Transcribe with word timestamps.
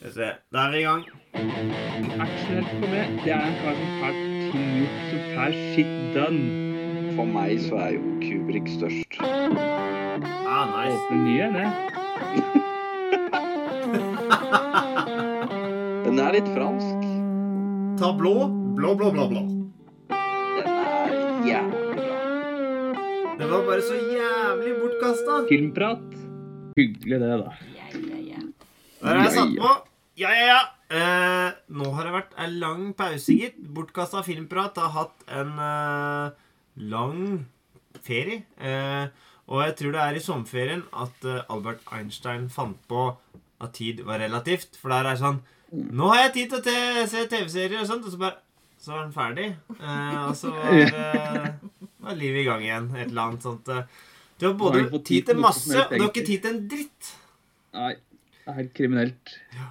Skal 0.00 0.08
vi 0.08 0.14
se. 0.14 0.26
Da 0.48 0.58
er 0.64 0.70
vi 0.72 0.78
i 0.80 0.82
gang. 0.86 1.02
Actionhelt 2.24 2.68
for 2.72 2.88
meg, 2.88 3.08
det 3.20 3.32
er 3.34 3.42
en 3.44 3.56
kar 3.60 3.74
som 3.76 3.90
får 4.00 4.14
ting 4.48 4.68
gjort, 4.78 4.94
som 5.10 5.20
får 5.34 5.56
shit 5.74 5.90
done. 6.14 6.44
For 7.18 7.26
meg 7.28 7.60
så 7.60 7.74
er 7.84 7.90
jo 7.98 8.00
Kubrik 8.22 8.64
størst. 8.72 9.18
Ah, 9.20 10.64
nice. 10.72 10.96
Åpne 10.96 11.18
nye, 11.26 11.46
det. 11.52 11.68
Den 16.06 16.16
er 16.24 16.32
litt 16.38 16.48
fransk. 16.54 17.04
Ta 18.00 18.08
blå. 18.16 18.48
Blå, 18.80 18.94
blå, 18.96 19.12
blå, 19.18 19.28
blå. 19.34 19.42
Den 20.08 20.64
er 20.64 21.12
jævlig 21.50 21.84
bra. 22.00 22.16
Den 23.36 23.52
var 23.52 23.68
bare 23.68 23.84
så 23.84 24.00
jævlig 24.00 24.72
bortkasta. 24.80 25.44
Filmprat. 25.52 26.08
Hyggelig 26.80 27.20
det, 27.20 27.32
da. 27.44 27.52
Ja, 27.76 27.92
ja, 28.00 28.24
ja. 28.32 28.40
Der 29.04 29.12
er 29.12 29.24
jeg 29.26 29.36
satt 29.36 29.56
på. 29.60 29.76
Ja, 30.20 30.30
ja, 30.36 30.46
ja. 30.50 30.60
Eh, 30.90 31.52
nå 31.72 31.92
har 31.96 32.04
det 32.08 32.12
vært 32.16 32.32
en 32.44 32.56
lang 32.60 32.82
pause, 32.98 33.32
gitt. 33.38 33.56
Bortkasta 33.76 34.20
filmprat 34.26 34.76
har 34.82 34.90
hatt 34.96 35.22
en 35.32 35.52
eh, 35.64 36.32
lang 36.92 37.22
ferie. 38.04 38.42
Eh, 38.58 39.06
og 39.50 39.62
jeg 39.64 39.76
tror 39.80 39.94
det 39.96 40.02
er 40.04 40.18
i 40.18 40.22
sommerferien 40.24 40.82
at 41.04 41.24
eh, 41.26 41.40
Albert 41.50 41.86
Einstein 41.96 42.48
fant 42.52 42.76
på 42.90 43.06
at 43.60 43.72
tid 43.78 44.02
var 44.06 44.20
relativt. 44.22 44.76
For 44.80 44.92
der 44.92 45.06
er 45.08 45.14
det 45.16 45.22
sånn 45.24 45.40
Nå 45.70 46.08
har 46.10 46.24
jeg 46.24 46.32
tid 46.34 46.54
til 46.66 46.74
å 46.74 47.02
se 47.06 47.20
TV-serier 47.30 47.78
og 47.84 47.86
sånt. 47.86 48.06
Og 48.08 48.10
så 48.14 48.18
bare 48.18 48.40
Så 48.80 48.90
var 48.94 49.04
den 49.06 49.14
ferdig. 49.14 49.48
Eh, 49.78 50.20
og 50.26 50.34
så 50.38 50.50
var, 50.50 51.50
var 52.02 52.16
livet 52.18 52.42
i 52.42 52.46
gang 52.48 52.64
igjen. 52.66 52.88
Et 52.96 53.06
eller 53.08 53.22
annet 53.28 53.46
sånt. 53.46 53.68
eh. 53.70 53.84
Du 54.40 54.48
har 54.48 54.54
både 54.58 54.86
tid 55.04 55.26
til 55.28 55.36
masse, 55.38 55.76
og 55.76 55.90
du 55.92 56.00
har 56.02 56.08
ikke 56.10 56.26
tid 56.26 56.40
til 56.46 56.54
en 56.56 56.62
dritt. 56.72 57.10
Nei, 57.76 57.90
det 58.40 58.48
er 58.48 58.56
helt 58.62 58.72
kriminelt. 58.74 59.34
Eh, 59.52 59.68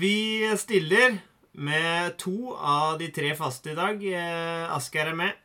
vi 0.00 0.16
stiller 0.58 1.18
med 1.52 2.16
to 2.18 2.54
av 2.54 2.98
de 2.98 3.08
tre 3.14 3.34
faste 3.36 3.72
i 3.72 3.78
dag. 3.78 4.02
Asker 4.04 4.76
Asgeir 4.76 5.12
er 5.12 5.16
med. 5.16 5.38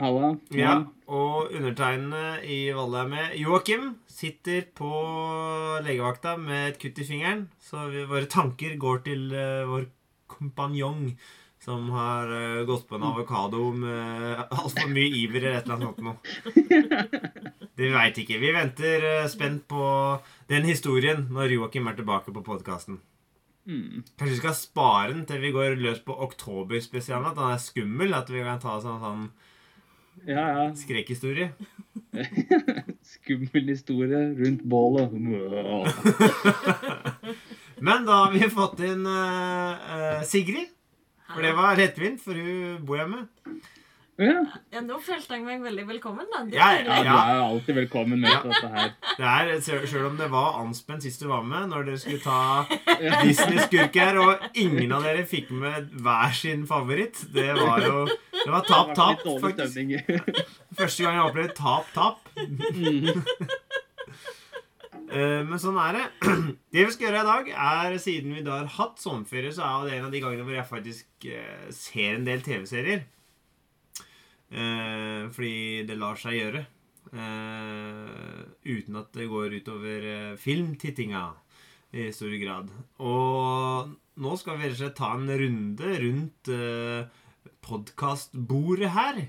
Halla. 0.00 0.30
Ja, 0.56 0.76
og 1.12 1.50
undertegnede 1.52 2.38
i 2.48 2.60
Valle 2.72 3.02
er 3.02 3.10
med. 3.10 3.34
Joakim 3.36 3.90
sitter 4.08 4.62
på 4.76 4.88
legevakta 5.84 6.38
med 6.40 6.70
et 6.70 6.80
kutt 6.80 7.02
i 7.02 7.08
fingeren. 7.08 7.48
Så 7.60 7.88
vi, 7.92 8.06
våre 8.08 8.30
tanker 8.30 8.78
går 8.80 9.04
til 9.10 9.28
eh, 9.34 9.68
vår 9.68 9.90
kompanjong 10.30 11.10
som 11.60 11.90
har 11.92 12.32
eh, 12.32 12.62
gått 12.68 12.86
på 12.88 12.96
en 12.96 13.04
avokado 13.10 13.66
med 13.76 14.46
altfor 14.48 14.88
mye 14.88 15.10
iver 15.20 15.50
eller 15.50 15.58
et 15.58 15.68
eller 15.68 15.76
annet 15.76 15.88
sånt 15.90 16.06
noe. 16.06 16.16
Det 17.76 17.86
vi 17.86 17.92
veit 17.92 18.18
ikke. 18.22 18.40
Vi 18.40 18.56
venter 18.56 19.06
eh, 19.10 19.28
spent 19.32 19.66
på 19.68 19.84
den 20.50 20.64
historien 20.66 21.28
når 21.30 21.52
Joakim 21.54 21.86
er 21.86 21.94
tilbake 21.98 22.32
på 22.34 22.42
podkasten. 22.46 22.98
Mm. 23.70 24.02
Kanskje 24.18 24.34
vi 24.34 24.40
skal 24.40 24.56
spare 24.58 25.12
den 25.12 25.26
til 25.28 25.38
vi 25.44 25.52
går 25.54 25.76
løs 25.78 26.00
på 26.02 26.16
oktoberspesialen. 26.26 27.28
At 27.30 27.38
den 27.38 27.52
er 27.52 27.60
skummel. 27.62 28.10
At 28.16 28.28
vi 28.32 28.42
kan 28.42 28.62
ta 28.62 28.80
sånn, 28.82 29.00
sånn 29.04 29.22
Ja, 30.26 30.44
ja. 30.56 30.64
skrekkhistorie. 30.76 31.52
Skummel 33.14 33.70
historie 33.70 34.34
rundt 34.38 34.62
bålet. 34.68 35.12
Men 37.86 38.04
da 38.08 38.14
har 38.24 38.32
vi 38.34 38.50
fått 38.52 38.78
inn 38.84 39.06
uh, 39.06 40.20
Sigrid. 40.26 40.68
For 41.30 41.40
det 41.46 41.54
var 41.54 41.78
lettvint, 41.78 42.18
for 42.22 42.34
hun 42.34 42.82
bor 42.86 42.98
hjemme. 42.98 43.20
Ja, 44.20 44.40
Ja, 44.74 44.80
nå 44.84 44.98
følte 45.00 45.32
jeg 45.38 45.44
meg 45.46 45.62
veldig 45.64 45.86
velkommen, 45.88 46.26
da. 46.28 46.42
Ja, 46.52 46.66
Ja, 46.76 46.96
ja, 47.00 47.02
du 47.02 47.08
er 47.08 47.38
alltid 47.46 47.76
velkommen 47.78 48.20
med 48.20 48.34
på 48.42 48.50
dette 48.52 48.68
her. 48.74 48.90
Det 49.16 49.26
er, 49.30 49.60
selv 49.64 49.86
selv 49.88 50.06
om 50.10 50.18
det 50.18 50.26
var 50.32 50.58
anspent 50.60 51.02
sist 51.06 51.22
du 51.24 51.28
var 51.30 51.42
med, 51.46 51.70
når 51.72 51.86
dere 51.88 52.00
skulle 52.02 52.20
ta 52.20 52.66
Disney-skurker, 53.24 54.18
og 54.20 54.44
ingen 54.60 54.92
av 54.92 55.06
dere 55.08 55.24
fikk 55.30 55.48
med 55.56 55.88
hver 56.04 56.34
sin 56.36 56.66
favoritt. 56.68 57.22
Det 57.32 57.48
var 57.56 57.80
jo 57.86 58.02
Det 58.40 58.50
var 58.52 58.64
tap-tap, 58.68 59.24
faktisk. 59.40 59.96
Første 60.78 61.02
gang 61.06 61.16
jeg 61.16 61.24
opplevde 61.30 61.56
tap-tap. 61.56 62.20
Eh, 65.10 65.40
Men 65.42 65.58
sånn 65.58 65.78
er 65.82 65.96
det. 65.96 66.04
Det 66.70 66.84
vi 66.86 66.92
skal 66.94 67.08
gjøre 67.08 67.22
i 67.24 67.30
dag, 67.30 67.48
er 67.90 67.96
siden 67.98 68.36
vi 68.36 68.44
da 68.46 68.60
har 68.60 68.68
hatt 68.76 69.00
sommerferie, 69.02 69.50
så 69.56 69.64
er 69.66 69.88
det 69.88 69.96
en 69.98 70.04
av 70.06 70.12
de 70.14 70.20
gangene 70.22 70.44
hvor 70.46 70.54
jeg 70.54 70.68
faktisk 70.68 71.26
eh, 71.26 71.64
ser 71.74 72.14
en 72.20 72.28
del 72.28 72.44
TV-serier. 72.46 73.02
Eh, 74.50 75.30
fordi 75.30 75.86
det 75.86 75.98
lar 75.98 76.18
seg 76.18 76.38
gjøre. 76.38 76.64
Eh, 77.10 78.40
uten 78.70 78.98
at 79.00 79.14
det 79.16 79.30
går 79.30 79.56
utover 79.60 80.06
eh, 80.06 80.36
filmtittinga 80.38 81.24
i 81.98 82.10
stor 82.14 82.34
grad. 82.42 82.70
Og 83.02 83.94
nå 84.20 84.36
skal 84.38 84.60
vi 84.60 84.68
rett 84.68 84.76
og 84.76 84.82
slett 84.84 84.98
ta 85.00 85.14
en 85.16 85.30
runde 85.42 85.94
rundt 86.04 86.52
eh, 86.54 87.22
podkastbordet 87.66 88.92
her. 88.94 89.24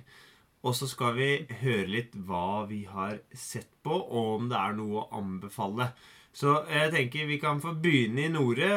Og 0.62 0.76
så 0.78 0.86
skal 0.90 1.16
vi 1.18 1.30
høre 1.64 1.90
litt 1.90 2.14
hva 2.28 2.68
vi 2.70 2.84
har 2.86 3.18
sett 3.34 3.72
på, 3.82 3.96
og 3.98 4.36
om 4.36 4.50
det 4.52 4.59
er 4.59 4.76
noe 4.78 5.02
å 5.02 5.08
anbefale. 5.18 5.90
Så 6.38 6.53
jeg 6.70 6.92
tenker 6.94 7.28
vi 7.28 7.40
kan 7.42 7.59
få 7.64 7.74
begynne 7.82 8.28
i 8.28 8.32
Nore. 8.32 8.70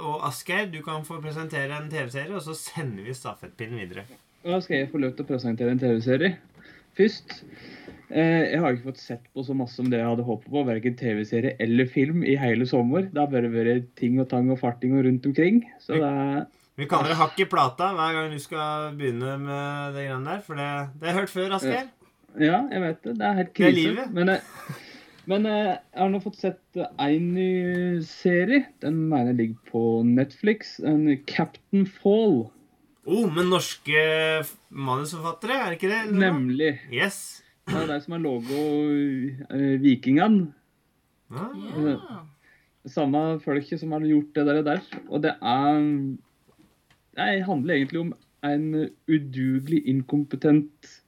Og 0.00 0.24
Asgeir, 0.26 0.70
du 0.72 0.80
kan 0.86 1.04
få 1.06 1.20
presentere 1.22 1.76
en 1.76 1.92
TV-serie, 1.92 2.32
og 2.34 2.42
så 2.46 2.56
sender 2.56 3.04
vi 3.04 3.14
stafettpinnen 3.14 3.84
videre. 3.84 4.08
Da 4.44 4.60
skal 4.64 4.78
jeg 4.80 4.90
få 4.92 5.00
lov 5.02 5.12
til 5.16 5.26
å 5.26 5.30
presentere 5.34 5.74
en 5.74 5.80
TV-serie 5.82 6.36
først. 6.96 7.42
Eh, 8.10 8.50
jeg 8.50 8.60
har 8.62 8.74
ikke 8.74 8.88
fått 8.88 8.98
sett 9.02 9.26
på 9.36 9.44
så 9.46 9.54
masse 9.54 9.76
som 9.78 9.90
det 9.92 10.00
jeg 10.00 10.08
hadde 10.08 10.24
håpet 10.26 10.50
på, 10.50 10.62
verken 10.66 10.96
TV-serie 10.98 11.52
eller 11.62 11.86
film, 11.90 12.24
i 12.26 12.34
hele 12.40 12.66
sommer. 12.66 13.04
Det 13.12 13.20
har 13.20 13.30
bare 13.30 13.50
vært 13.52 13.92
ting 14.00 14.18
og 14.22 14.28
tang 14.32 14.48
og 14.50 14.58
farting 14.62 14.96
og 14.98 15.04
rundt 15.06 15.28
omkring. 15.30 15.62
Så 15.82 16.00
det 16.00 16.08
er 16.08 16.46
Vi 16.80 16.88
kaller 16.90 17.12
det 17.12 17.18
hakk 17.20 17.40
i 17.44 17.46
plata 17.50 17.90
hver 17.94 18.14
gang 18.16 18.30
du 18.32 18.38
skal 18.42 18.94
begynne 18.98 19.36
med 19.44 19.96
det 19.96 20.06
greiene 20.08 20.30
der. 20.32 20.44
For 20.46 20.58
det, 20.58 20.68
det 20.98 21.06
har 21.10 21.12
jeg 21.12 21.20
hørt 21.20 21.34
før, 21.36 21.56
Asgeir. 21.58 21.88
Ja, 22.40 22.60
jeg 22.72 22.80
vet 22.86 23.02
det. 23.04 23.16
Det 23.20 23.26
er 23.26 23.38
helt 23.40 23.52
Det 23.54 23.66
er 23.66 23.72
krise. 23.74 23.88
livet. 23.90 24.12
Men, 24.16 24.28
jeg, 24.34 24.78
men 25.30 25.46
eh, 25.50 25.58
jeg 25.74 26.00
har 26.00 26.10
nå 26.14 26.22
fått 26.24 26.40
sett 26.40 26.80
én 26.96 27.26
ny 27.36 27.50
serie. 28.08 28.64
Den 28.82 29.02
mener 29.10 29.30
jeg 29.34 29.38
ligger 29.42 29.70
på 29.70 29.84
Netflix. 30.08 30.78
En 30.80 31.04
Captain 31.30 31.84
Fall. 31.86 32.48
Oh, 33.08 33.26
men 33.32 33.48
norske 33.48 34.00
manusforfattere, 34.68 35.56
er 35.56 35.70
det 35.70 35.78
ikke 35.78 35.88
det? 35.88 36.00
eller? 36.08 36.20
Nemlig. 36.20 36.72
Yes. 36.92 37.42
Det 37.64 37.78
er 37.78 37.86
de 37.88 38.00
som 38.04 38.16
har 38.16 38.22
logo 38.24 38.64
uh, 39.48 39.76
Vikingene. 39.80 40.50
Ja. 41.30 41.46
Ja. 41.86 42.20
Samme 42.90 43.22
folket 43.44 43.80
som 43.80 43.92
har 43.92 44.04
gjort 44.04 44.34
det 44.36 44.46
der. 44.46 44.58
Og, 44.60 44.66
der. 44.66 44.82
Og 45.08 45.22
det 45.22 45.34
er 45.40 45.80
Det 47.16 47.44
handler 47.44 47.74
egentlig 47.74 48.00
om 48.00 48.14
en 48.44 48.90
udugelig, 49.08 49.82
inkompetent 49.86 51.02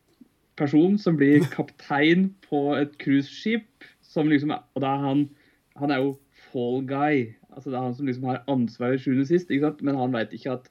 person 0.56 0.98
som 0.98 1.16
blir 1.16 1.44
kaptein 1.56 2.34
på 2.48 2.74
et 2.76 2.96
cruiseskip. 2.98 3.84
Som 4.02 4.28
liksom 4.28 4.50
er, 4.50 4.64
Og 4.74 4.82
det 4.82 4.88
er 4.88 5.06
han 5.06 5.28
Han 5.76 5.90
er 5.90 5.96
jo 5.96 6.18
fall 6.52 6.86
guy. 6.86 7.32
Altså 7.52 7.70
Det 7.70 7.76
er 7.76 7.82
han 7.82 7.94
som 7.94 8.06
liksom 8.06 8.24
har 8.24 8.44
ansvaret 8.48 9.00
sjuende 9.00 9.26
sist, 9.26 9.50
ikke 9.50 9.66
sant? 9.66 9.82
men 9.82 9.96
han 9.96 10.12
veit 10.12 10.32
ikke 10.32 10.52
at 10.52 10.68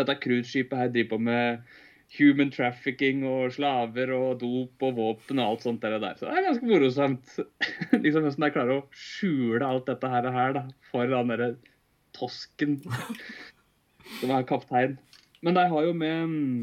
dette 0.00 0.18
cruiseskipet 0.24 0.80
her 0.80 0.92
driver 0.92 1.14
på 1.14 1.22
med 1.28 1.78
human 2.18 2.50
trafficking 2.50 3.22
og 3.28 3.52
slaver 3.54 4.10
og 4.16 4.40
dop 4.40 4.82
og 4.86 4.96
våpen 4.96 5.38
og 5.38 5.52
alt 5.52 5.66
sånt 5.66 5.84
der. 5.84 6.00
Så 6.18 6.26
det 6.26 6.34
er 6.34 6.48
ganske 6.48 6.66
morosamt. 6.66 7.36
liksom 8.02 8.26
Hvordan 8.26 8.46
de 8.46 8.52
klarer 8.56 8.74
å 8.80 8.86
skjule 8.90 9.66
alt 9.66 9.86
dette 9.90 10.10
her, 10.10 10.30
her 10.34 10.56
da, 10.56 10.64
for 10.90 11.10
den 11.10 11.30
derre 11.30 11.52
tosken 12.16 12.80
som 14.18 14.34
er 14.34 14.48
kaptein. 14.48 14.98
Men 15.44 15.56
de 15.56 15.66
har 15.70 15.86
jo 15.86 15.92
med 15.96 16.32
mm, 16.32 16.56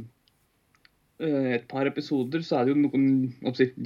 eh, 1.23 1.51
et 1.57 1.67
par 1.71 1.87
episoder 1.89 2.43
så 2.45 2.59
er 2.59 2.67
det 2.67 2.75
jo 2.75 2.81
noen 2.83 3.07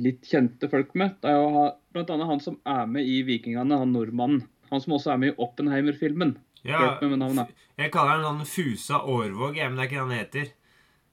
litt 0.01 0.25
kjente 0.27 0.69
folk 0.71 0.95
med. 0.97 1.19
Det 1.21 1.29
er 1.31 1.37
jo 1.37 1.67
bl.a. 1.93 2.17
han 2.25 2.43
som 2.43 2.57
er 2.65 2.89
med 2.89 3.07
i 3.07 3.21
Vikingene, 3.27 3.77
han 3.83 3.93
nordmannen. 3.95 4.47
Han 4.71 4.81
som 4.81 4.95
også 4.97 5.13
er 5.13 5.21
med 5.21 5.33
i 5.33 5.39
Oppenheimer-filmen. 5.43 6.37
Ja 6.67 6.79
Hjelp 6.79 7.03
meg 7.03 7.13
med 7.13 7.21
navnet. 7.23 7.61
jeg 7.79 7.91
kaller 7.93 8.19
han 8.19 8.25
sånn 8.27 8.49
Fusa 8.49 9.01
Årvåg, 9.01 9.57
men 9.57 9.77
det 9.79 9.85
er 9.85 9.89
ikke 9.89 9.97
det 9.97 10.05
han 10.05 10.17
heter. 10.17 10.49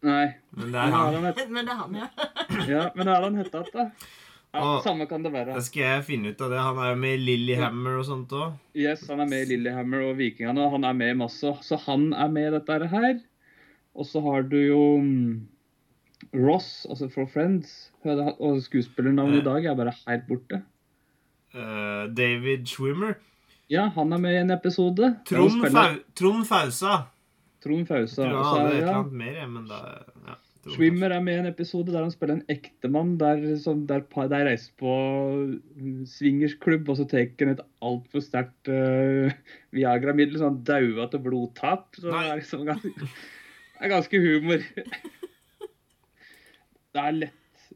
Nei, 0.07 0.27
Men 0.55 0.73
det 0.73 0.79
er 0.79 0.95
han. 0.95 1.17
Men 1.55 1.67
det 1.67 1.75
er 1.75 1.79
han, 1.81 1.95
ja. 1.99 2.09
ja, 2.69 2.83
men 2.95 3.09
hva 3.09 3.17
er 3.17 3.25
han 3.25 3.39
hette 3.41 3.63
igjen, 3.65 3.73
da? 3.75 4.09
Ja, 4.49 4.61
og, 4.63 4.77
samme 4.85 5.05
kan 5.11 5.25
det 5.25 5.33
være. 5.35 5.57
Da 5.59 5.63
skal 5.65 5.83
jeg 5.85 6.05
finne 6.07 6.31
ut 6.33 6.41
av 6.41 6.53
det. 6.55 6.61
Han 6.63 6.79
er 6.81 6.93
jo 6.95 7.01
med 7.03 7.19
i 7.19 7.25
Lillehammer 7.27 7.99
og 7.99 8.07
sånt 8.09 8.33
òg. 8.33 8.55
Yes, 8.79 9.03
han 9.11 9.21
er 9.21 9.29
med 9.29 9.45
i 9.45 9.51
Lillehammer 9.51 10.07
og 10.07 10.15
Vikingene, 10.21 10.65
og 10.65 10.79
han 10.79 10.87
er 10.89 10.97
med 10.97 11.13
i 11.13 11.19
masse. 11.19 11.53
Så 11.67 11.81
han 11.85 12.09
er 12.17 12.31
med 12.33 12.49
i 12.49 12.55
dette 12.57 12.79
her. 12.95 13.19
Og 13.99 14.09
så 14.09 14.23
har 14.25 14.47
du 14.49 14.57
jo 14.57 14.81
mm, 15.05 15.35
Ross, 16.39 16.87
altså 16.89 17.11
fra 17.13 17.27
Friends. 17.29 17.91
Og 18.07 18.63
skuespillernavnet 18.65 19.43
i 19.43 19.47
dag 19.51 19.69
er 19.69 19.79
bare 19.83 19.97
helt 20.07 20.29
borte. 20.31 20.63
Uh, 21.53 22.09
David 22.17 22.65
Schwimmer. 22.71 23.19
Ja, 23.69 23.87
han 23.95 24.13
er 24.17 24.21
med 24.23 24.35
i 24.35 24.41
en 24.41 24.53
episode. 24.55 25.13
Trond, 25.29 25.65
Fau 25.69 25.89
Trond 26.17 26.47
Fausa. 26.49 26.99
Trond 27.65 27.89
Fausa. 27.89 28.25
Jeg 28.25 28.31
tror 28.33 28.45
han 28.45 28.53
hadde 28.55 28.69
et 28.71 28.83
eller 28.83 28.95
annet 28.95 29.19
mer, 29.23 29.41
men 29.53 29.67
da 29.69 29.81
ja, 30.29 30.37
Swimmer 30.69 31.13
er 31.15 31.23
med 31.25 31.37
i 31.37 31.41
en 31.43 31.49
episode 31.49 31.93
der 31.93 32.03
han 32.03 32.13
spiller 32.13 32.39
en 32.39 32.53
ektemann 32.53 33.15
der, 33.21 33.45
som, 33.63 33.85
der, 33.89 34.03
der 34.33 34.47
reiser 34.49 34.73
på 34.81 34.95
mm, 35.47 36.03
swingersklubb, 36.11 36.89
og 36.89 36.99
så 36.99 37.07
tar 37.09 37.29
han 37.41 37.55
et 37.55 37.65
altfor 37.85 38.25
sterkt 38.25 38.71
uh, 38.73 39.33
Viagra-middel, 39.77 40.39
så 40.41 40.51
han 40.51 40.63
dauer 40.67 41.09
til 41.13 41.23
blodtap. 41.25 41.89
Så 41.97 42.09
det 42.09 42.23
er 42.25 42.41
liksom 42.41 42.65
ganske, 42.69 42.93
det 43.79 43.87
er 43.87 43.95
ganske 43.95 44.23
humor. 44.25 44.65
Det 46.89 47.03
er 47.05 47.13
lett. 47.15 47.35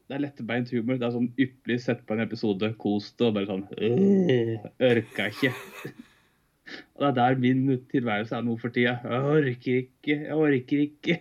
Det 0.09 0.17
er 0.17 0.23
lettbeint 0.25 0.69
humor. 0.75 0.97
Det 0.99 1.07
er 1.07 1.13
sånn 1.15 1.29
ypperlig 1.39 1.77
sett 1.81 2.01
på 2.05 2.13
en 2.17 2.23
episode, 2.25 2.73
kos 2.81 3.11
det, 3.17 3.27
og 3.29 3.37
bare 3.37 3.47
sånn 3.49 3.63
øh, 3.71 4.65
Orka 4.89 5.29
ikke. 5.31 5.53
Og 6.95 7.01
det 7.03 7.07
er 7.09 7.15
der 7.17 7.39
min 7.43 7.63
tilværelse 7.91 8.35
er 8.37 8.43
nå 8.45 8.57
for 8.61 8.73
tida. 8.75 8.97
Jeg 9.03 9.23
orker 9.37 9.79
ikke, 9.83 10.17
jeg 10.27 10.37
orker 10.37 10.83
ikke. 10.87 11.17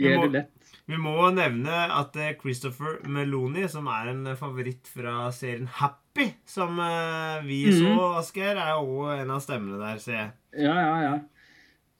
Gjør 0.00 0.24
det 0.26 0.30
lett. 0.36 0.56
Vi 0.90 0.98
må 0.98 1.12
nevne 1.34 1.74
at 1.94 2.16
eh, 2.18 2.32
Christopher 2.40 2.96
Meloni, 3.06 3.66
som 3.70 3.86
er 3.92 4.08
en 4.10 4.24
favoritt 4.38 4.88
fra 4.90 5.28
serien 5.34 5.68
Happy, 5.78 6.30
som 6.50 6.78
eh, 6.82 7.44
vi 7.46 7.60
Mhm. 7.70 7.76
så, 7.78 8.06
Asgeir, 8.18 8.58
er 8.58 8.72
jo 8.80 9.04
en 9.14 9.30
av 9.30 9.42
stemmene 9.44 9.78
der, 9.78 10.00
ser 10.02 10.16
jeg. 10.18 10.30
Ja, 10.66 10.74
ja, 10.74 10.96
ja. 11.04 11.14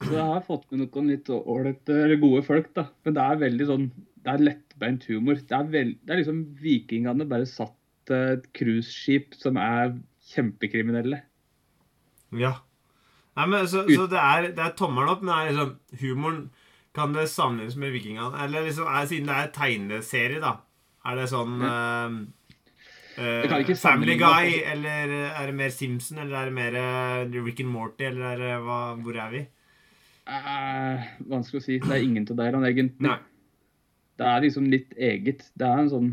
Så 0.01 0.11
jeg 0.17 0.25
har 0.33 0.41
fått 0.47 0.65
med 0.73 0.81
noen 0.83 1.11
litt 1.13 1.29
ålreite, 1.29 2.19
gode 2.19 2.41
folk, 2.43 2.71
da. 2.75 2.87
Men 3.05 3.13
det 3.15 3.23
er 3.23 3.41
veldig 3.45 3.67
sånn 3.69 3.85
Det 4.21 4.33
er 4.33 4.43
lettbeint 4.45 5.05
humor. 5.09 5.39
Det 5.41 5.57
er, 5.57 5.69
vel, 5.73 5.93
det 6.01 6.13
er 6.13 6.21
liksom 6.21 6.41
vikingene 6.61 7.27
bare 7.29 7.47
satt 7.49 7.77
et 8.11 8.47
cruiseskip 8.57 9.35
som 9.39 9.57
er 9.61 9.95
kjempekriminelle. 10.31 11.21
Ja. 12.37 12.55
Nei, 13.37 13.45
men, 13.47 13.67
så, 13.67 13.85
så 13.87 14.07
det 14.11 14.19
er, 14.19 14.49
det 14.55 14.63
er 14.63 14.75
tommelen 14.77 15.11
opp, 15.13 15.23
men 15.23 15.33
er 15.35 15.53
liksom 15.53 16.01
humoren 16.01 16.41
Kan 16.95 17.13
det 17.15 17.29
sammenlignes 17.31 17.77
med 17.79 17.93
Vikingene? 17.95 18.35
Eller 18.43 18.65
liksom, 18.67 18.89
er, 18.91 19.05
siden 19.07 19.29
det 19.29 19.37
er 19.39 19.51
tegneserie, 19.55 20.41
da, 20.43 20.57
er 21.07 21.21
det 21.21 21.27
sånn 21.31 21.61
eh, 21.63 22.17
uh, 23.47 23.53
ikke 23.61 23.77
Family 23.79 24.17
Guy, 24.19 24.57
eller 24.73 25.13
er 25.29 25.47
det 25.47 25.55
mer 25.55 25.71
Simpson, 25.71 26.19
eller 26.19 26.41
er 26.41 26.51
det 26.51 26.57
mer 26.57 26.75
eh, 26.81 27.39
Rick 27.45 27.63
and 27.63 27.71
Morty, 27.71 28.09
eller 28.09 28.33
er 28.33 28.43
det, 28.43 28.51
hva, 28.67 28.81
hvor 28.99 29.21
er 29.23 29.31
vi? 29.31 29.45
Uh, 30.27 31.07
vanskelig 31.31 31.61
å 31.61 31.65
si. 31.69 31.79
Det 31.79 31.95
er 31.95 32.03
ingen 32.03 32.27
av 32.27 32.41
delene, 32.43 32.73
egentlig. 32.75 33.07
Nei. 33.07 33.17
Det 34.21 34.27
er 34.29 34.43
liksom 34.43 34.67
litt 34.69 34.91
eget. 35.01 35.47
Det 35.57 35.65
er 35.65 35.79
en 35.81 35.89
sånn 35.89 36.11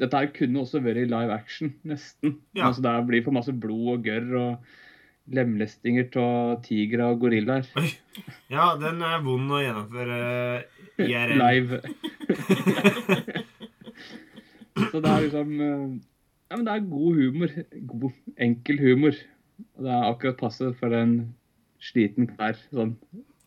Dette 0.00 0.16
her 0.16 0.30
kunne 0.32 0.62
også 0.62 0.80
vært 0.80 1.02
i 1.02 1.08
live 1.10 1.34
action, 1.34 1.74
nesten. 1.84 2.38
Ja. 2.56 2.70
Altså, 2.70 2.80
det 2.86 2.92
blir 3.04 3.24
for 3.26 3.36
masse 3.36 3.52
blod 3.52 3.98
og 3.98 4.06
gørr 4.06 4.30
og 4.38 4.70
lemlestinger 5.36 6.06
av 6.22 6.54
tigre 6.64 7.10
og 7.12 7.20
gorillaer. 7.26 7.66
Ja, 8.48 8.70
den 8.80 9.02
er 9.04 9.20
vond 9.26 9.52
å 9.52 9.60
gjennomføre 9.60 10.16
eh, 10.24 11.04
IRL. 11.04 11.36
Live. 11.44 11.82
Så 14.88 15.02
det 15.04 15.10
er 15.12 15.26
liksom 15.26 15.52
eh, 15.60 15.84
Ja, 16.48 16.56
men 16.56 16.64
det 16.66 16.72
er 16.72 16.88
god 16.94 17.20
humor. 17.20 17.56
God, 17.92 18.16
enkel 18.48 18.80
humor. 18.80 19.20
Og 19.76 19.84
det 19.84 19.92
er 19.98 20.08
akkurat 20.08 20.40
passe 20.40 20.72
for 20.80 20.96
en 20.96 21.18
sliten 21.84 22.30
kar. 22.32 22.56
Sånn 22.72 22.96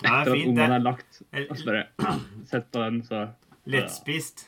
er 0.04 0.22
etter 0.22 0.36
at 0.38 0.46
ungene 0.46 0.78
er 0.78 0.86
lagt. 0.86 1.24
Og 1.48 1.56
så 1.58 1.68
bare 1.68 1.88
Sett 2.52 2.70
på 2.70 2.84
den, 2.86 3.02
så 3.08 3.26
Lettspist. 3.70 4.48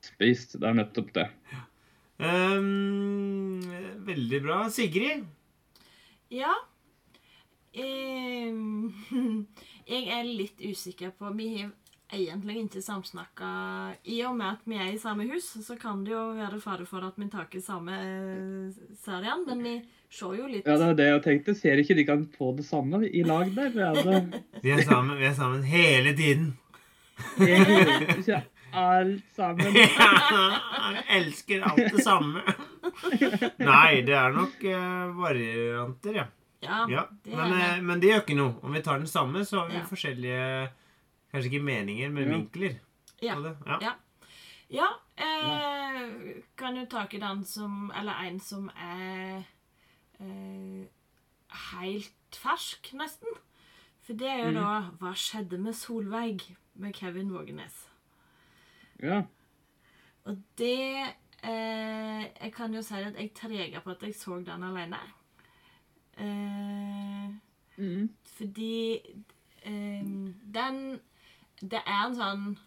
spist. 0.00 0.56
Det 0.60 0.68
er 0.68 0.78
nettopp 0.78 1.12
det. 1.16 1.26
Um, 2.20 3.60
veldig 4.06 4.42
bra. 4.44 4.62
Sigrid? 4.72 5.26
Ja. 6.32 6.54
Um, 7.76 8.90
jeg 9.90 10.08
er 10.10 10.26
litt 10.26 10.58
usikker 10.58 11.12
på 11.14 11.30
Vi 11.38 11.46
har 11.54 11.68
egentlig 12.10 12.64
ikke 12.64 12.82
samsnakka 12.82 13.50
I 14.10 14.16
og 14.26 14.34
med 14.40 14.56
at 14.56 14.64
vi 14.66 14.78
er 14.80 14.88
i 14.90 14.98
samme 14.98 15.28
hus, 15.30 15.52
så 15.62 15.76
kan 15.78 16.02
det 16.04 16.14
jo 16.14 16.24
være 16.38 16.58
fare 16.62 16.86
for 16.88 17.06
at 17.06 17.18
vi 17.20 17.28
tar 17.30 17.46
samme 17.62 17.94
eh, 17.94 18.80
serien, 19.04 19.44
men 19.46 19.62
vi 19.62 19.76
ser 20.10 20.34
jo 20.40 20.48
litt 20.50 20.66
Ja, 20.66 20.78
det 20.80 20.88
er 20.88 20.98
det 20.98 21.08
jeg 21.10 21.22
tenkte. 21.28 21.54
Ser 21.54 21.78
ikke 21.78 21.94
de 21.98 22.06
kan 22.08 22.26
få 22.34 22.52
det 22.58 22.66
samme 22.66 23.04
i 23.06 23.22
lag 23.22 23.52
der? 23.54 23.70
Vi 24.64 24.74
er 24.74 24.82
sammen, 24.82 25.16
vi 25.18 25.24
er 25.24 25.34
sammen 25.34 25.62
hele 25.62 26.12
tiden. 26.16 26.50
Ikke 28.18 28.40
alt 28.72 29.24
sammen. 29.36 29.74
Jeg 30.96 31.04
elsker 31.20 31.64
alt 31.66 31.94
det 31.96 32.04
samme. 32.04 32.42
Nei, 33.58 34.02
det 34.06 34.14
er 34.14 34.34
nok 34.36 34.60
uh, 34.66 35.16
varianter, 35.18 36.20
ja. 36.20 36.26
Ja, 36.60 36.82
ja. 36.92 37.06
det 37.24 37.32
Men, 37.36 37.52
det. 37.56 37.68
men 37.88 38.00
det 38.02 38.10
gjør 38.12 38.22
ikke 38.26 38.36
noe. 38.36 38.52
Om 38.62 38.74
vi 38.76 38.82
tar 38.84 38.98
den 39.00 39.08
samme, 39.08 39.44
så 39.48 39.62
har 39.62 39.70
vi 39.72 39.78
Ja. 39.80 39.86
forskjellige 39.88 40.70
Kanskje 41.30 41.46
ikke 41.52 41.62
meninger, 41.64 42.10
men 42.10 42.28
vinkler 42.28 42.74
Ja. 43.22 43.34
på 43.34 43.42
det. 43.46 43.56
Ja. 43.66 43.78
Ja. 43.80 43.92
Ja, 44.70 44.86
eh, 45.18 46.02
kan 46.56 46.74
du 46.76 46.84
ta 46.86 47.04
i 47.10 47.18
den 47.18 47.44
som 47.44 47.90
Eller 47.98 48.12
en 48.28 48.38
som 48.40 48.68
er 48.78 49.42
eh, 50.20 50.84
helt 51.72 52.38
fersk, 52.38 52.92
nesten. 52.94 53.28
For 54.06 54.12
det 54.14 54.28
er 54.30 54.44
jo 54.44 54.52
da 54.60 54.68
Hva 55.00 55.14
skjedde 55.18 55.58
med 55.58 55.74
Solveig? 55.74 56.44
Med 56.80 56.94
Kevin 56.96 57.32
Vågenes. 57.34 57.76
Ja. 59.02 59.22
Og 60.24 60.36
det 60.58 60.80
eh, 61.42 62.26
Jeg 62.42 62.52
kan 62.56 62.74
jo 62.74 62.82
si 62.84 62.94
at 62.94 63.14
jeg 63.16 63.32
treger 63.36 63.80
på 63.84 63.90
at 63.94 64.02
jeg 64.02 64.14
så 64.16 64.38
den 64.44 64.62
alene. 64.64 65.00
Eh, 66.18 67.30
Mm. 67.80 68.10
fordi 68.24 68.98
eh, 69.64 70.04
den 70.54 71.00
Det 71.60 71.80
er 71.86 72.06
en 72.06 72.14
sånn 72.16 72.58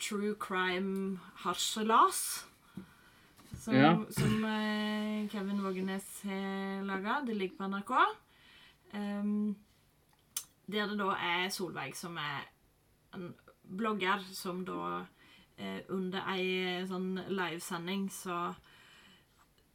true 0.00 0.34
crime-harselas. 0.38 2.46
Som, 3.58 3.74
Ja. 3.74 3.96
som 4.10 4.44
eh, 4.44 5.28
Kevin 5.30 5.62
Vågenes 5.62 6.22
har 6.22 6.82
laga. 6.84 7.24
Det 7.26 7.36
ligger 7.36 7.56
på 7.56 7.68
NRK. 7.68 7.90
Um, 8.94 9.56
der 10.70 10.86
det 10.86 10.98
da 10.98 11.10
er 11.18 11.48
Solveig 11.50 11.96
som 11.96 12.16
er 12.16 12.46
en 13.14 13.32
blogger 13.64 14.24
som 14.34 14.64
da 14.68 15.04
eh, 15.56 15.80
under 15.88 16.26
ei 16.34 16.84
sånn 16.88 17.14
livesending 17.30 18.08
så 18.12 18.54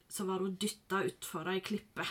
så 0.10 0.26
var 0.26 0.42
hun 0.42 0.56
dytta 0.58 1.04
utfor 1.06 1.48
ei 1.52 1.60
klippe. 1.62 2.06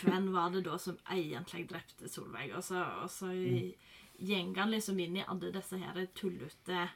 Hvem 0.00 0.30
var 0.32 0.52
det 0.52 0.64
da 0.64 0.78
som 0.80 0.96
egentlig 1.12 1.66
drepte 1.68 2.08
Solveig? 2.08 2.54
Og 2.56 2.64
så, 2.64 2.80
og 3.04 3.10
så 3.12 3.32
gjenger 3.34 4.62
han 4.62 4.72
liksom 4.72 5.00
inn 5.00 5.18
i 5.20 5.26
alle 5.28 5.52
disse 5.52 5.80
her 5.80 5.98
tullete 6.16 6.86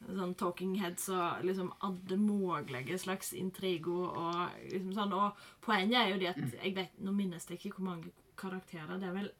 sånn 0.00 0.32
talking 0.40 0.78
heads 0.80 1.10
og 1.12 1.42
liksom 1.44 1.72
alle 1.84 2.16
mulige 2.16 2.96
slags 2.98 3.34
intrigo 3.36 4.06
og 4.08 4.54
liksom 4.70 4.94
sånn. 4.96 5.16
Og 5.18 5.42
poenget 5.64 5.98
er 6.00 6.12
jo 6.12 6.20
det 6.22 6.30
at 6.32 6.56
jeg 6.56 6.74
vet, 6.78 6.96
Nå 7.04 7.12
minnes 7.16 7.46
jeg 7.50 7.58
ikke 7.58 7.76
hvor 7.76 7.90
mange 7.90 8.14
karakterer. 8.40 8.96
Det 8.98 9.10
er 9.10 9.16
vel 9.18 9.30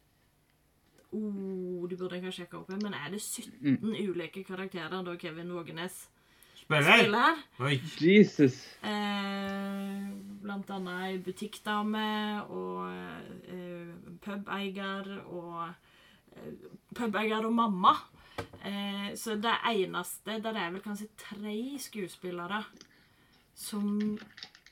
oh, 1.13 1.89
Du 1.91 1.97
burde 1.97 2.17
jeg 2.19 2.25
ha 2.25 2.33
sjekka 2.35 2.59
opp, 2.61 2.71
men 2.83 2.95
er 2.95 3.11
det 3.13 3.21
17 3.21 3.95
ulike 4.11 4.45
karakterer 4.47 5.03
da 5.05 5.17
Kevin 5.21 5.53
Vågenes 5.53 6.09
Spiller? 6.55 6.99
spiller? 7.03 7.41
Oi. 7.67 7.81
Jesus. 8.01 8.61
Eh, 8.87 10.11
blant 10.43 10.71
annet 10.71 11.07
ei 11.09 11.19
butikkdame 11.25 12.05
og 12.47 12.85
eh, 13.51 13.91
pubeier 14.23 15.11
og 15.27 15.65
eh, 16.37 16.53
Pubeier 16.95 17.45
og 17.47 17.53
mamma. 17.55 17.97
Eh, 18.65 19.11
så 19.17 19.35
det 19.37 19.53
eneste 19.69 20.39
Der 20.43 20.55
er 20.57 20.71
vel 20.71 20.81
kanskje 20.85 21.09
tre 21.19 21.57
skuespillere 21.79 22.63
som 23.55 24.19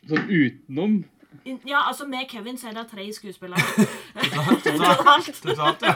Sånn 0.09 0.31
utenom. 0.31 1.01
Ja, 1.45 1.89
altså 1.89 2.07
med 2.09 2.29
Kevin 2.29 2.59
så 2.59 2.69
er 2.69 2.73
det 2.79 2.87
tre 2.91 3.05
skuespillere. 3.13 3.61
Totalt, 4.65 5.43
totalt, 5.43 5.83
ja. 5.83 5.95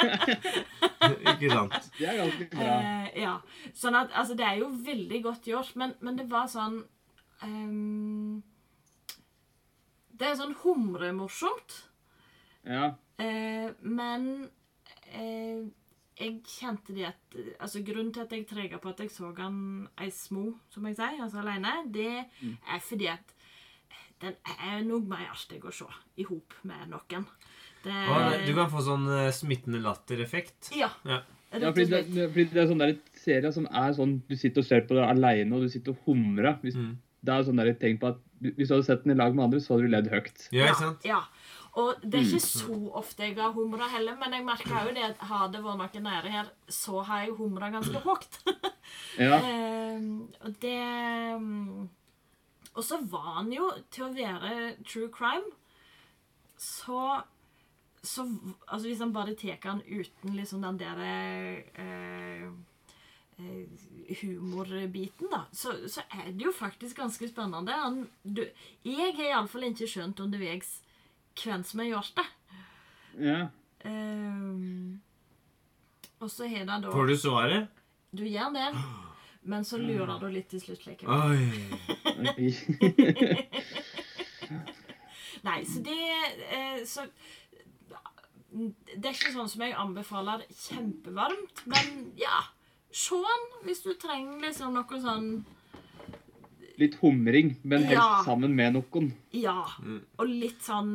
Ikke 1.32 1.50
sant. 1.50 1.74
Det 1.98 2.08
er 2.08 2.16
ganske 2.20 2.46
bra. 2.52 2.76
Eh, 2.76 3.20
ja. 3.22 3.34
Sånn 3.76 3.96
at 3.96 4.12
Altså, 4.12 4.36
det 4.36 4.46
er 4.46 4.60
jo 4.60 4.70
veldig 4.84 5.22
godt 5.24 5.48
gjort, 5.48 5.74
men, 5.80 5.94
men 6.04 6.18
det 6.18 6.28
var 6.30 6.48
sånn 6.50 6.82
um, 7.42 8.40
Det 10.12 10.28
er 10.28 10.38
sånn 10.40 10.56
humremorsomt. 10.62 11.76
Ja. 12.68 12.94
Eh, 13.20 13.72
men 13.80 14.26
eh, 15.08 15.68
jeg 16.20 16.40
kjente 16.44 16.92
det 16.96 17.06
at 17.08 17.36
altså 17.56 17.80
Grunnen 17.84 18.12
til 18.12 18.26
at 18.26 18.32
jeg 18.36 18.48
trega 18.48 18.80
på 18.80 18.92
at 18.92 19.00
jeg 19.00 19.12
så 19.12 19.32
han 19.38 19.88
ei 19.96 20.10
smo, 20.12 20.50
som 20.68 20.84
jeg 20.88 20.98
sier, 20.98 21.20
altså 21.24 21.40
alene, 21.40 21.78
det 21.88 22.10
er 22.20 22.82
fordi 22.84 23.08
at 23.08 23.32
den 24.20 24.36
er 24.56 24.80
noe 24.86 25.00
mer 25.00 25.28
artig 25.32 25.60
å 25.64 25.72
se 25.74 25.88
i 26.20 26.26
hop 26.28 26.56
med 26.68 26.88
noen. 26.92 27.26
Det, 27.80 27.92
Og 28.12 28.42
du 28.44 28.52
kan 28.56 28.68
få 28.72 28.82
sånn 28.84 29.06
eh, 29.08 29.30
smittende 29.32 29.80
lattereffekt. 29.80 30.72
Ja. 30.76 30.90
Ja. 31.08 31.22
Ja, 31.50 31.72
fordi 31.74 31.86
det, 31.90 32.28
fordi 32.30 32.44
det 32.52 32.60
er 32.62 32.68
sånn 32.70 32.82
der 32.82 32.92
serier 33.18 33.50
som 33.50 33.64
er 33.66 33.94
sånn 33.96 34.12
Du 34.28 34.36
sitter 34.38 34.62
og 34.62 34.66
ser 34.68 34.84
på 34.86 34.94
det 34.94 35.02
alene, 35.02 35.56
og 35.56 35.64
du 35.64 35.72
sitter 35.72 35.96
og 35.96 36.04
humrer. 36.06 36.60
Hvis, 36.62 36.76
Mm. 36.78 36.98
Det 37.20 37.32
er 37.34 37.42
sånn 37.44 37.58
der 37.60 37.74
tenk 37.76 37.98
på 38.00 38.08
at 38.14 38.20
Hvis 38.40 38.68
du 38.70 38.74
hadde 38.74 38.86
sett 38.86 39.02
den 39.04 39.12
i 39.12 39.18
lag 39.18 39.34
med 39.34 39.44
andre, 39.44 39.60
så 39.60 39.74
hadde 39.74 39.88
du 39.88 39.92
ledd 39.92 40.06
høyt. 40.08 40.46
Ja, 40.54 40.70
ikke 40.70 40.78
sant? 40.78 41.02
Ja. 41.04 41.18
Og 41.78 42.00
det 42.02 42.18
er 42.20 42.24
ikke 42.24 42.40
så 42.42 42.76
ofte 42.98 43.26
jeg 43.26 43.36
har 43.36 43.52
humra 43.54 43.86
heller, 43.92 44.16
men 44.18 44.32
jeg 44.34 44.46
merker 44.46 44.88
jo 44.88 44.94
det 44.96 45.04
at 45.06 45.20
har 45.30 45.50
det 45.52 45.60
vært 45.62 45.98
noe 45.98 46.02
nære 46.06 46.32
her, 46.32 46.48
så 46.66 47.02
har 47.06 47.26
jeg 47.26 47.36
humra 47.38 47.68
ganske 47.70 48.00
høyt. 48.06 48.40
Ja. 49.20 49.38
Ehm, 49.50 50.30
og 50.42 50.56
det 50.62 50.80
mm, 51.38 51.88
Og 52.80 52.84
så 52.86 52.96
var 53.12 53.34
han 53.42 53.50
jo, 53.52 53.66
til 53.92 54.06
å 54.06 54.14
være 54.16 54.54
true 54.88 55.10
crime, 55.12 55.52
så 56.56 57.20
så 58.00 58.24
altså 58.64 58.88
Hvis 58.88 59.00
han 59.04 59.12
bare 59.12 59.34
tar 59.36 59.58
han 59.66 59.82
uten 59.84 60.32
liksom 60.32 60.62
den 60.64 60.78
der 60.80 61.00
eh, 61.04 62.46
eh, 63.36 63.66
humorbiten, 64.22 65.28
da, 65.28 65.42
så, 65.52 65.74
så 65.84 66.00
er 66.08 66.30
det 66.32 66.46
jo 66.46 66.52
faktisk 66.52 66.96
ganske 66.96 67.28
spennende. 67.28 67.72
Han, 67.76 68.06
du, 68.24 68.46
jeg 68.84 69.12
har 69.18 69.26
iallfall 69.34 69.68
ikke 69.68 69.88
skjønt 69.88 70.20
underveis 70.24 70.78
hvem 71.42 71.64
som 71.64 71.84
har 71.84 71.90
gjort 71.90 72.16
det. 72.16 72.28
ja. 73.26 73.40
Um, 73.84 75.00
og 76.20 76.28
så 76.28 76.44
har 76.52 76.66
det 76.68 76.82
da 76.84 76.90
Får 76.92 77.06
du 77.08 77.14
svaret? 77.16 77.68
Du 78.12 78.26
gjør 78.28 78.50
det, 78.52 78.66
men 79.42 79.64
så 79.64 79.78
lurer 79.80 80.18
du 80.20 80.26
litt 80.34 80.48
til 80.52 80.60
slutt 80.60 80.86
likevel. 80.86 81.14
Oi. 81.32 82.50
Nei, 85.46 85.60
så 85.64 85.80
det 85.84 85.96
eh, 86.52 86.80
Så 86.84 87.06
Det 88.50 89.06
er 89.06 89.14
ikke 89.14 89.32
sånn 89.32 89.48
som 89.48 89.62
jeg 89.64 89.76
anbefaler 89.78 90.42
kjempevarmt, 90.50 91.62
men 91.70 92.10
ja. 92.20 92.42
Se 92.90 93.14
den 93.22 93.46
hvis 93.64 93.84
du 93.86 93.92
trenger 94.02 94.42
liksom 94.48 94.74
noe 94.76 95.00
sånn 95.04 95.30
Litt 96.80 96.96
humring, 97.02 97.54
men 97.62 97.82
helst 97.84 98.00
Ja. 98.00 98.22
sammen 98.24 98.54
med 98.56 98.72
noen. 98.72 99.10
Ja. 99.36 99.66
Mm. 99.84 99.98
Og 100.16 100.30
litt 100.30 100.62
sånn 100.64 100.94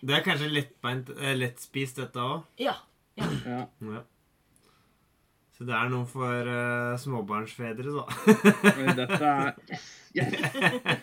Det 0.00 0.14
er 0.16 0.24
kanskje 0.24 0.48
lettbeint, 0.48 1.10
eh, 1.18 1.34
lettspist, 1.36 1.96
dette 2.00 2.18
òg. 2.24 2.46
Ja. 2.58 2.74
ja. 3.20 3.28
Ja. 3.46 4.02
Så 5.62 5.66
det 5.68 5.74
er 5.78 5.90
noe 5.92 6.06
for 6.10 6.48
uh, 6.50 6.96
småbarnsfedre, 6.98 7.92
da. 7.94 8.06
Dette 8.98 9.18
er 9.28 9.52
yes. 10.18 10.32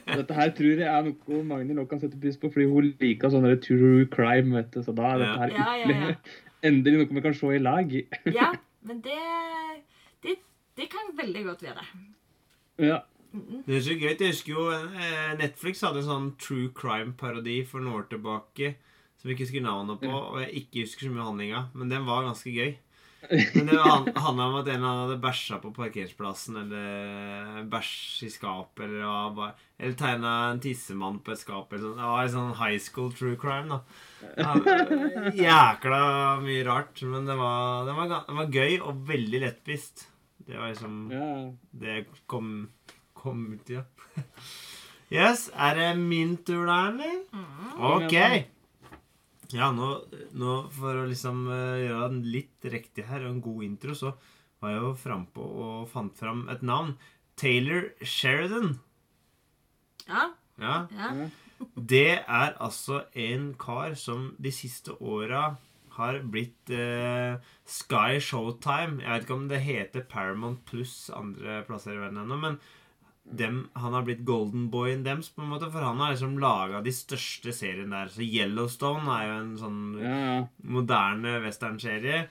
Dette 0.09 0.35
her 0.35 0.49
tror 0.57 0.81
jeg 0.81 0.89
er 0.89 1.05
noe 1.05 1.43
Magnhild 1.47 1.79
nå 1.79 1.85
kan 1.87 2.01
sette 2.01 2.19
pris 2.19 2.35
på, 2.35 2.49
fordi 2.51 2.65
hun 2.67 2.89
liker 2.99 3.31
sånn 3.31 3.47
true 3.63 4.03
crime. 4.11 4.51
vet 4.57 4.73
du. 4.73 4.81
Så 4.83 4.91
da 4.97 5.13
er 5.13 5.23
dette 5.23 5.37
her 5.45 5.53
Ja, 5.55 5.69
ja, 5.79 6.09
ja. 6.09 6.17
Endelig 6.67 7.05
noe 7.05 7.21
vi 7.21 7.23
kan 7.23 7.37
se 7.39 7.53
i 7.55 7.61
lag. 7.63 7.95
ja. 8.27 8.49
Men 8.89 8.99
det, 9.05 9.15
det 10.27 10.35
Det 10.75 10.89
kan 10.91 11.15
veldig 11.15 11.45
godt 11.47 11.63
være. 11.69 11.87
Ja. 12.83 12.99
Det 13.31 13.79
er 13.79 13.87
så 13.87 13.95
gøy. 13.95 14.11
Jeg 14.11 14.33
husker 14.33 14.53
jo 14.57 14.67
eh, 14.75 15.31
Netflix 15.39 15.87
hadde 15.87 16.03
en 16.03 16.09
sånn 16.09 16.29
true 16.41 16.67
crime-parodi 16.75 17.61
for 17.63 17.79
noen 17.79 18.01
år 18.01 18.11
tilbake 18.11 18.75
som 19.19 19.27
jeg 19.31 19.35
ikke 19.37 19.47
husker 19.47 19.63
navnet 19.63 20.03
på, 20.03 20.11
og 20.11 20.39
jeg 20.43 20.63
ikke 20.63 20.85
husker 20.85 21.07
så 21.07 21.15
mye 21.15 21.27
handlinga, 21.27 21.65
men 21.75 21.89
den 21.91 22.05
var 22.07 22.23
ganske 22.27 22.51
gøy. 22.55 22.77
Men 23.29 23.65
det 23.67 23.77
han- 23.83 24.07
handla 24.15 24.45
om 24.47 24.55
at 24.61 24.67
en 24.73 24.83
hadde 24.87 25.17
bæsja 25.21 25.57
på 25.61 25.71
parkeringsplassen, 25.75 26.55
eller 26.61 27.63
bæsj 27.69 28.23
i 28.25 28.29
skapet, 28.33 28.85
eller, 28.87 29.53
eller 29.79 29.97
tegna 29.99 30.33
en 30.53 30.61
tissemann 30.63 31.19
på 31.25 31.33
et 31.35 31.41
skap. 31.41 31.73
Eller 31.73 31.83
sånn. 31.89 31.97
Det 31.99 32.07
var 32.13 32.23
en 32.23 32.33
sånn 32.35 32.53
high 32.61 32.79
school 32.79 33.11
true 33.13 33.35
crime, 33.41 33.67
da. 33.69 33.81
Jækla 35.35 36.01
mye 36.43 36.63
rart, 36.67 37.01
men 37.03 37.27
det 37.27 37.35
var, 37.39 37.85
det, 37.87 37.95
var, 37.97 38.13
det 38.27 38.37
var 38.39 38.53
gøy 38.55 38.79
og 38.81 39.03
veldig 39.09 39.41
lettvist. 39.45 40.07
Det 40.47 40.57
var 40.57 40.71
liksom 40.71 40.95
det 41.83 41.97
kom, 42.31 42.53
kom 43.13 43.43
ut, 43.53 43.69
ja. 43.69 43.83
Yes, 45.11 45.47
er 45.57 45.75
det 45.77 45.89
min 45.97 46.35
tur 46.45 46.65
da, 46.69 46.79
eller? 46.91 47.19
Ok. 47.77 48.13
Ja, 49.55 49.71
nå, 49.73 49.87
nå 50.37 50.55
for 50.75 51.01
å 51.01 51.07
liksom 51.09 51.47
eh, 51.49 51.85
gjøre 51.87 52.09
den 52.11 52.25
litt 52.29 52.67
riktig 52.69 53.07
her, 53.09 53.23
og 53.25 53.33
en 53.33 53.41
god 53.41 53.63
intro, 53.65 53.95
så 53.97 54.13
var 54.61 54.75
jeg 54.75 54.83
jo 54.83 54.91
frampå 54.99 55.45
og 55.65 55.87
fant 55.89 56.13
fram 56.19 56.43
et 56.53 56.61
navn. 56.65 56.93
Taylor 57.39 57.89
Sheridan. 58.03 58.75
Ja. 60.05 60.29
Ja, 60.59 60.75
ja. 60.91 61.29
det 61.75 62.19
er 62.19 62.57
altså 62.59 63.05
en 63.15 63.53
kar 63.59 63.93
som 63.95 64.33
de 64.43 64.51
siste 64.51 64.97
åra 64.99 65.53
har 65.99 66.19
blitt 66.31 66.71
eh, 66.71 67.39
Sky 67.67 68.19
Showtime. 68.23 68.99
Jeg 69.03 69.11
vet 69.11 69.25
ikke 69.25 69.37
om 69.37 69.47
det 69.51 69.61
heter 69.63 70.05
Paramount 70.11 70.61
pluss 70.67 71.09
andre 71.15 71.61
plasser 71.67 71.95
i 71.95 72.01
verden 72.01 72.21
ennå, 72.23 72.37
men 72.39 72.59
dem, 73.31 73.69
han 73.77 73.93
har 73.93 74.05
blitt 74.07 74.25
golden 74.25 74.69
boyen 74.73 75.03
dems, 75.05 75.29
på 75.29 75.43
en 75.43 75.51
måte, 75.51 75.69
for 75.71 75.85
han 75.85 75.99
har 76.01 76.13
liksom 76.13 76.37
laga 76.41 76.81
de 76.85 76.93
største 76.93 77.53
seriene 77.55 77.93
der. 77.93 78.11
Så 78.13 78.25
Yellowstone 78.25 79.15
er 79.15 79.25
jo 79.27 79.39
en 79.39 79.55
sånn 79.61 79.81
ja, 80.01 80.13
ja. 80.17 80.37
moderne 80.77 81.35
westernserie. 81.43 82.23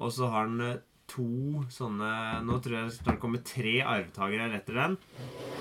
Og 0.00 0.14
så 0.14 0.30
har 0.32 0.48
han 0.48 0.64
eh, 0.64 0.78
to 1.10 1.64
sånne 1.74 2.10
Nå 2.46 2.60
tror 2.62 2.76
jeg 2.76 2.92
det 3.06 3.16
kommer 3.22 3.42
tre 3.46 3.80
arvtakere 3.82 4.50
etter 4.58 4.78
den. 4.78 4.96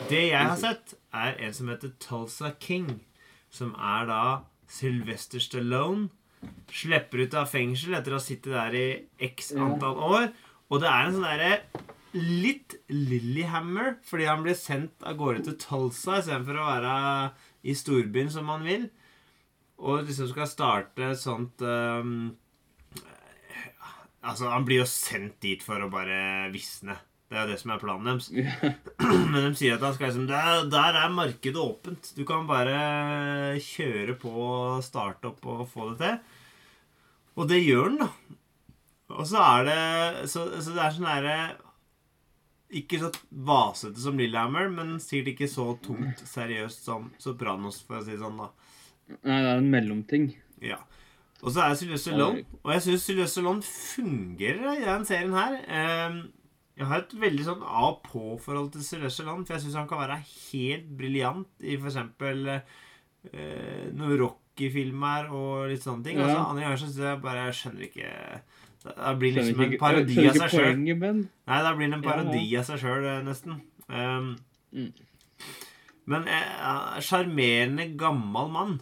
Det 0.10 0.24
jeg 0.28 0.52
har 0.52 0.58
sett, 0.62 0.96
er 1.14 1.38
en 1.42 1.56
som 1.58 1.72
heter 1.74 1.94
Tulsa 2.02 2.54
King. 2.62 3.00
Som 3.50 3.74
er 3.76 4.10
da 4.10 4.24
Sylvester 4.70 5.42
Stallone. 5.42 6.10
Slipper 6.72 7.26
ut 7.26 7.36
av 7.36 7.50
fengsel 7.52 7.98
etter 7.98 8.14
å 8.14 8.20
ha 8.20 8.24
sittet 8.24 8.54
der 8.54 8.78
i 8.78 8.88
x 9.30 9.52
antall 9.58 9.98
år. 10.10 10.30
Og 10.70 10.82
det 10.82 10.90
er 10.90 11.08
en 11.08 11.18
sånn 11.18 11.26
derre 11.26 11.56
litt 12.16 12.76
Lillehammer, 12.90 13.98
fordi 14.08 14.28
han 14.30 14.44
blir 14.46 14.58
sendt 14.58 15.06
av 15.06 15.18
gårde 15.20 15.46
til 15.46 15.58
Tulsa 15.62 16.20
istedenfor 16.20 16.58
å 16.58 16.68
være 16.70 16.94
i 17.70 17.76
storbyen 17.78 18.32
som 18.34 18.50
han 18.54 18.66
vil. 18.66 18.88
Og 19.80 20.08
liksom 20.08 20.32
skal 20.32 20.50
starte 20.50 21.12
et 21.12 21.22
sånt 21.22 21.62
um, 21.64 22.32
Altså, 24.20 24.50
han 24.52 24.66
blir 24.68 24.82
jo 24.82 24.88
sendt 24.90 25.38
dit 25.46 25.62
for 25.64 25.80
å 25.80 25.88
bare 25.92 26.50
visne. 26.52 26.98
Det 27.30 27.38
er 27.38 27.46
jo 27.46 27.54
det 27.54 27.60
som 27.62 27.72
er 27.72 27.80
planen 27.80 28.10
deres. 28.10 28.28
Men 29.32 29.46
de 29.46 29.52
sier 29.56 29.78
at 29.78 29.86
han 29.86 29.94
skal 29.96 30.10
liksom 30.10 30.26
der, 30.28 30.66
der 30.68 30.98
er 31.00 31.14
markedet 31.14 31.62
åpent. 31.62 32.10
Du 32.18 32.26
kan 32.28 32.44
bare 32.50 33.56
kjøre 33.64 34.18
på, 34.20 34.34
starte 34.84 35.32
opp 35.32 35.48
og 35.48 35.64
få 35.72 35.94
det 35.94 36.02
til. 36.02 36.20
Og 37.40 37.48
det 37.48 37.62
gjør 37.62 37.86
han, 37.86 38.02
da. 38.02 38.10
Og 39.16 39.26
så 39.26 39.40
er 39.42 39.64
det 39.66 39.80
Så, 40.30 40.44
så 40.60 40.74
det 40.76 40.84
er 40.84 40.94
sånn 40.94 41.08
derre 41.08 41.38
Ikke 42.70 43.00
så 43.02 43.10
vasete 43.34 43.98
som 44.02 44.18
Lillehammer, 44.20 44.68
men 44.70 45.00
sikkert 45.02 45.32
ikke 45.34 45.48
så 45.50 45.72
tungt 45.82 46.20
seriøst 46.30 46.84
som 46.86 47.08
Sopranos, 47.18 47.80
for 47.82 47.98
å 47.98 48.04
si 48.06 48.14
det 48.14 48.22
sånn, 48.22 48.38
da. 48.38 48.50
Nei, 49.24 49.40
det 49.42 49.48
er 49.56 49.62
en 49.64 49.72
mellomting. 49.74 50.28
Ja. 50.62 50.78
Og 51.42 51.54
så 51.56 51.64
er 51.64 51.74
Sylvester 51.80 52.14
Stallone. 52.14 52.44
Og 52.62 52.74
jeg 52.76 52.84
syns 52.86 53.08
Sylvester 53.08 53.40
Stallone 53.40 53.66
fungerer 53.66 54.76
i 54.76 54.86
den 54.86 55.08
serien 55.08 55.34
her. 55.34 55.56
Ehm, 55.66 56.20
Jeg 56.80 56.88
har 56.88 57.02
et 57.02 57.14
veldig 57.20 57.44
sånn 57.44 57.64
av-på-forhold 57.66 58.70
til 58.72 58.84
Sylvester 58.86 59.24
Stallone, 59.26 59.44
for 59.48 59.58
jeg 59.58 59.66
syns 59.66 59.76
han 59.76 59.88
kan 59.90 60.00
være 60.00 60.22
helt 60.24 60.86
briljant 61.00 61.50
i 61.60 61.74
f.eks. 61.76 61.90
eksempel 61.98 62.46
noen 64.00 64.16
Rocky-filmer 64.22 65.28
og 65.36 65.68
litt 65.74 65.84
sånne 65.84 66.06
ting. 66.06 66.20
Ja. 66.22 66.28
Altså, 66.30 66.46
andre 66.46 66.64
ganger 66.64 66.82
syns 66.84 67.00
jeg 67.02 67.22
bare 67.26 67.46
jeg 67.50 67.58
skjønner 67.60 67.88
ikke 67.90 68.14
Det 68.96 69.16
blir 69.22 69.34
liksom 69.38 69.62
en 69.66 69.74
parodi 69.82 70.16
av 70.30 70.34
seg 70.40 70.54
sjøl. 70.54 70.70
Nei, 71.50 71.60
da 71.66 71.74
blir 71.78 71.88
det 71.92 71.98
en 72.00 72.04
parodi 72.06 72.44
av 72.60 72.66
seg 72.70 72.82
sjøl, 72.84 73.10
nesten. 73.28 73.60
Um, 73.90 74.36
Mm. 74.70 74.92
Men 76.10 76.28
eh, 76.30 77.00
sjarmerende 77.02 77.88
gammel 77.98 78.52
mann 78.54 78.76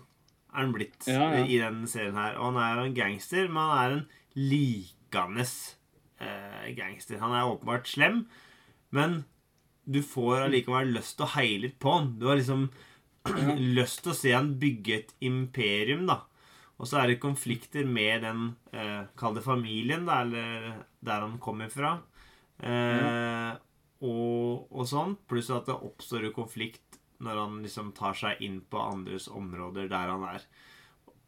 er 0.51 0.61
han 0.65 0.73
blitt 0.75 1.07
Ja, 1.07 1.29
ja. 1.35 1.45
i 1.45 1.57
den 1.61 1.85
serien 1.87 2.15
her. 2.19 2.35
Og 2.39 2.51
han 2.53 2.59
er 2.59 2.73
jo 2.75 2.85
en 2.89 2.97
gangster, 2.97 3.47
men 3.47 3.63
han 3.63 3.77
er 3.79 3.95
en 3.95 4.05
likende 4.35 5.45
eh, 6.19 6.67
gangster. 6.75 7.19
Han 7.23 7.35
er 7.35 7.47
åpenbart 7.47 7.87
slem, 7.87 8.25
men 8.91 9.21
du 9.87 10.01
får 10.03 10.47
allikevel 10.49 10.91
lyst 10.97 11.15
til 11.17 11.27
å 11.27 11.33
heie 11.37 11.59
litt 11.63 11.77
på 11.79 11.93
han. 11.95 12.09
Du 12.19 12.27
har 12.27 12.39
liksom 12.39 12.69
lyst 13.79 14.03
til 14.03 14.11
å 14.11 14.17
se 14.17 14.35
han 14.35 14.53
bygge 14.59 14.97
et 14.97 15.13
imperium, 15.27 16.05
da. 16.07 16.21
Og 16.77 16.85
så 16.89 16.99
er 17.01 17.09
det 17.09 17.19
konflikter 17.23 17.87
med 17.89 18.21
den 18.21 18.41
eh, 18.71 19.07
Kall 19.17 19.33
det 19.37 19.43
familien, 19.45 20.05
da, 20.05 20.19
eller 20.21 20.83
der 21.01 21.23
han 21.25 21.39
kommer 21.41 21.71
fra. 21.73 21.95
Eh, 22.61 23.53
og, 24.05 24.67
og 24.69 24.85
sånn. 24.89 25.15
Pluss 25.29 25.49
at 25.53 25.65
det 25.69 25.77
oppstår 25.77 26.27
jo 26.29 26.35
konflikt 26.35 26.99
når 27.25 27.39
han 27.41 27.55
liksom 27.63 27.93
tar 27.97 28.13
seg 28.13 28.43
inn 28.45 28.59
på 28.69 28.77
andres 28.77 29.25
områder 29.33 29.87
der 29.89 30.11
han 30.13 30.25
er. 30.35 30.43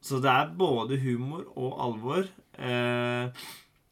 Så 0.05 0.19
det 0.23 0.29
er 0.31 0.51
både 0.55 0.99
humor 1.01 1.47
og 1.57 1.79
alvor. 1.81 2.29
Eh, 2.53 3.47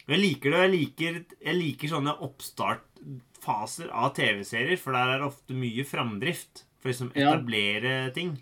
jeg 0.08 0.22
liker 0.22 0.54
det, 0.54 0.60
jeg 0.62 0.72
liker, 0.76 1.18
jeg 1.42 1.58
liker 1.58 1.90
sånne 1.90 2.14
oppstartfaser 2.24 3.90
av 3.92 4.14
TV-serier, 4.16 4.78
for 4.80 4.96
der 4.96 5.10
er 5.16 5.20
det 5.20 5.28
ofte 5.28 5.58
mye 5.58 5.84
framdrift. 5.84 6.64
For 6.78 6.92
liksom 6.92 7.10
Ja. 7.18 7.32
etablere 7.34 8.12
ting. 8.14 8.36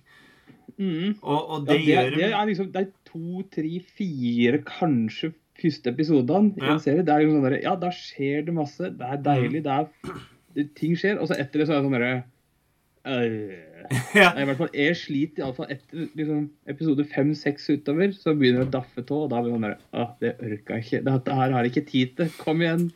mm. 0.77 1.19
Og, 1.23 1.41
og 1.51 1.67
ja, 1.67 1.73
det, 1.73 1.79
det, 1.79 1.87
gjør 1.89 2.17
det 2.21 2.33
er 2.37 2.47
liksom 2.51 2.67
Det 2.73 2.81
er 2.83 2.91
to, 3.17 3.43
tre, 3.57 3.81
fire, 3.97 4.61
kanskje 4.69 5.33
første 5.57 5.89
episodene 5.89 6.53
i 6.61 6.67
en 6.69 6.81
serie. 6.85 7.03
Det 7.03 7.09
er 7.15 7.23
liksom 7.25 7.39
sånn 7.41 7.47
der, 7.51 7.63
Ja, 7.65 7.75
da 7.81 7.89
skjer 7.89 8.45
det 8.45 8.55
masse. 8.55 8.91
Det 8.93 9.01
er 9.01 9.17
Mm. 9.17 9.23
deilig. 9.25 9.63
Det 9.65 9.73
er 9.73 9.87
det, 10.55 10.75
Ting 10.77 10.95
skjer. 10.97 11.19
Og 11.21 11.29
så 11.29 11.39
etter 11.41 11.59
det 11.61 11.67
så 11.69 11.73
er 11.73 11.81
det 11.81 11.87
sånn 11.89 11.97
derre 11.97 12.25
øh. 13.07 13.63
Ja. 14.19 14.33
I 14.35 14.45
hvert 14.45 14.57
fall, 14.59 14.71
Jeg 14.75 14.97
sliter 14.99 15.45
iallfall 15.45 15.69
etter 15.71 16.09
liksom, 16.19 16.51
episode 16.69 17.05
fem-seks 17.07 17.69
utover. 17.71 18.13
Så 18.13 18.35
begynner 18.37 18.65
det 18.65 18.69
å 18.69 18.81
daffe 18.81 19.05
tå, 19.07 19.23
og 19.25 19.31
da 19.31 19.41
blir 19.41 19.55
sånn 19.55 19.63
der 19.69 19.77
Åh, 19.95 20.11
det 20.21 20.33
orka 20.43 20.75
jeg 20.81 20.85
ikke. 20.85 21.05
Dette 21.07 21.37
her 21.39 21.53
har 21.55 21.63
jeg 21.65 21.73
ikke 21.73 21.91
tid 21.91 22.17
til. 22.19 22.29
Kom 22.41 22.61
igjen. 22.65 22.91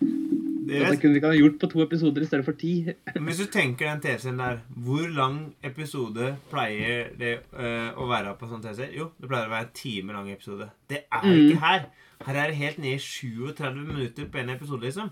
Det 0.71 0.81
Dette 0.85 1.01
kunne 1.03 1.15
vi 1.17 1.19
ikke 1.21 1.31
ha 1.33 1.39
gjort 1.41 1.57
på 1.63 1.69
to 1.73 1.81
episoder 1.83 2.23
i 2.23 2.29
stedet 2.29 2.47
for 2.47 2.59
ti. 2.61 2.73
Hvis 3.17 3.41
du 3.43 3.47
tenker 3.51 3.89
den 3.91 4.03
TV-serien 4.05 4.39
der, 4.39 4.61
hvor 4.87 5.09
lang 5.17 5.39
episode 5.67 6.29
pleier 6.53 7.09
det 7.19 7.33
uh, 7.57 7.91
å 7.99 8.07
være 8.11 8.37
på 8.39 8.47
sånn 8.51 8.63
TV-serie? 8.63 8.95
Jo, 9.01 9.09
det 9.19 9.31
pleier 9.33 9.49
å 9.51 9.55
være 9.57 9.67
en 9.67 9.75
time 9.81 10.15
lang 10.17 10.31
episode. 10.31 10.69
Det 10.91 11.03
er 11.11 11.27
Mm. 11.27 11.35
ikke 11.41 11.61
her. 11.65 11.89
Her 12.27 12.37
er 12.45 12.53
det 12.53 12.57
helt 12.61 12.79
ned 12.79 12.95
i 12.95 13.03
37 13.03 13.83
minutter 13.83 14.29
på 14.31 14.39
en 14.43 14.51
episode, 14.55 14.83
liksom. 14.87 15.11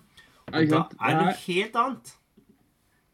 Og 0.49 0.69
da 0.71 0.83
er 1.01 1.17
det 1.17 1.25
noe 1.27 1.35
helt 1.47 1.77
annet. 1.83 2.15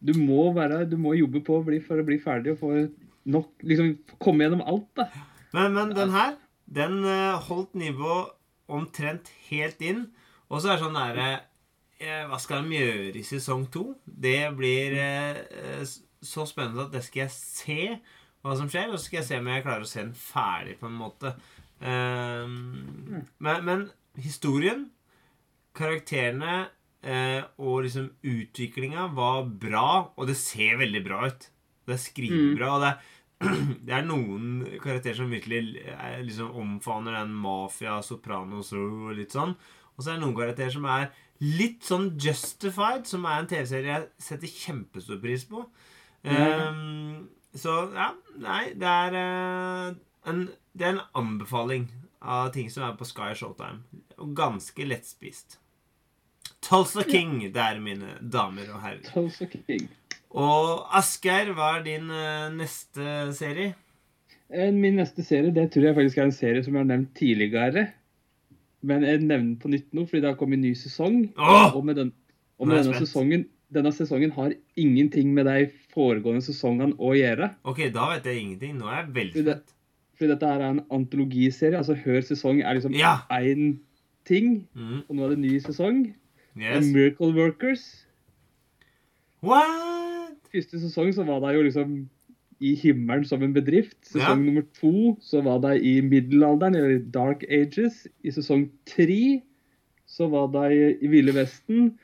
Du 0.04 0.12
må, 0.20 0.52
være, 0.52 0.82
du 0.90 0.96
må 1.00 1.14
jobbe 1.16 1.40
på 1.46 1.62
for 1.64 1.96
å 2.02 2.04
bli 2.06 2.18
ferdig 2.20 2.52
og 2.54 2.60
få 2.60 2.72
nok 3.24 3.62
Liksom 3.64 3.94
komme 4.20 4.44
gjennom 4.44 4.60
alt, 4.68 4.90
da. 4.98 5.06
Men, 5.56 5.72
men 5.72 5.94
den 5.96 6.10
her, 6.12 6.34
den 6.68 6.98
øh, 7.08 7.38
holdt 7.48 7.72
nivået 7.78 8.34
omtrent 8.68 9.30
helt 9.48 9.80
inn. 9.80 10.04
Og 10.50 10.60
så 10.60 10.74
er 10.74 10.76
det 10.76 10.84
sånn 10.84 10.98
derre 10.98 11.28
eh, 11.38 11.42
Hva 12.00 12.38
skal 12.42 12.66
de 12.66 12.78
gjøre 12.78 13.20
i 13.20 13.24
sesong 13.26 13.68
to? 13.72 13.84
Det 14.04 14.50
blir 14.58 14.96
eh, 14.98 15.40
eh, 15.60 15.84
så 16.24 16.46
spennende 16.48 16.88
at 16.88 16.94
det 16.94 17.04
skal 17.06 17.24
jeg 17.24 17.34
se 17.34 17.80
hva 18.44 18.56
som 18.58 18.68
skjer, 18.68 18.90
og 18.90 18.98
så 18.98 19.06
skal 19.06 19.20
jeg 19.20 19.28
se 19.28 19.40
om 19.40 19.48
jeg 19.48 19.64
klarer 19.64 19.86
å 19.86 19.88
se 19.88 20.02
den 20.02 20.16
ferdig, 20.18 20.76
på 20.80 20.90
en 20.90 20.98
måte. 20.98 21.32
Ehm, 21.80 23.22
men, 23.40 23.64
men 23.64 23.86
historien, 24.20 24.88
karakterene 25.74 26.66
eh, 27.00 27.40
og 27.56 27.86
liksom 27.86 28.10
utviklinga 28.20 29.08
var 29.16 29.48
bra, 29.48 29.88
og 30.12 30.28
det 30.28 30.36
ser 30.40 30.76
veldig 30.82 31.02
bra 31.06 31.24
ut. 31.30 31.48
Det 31.84 31.96
er 31.96 32.04
skrivebra, 32.04 32.74
og 32.74 32.84
det 32.84 32.92
er 32.92 33.12
det 33.86 33.94
er 33.96 34.04
noen 34.06 34.60
karakterer 34.82 35.18
som 35.18 35.32
virkelig 35.32 35.80
er, 35.90 36.20
liksom 36.24 36.54
omfavner 36.60 37.16
den 37.18 37.32
mafia, 37.34 37.98
sopranos 38.04 38.72
og 38.76 39.10
litt 39.18 39.34
sånn. 39.34 39.56
Og 39.94 40.02
så 40.02 40.10
er 40.10 40.18
det 40.18 40.24
noen 40.24 40.36
karakterer 40.36 40.72
som 40.74 40.86
er 40.90 41.10
litt 41.42 41.84
sånn 41.86 42.12
justified, 42.20 43.08
som 43.08 43.26
er 43.28 43.42
en 43.42 43.50
TV-serie 43.50 43.96
jeg 43.96 44.06
setter 44.22 44.52
kjempestor 44.52 45.18
pris 45.22 45.46
på. 45.48 45.64
Ehm, 46.24 47.26
så 47.54 47.74
ja, 47.94 48.12
nei, 48.40 48.62
det 48.80 48.88
er 48.88 49.16
uh, 49.18 49.96
en, 50.30 50.46
Det 50.72 50.86
er 50.86 50.94
en 50.94 51.04
anbefaling 51.20 51.90
av 52.24 52.48
ting 52.54 52.70
som 52.72 52.86
er 52.86 52.96
på 52.98 53.06
Sky 53.08 53.34
Showtime. 53.36 53.82
Og 54.18 54.32
ganske 54.36 54.86
lettspist. 54.88 55.58
Tulsa 56.64 57.04
King 57.04 57.42
der, 57.52 57.80
mine 57.82 58.16
damer 58.20 58.70
og 58.72 58.80
herrer. 58.84 59.04
Tulsa 59.10 59.46
King. 59.50 59.90
Og 60.34 60.88
Asgeir, 60.96 61.52
hva 61.54 61.76
er 61.78 61.84
din 61.86 62.08
uh, 62.10 62.48
neste 62.54 63.34
serie? 63.36 63.74
Eh, 64.50 64.72
Min 64.74 64.98
neste 64.98 65.24
serie 65.24 65.52
det 65.54 65.68
tror 65.72 65.90
jeg 65.90 65.98
faktisk 65.98 66.18
er 66.18 66.26
en 66.28 66.34
serie 66.34 66.64
som 66.64 66.74
jeg 66.74 66.82
har 66.82 66.90
nevnt 66.90 67.12
tidligere. 67.18 67.86
Men 68.84 69.04
jeg 69.06 69.22
nevner 69.24 69.56
på 69.62 69.70
nytt 69.72 69.86
nå, 69.96 70.04
fordi 70.08 70.20
det 70.24 70.30
har 70.32 70.36
kommet 70.40 70.58
en 70.60 70.66
ny 70.66 70.74
sesong. 70.76 71.18
Åh! 71.40 71.74
Og 71.78 71.84
med, 71.88 71.96
den, 71.96 72.10
og 72.60 72.68
med 72.68 72.82
denne, 72.82 72.98
sesongen, 73.00 73.46
denne 73.72 73.92
sesongen 73.96 74.34
har 74.36 74.52
ingenting 74.76 75.30
med 75.34 75.46
de 75.48 75.70
foregående 75.94 76.44
sesongene 76.44 76.96
å 77.00 77.14
gjøre. 77.16 77.48
Ok, 77.64 77.80
da 77.94 78.10
vet 78.12 78.28
jeg 78.28 78.42
ingenting. 78.42 78.76
Nå 78.82 78.90
er 78.90 78.98
jeg 79.02 79.14
veldig 79.14 79.44
Det- 79.44 79.54
spent. 79.62 79.70
Fordi 80.14 80.28
dette 80.30 80.46
her 80.46 80.60
er 80.62 80.70
en 80.70 80.82
antologiserie. 80.94 81.76
altså 81.80 81.96
Hver 82.04 82.20
sesong 82.22 82.60
er 82.62 82.74
liksom 82.76 82.94
Ja. 82.94 83.16
ting. 84.24 84.68
Mm. 84.76 85.02
Og 85.08 85.16
nå 85.16 85.24
er 85.24 85.28
det 85.34 85.38
en 85.38 85.42
ny 85.42 85.58
sesong. 85.60 86.14
Yes. 86.56 86.84
Miracle 86.86 87.32
Workers. 87.34 88.06
What? 89.42 90.36
Første 90.52 90.78
sesong 90.80 91.12
så 91.14 91.24
var 91.26 91.40
det 91.40 91.56
jo 91.58 91.62
liksom 91.66 92.08
i 92.60 92.74
himmelen 92.78 93.24
som 93.26 93.42
en 93.42 93.52
bedrift. 93.54 93.96
Sesong 94.06 94.20
Ja. 94.28 94.34
nummer 94.44 94.62
to 94.80 95.16
så 95.20 95.42
var 95.42 95.58
det 95.60 95.82
i 95.82 96.00
middelalderen, 96.00 96.74
eller 96.76 96.98
Dark 96.98 97.44
Ages. 97.50 98.06
I 98.24 98.30
sesong 98.30 98.70
tre 98.86 99.42
så 100.06 100.28
var 100.30 100.46
det 100.52 100.98
i, 101.02 101.06
Ville 101.08 101.32
Vesten. 101.34 101.94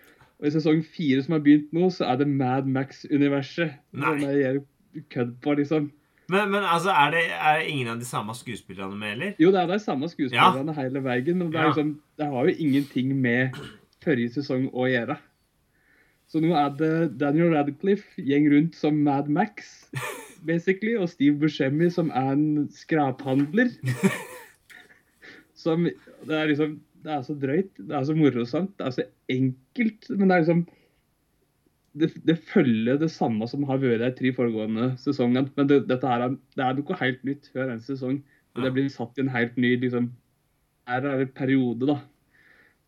Og 0.40 0.46
i 0.46 0.50
sesong 0.50 0.82
fire 0.84 1.22
som 1.22 1.32
har 1.36 1.40
begynt 1.44 1.72
nå, 1.72 1.90
så 1.92 2.04
er 2.10 2.16
det 2.16 2.28
Mad 2.28 2.66
Max-universet. 2.66 3.74
Som 3.94 4.18
gjør 4.20 4.62
kødd 5.10 5.34
på, 5.42 5.54
liksom. 5.58 5.90
Men, 6.30 6.50
men 6.50 6.62
altså, 6.64 6.90
er 6.94 7.10
det, 7.10 7.24
er 7.34 7.64
ingen 7.66 7.88
av 7.88 7.98
de 7.98 8.04
samme 8.06 8.32
skuespillerne 8.34 8.96
med, 8.96 9.12
eller? 9.16 9.32
Jo, 9.38 9.50
det 9.50 9.60
er 9.60 9.66
de 9.66 9.78
samme 9.82 10.06
skuespillerne 10.08 10.74
hele 10.76 11.02
veien, 11.02 11.36
men 11.38 11.50
det, 11.50 11.58
Ja. 11.58 11.66
liksom, 11.68 12.00
det 12.18 12.26
har 12.26 12.46
jo 12.46 12.54
ingenting 12.58 13.16
med 13.20 13.50
forrige 14.04 14.30
sesong 14.38 14.68
å 14.72 14.86
gjøre. 14.88 15.16
Så 16.30 16.38
nå 16.40 16.52
er 16.54 16.70
det 16.78 17.18
Daniel 17.18 17.50
Radcliffe 17.52 18.22
gjeng 18.22 18.46
rundt 18.52 18.74
som 18.78 18.94
Mad 19.02 19.28
Max, 19.28 19.90
basically, 20.46 20.96
og 20.96 21.08
Steve 21.12 21.38
Buscemi 21.40 21.90
som 21.92 22.10
er 22.14 22.34
en 22.34 22.68
skraphandler. 22.74 23.72
Som 25.60 25.84
Det 25.84 26.32
er 26.32 26.46
liksom 26.48 26.78
Det 27.04 27.12
er 27.12 27.22
så 27.24 27.34
drøyt, 27.36 27.72
det 27.76 27.96
er 27.96 28.04
så 28.04 28.14
morosamt, 28.16 28.72
det 28.78 28.86
er 28.86 28.94
så 28.96 29.04
enkelt, 29.28 30.06
men 30.08 30.28
det 30.28 30.34
er 30.34 30.42
liksom 30.44 30.62
det, 32.00 32.10
det 32.28 32.36
følger 32.52 32.98
det 33.00 33.08
samme 33.10 33.48
som 33.50 33.64
har 33.68 33.80
vært 33.82 34.02
de 34.04 34.10
tre 34.18 34.30
foregående 34.36 34.92
sesongene. 35.00 35.48
Men 35.56 35.70
det, 35.70 35.80
dette 35.88 36.06
her 36.06 36.26
er, 36.26 36.36
det 36.56 36.64
er 36.64 36.76
noe 36.78 36.98
helt 37.00 37.24
nytt 37.26 37.48
hver 37.50 37.72
eneste 37.72 37.96
sesong. 37.96 38.20
Og 38.54 38.62
det 38.66 38.72
blir 38.76 38.90
satt 38.92 39.18
i 39.18 39.24
en 39.24 39.32
helt 39.34 39.56
ny 39.60 39.76
liksom, 39.80 40.10
Her 40.90 41.06
er 41.06 41.22
det 41.22 41.32
periode, 41.34 41.86
da. 41.88 41.98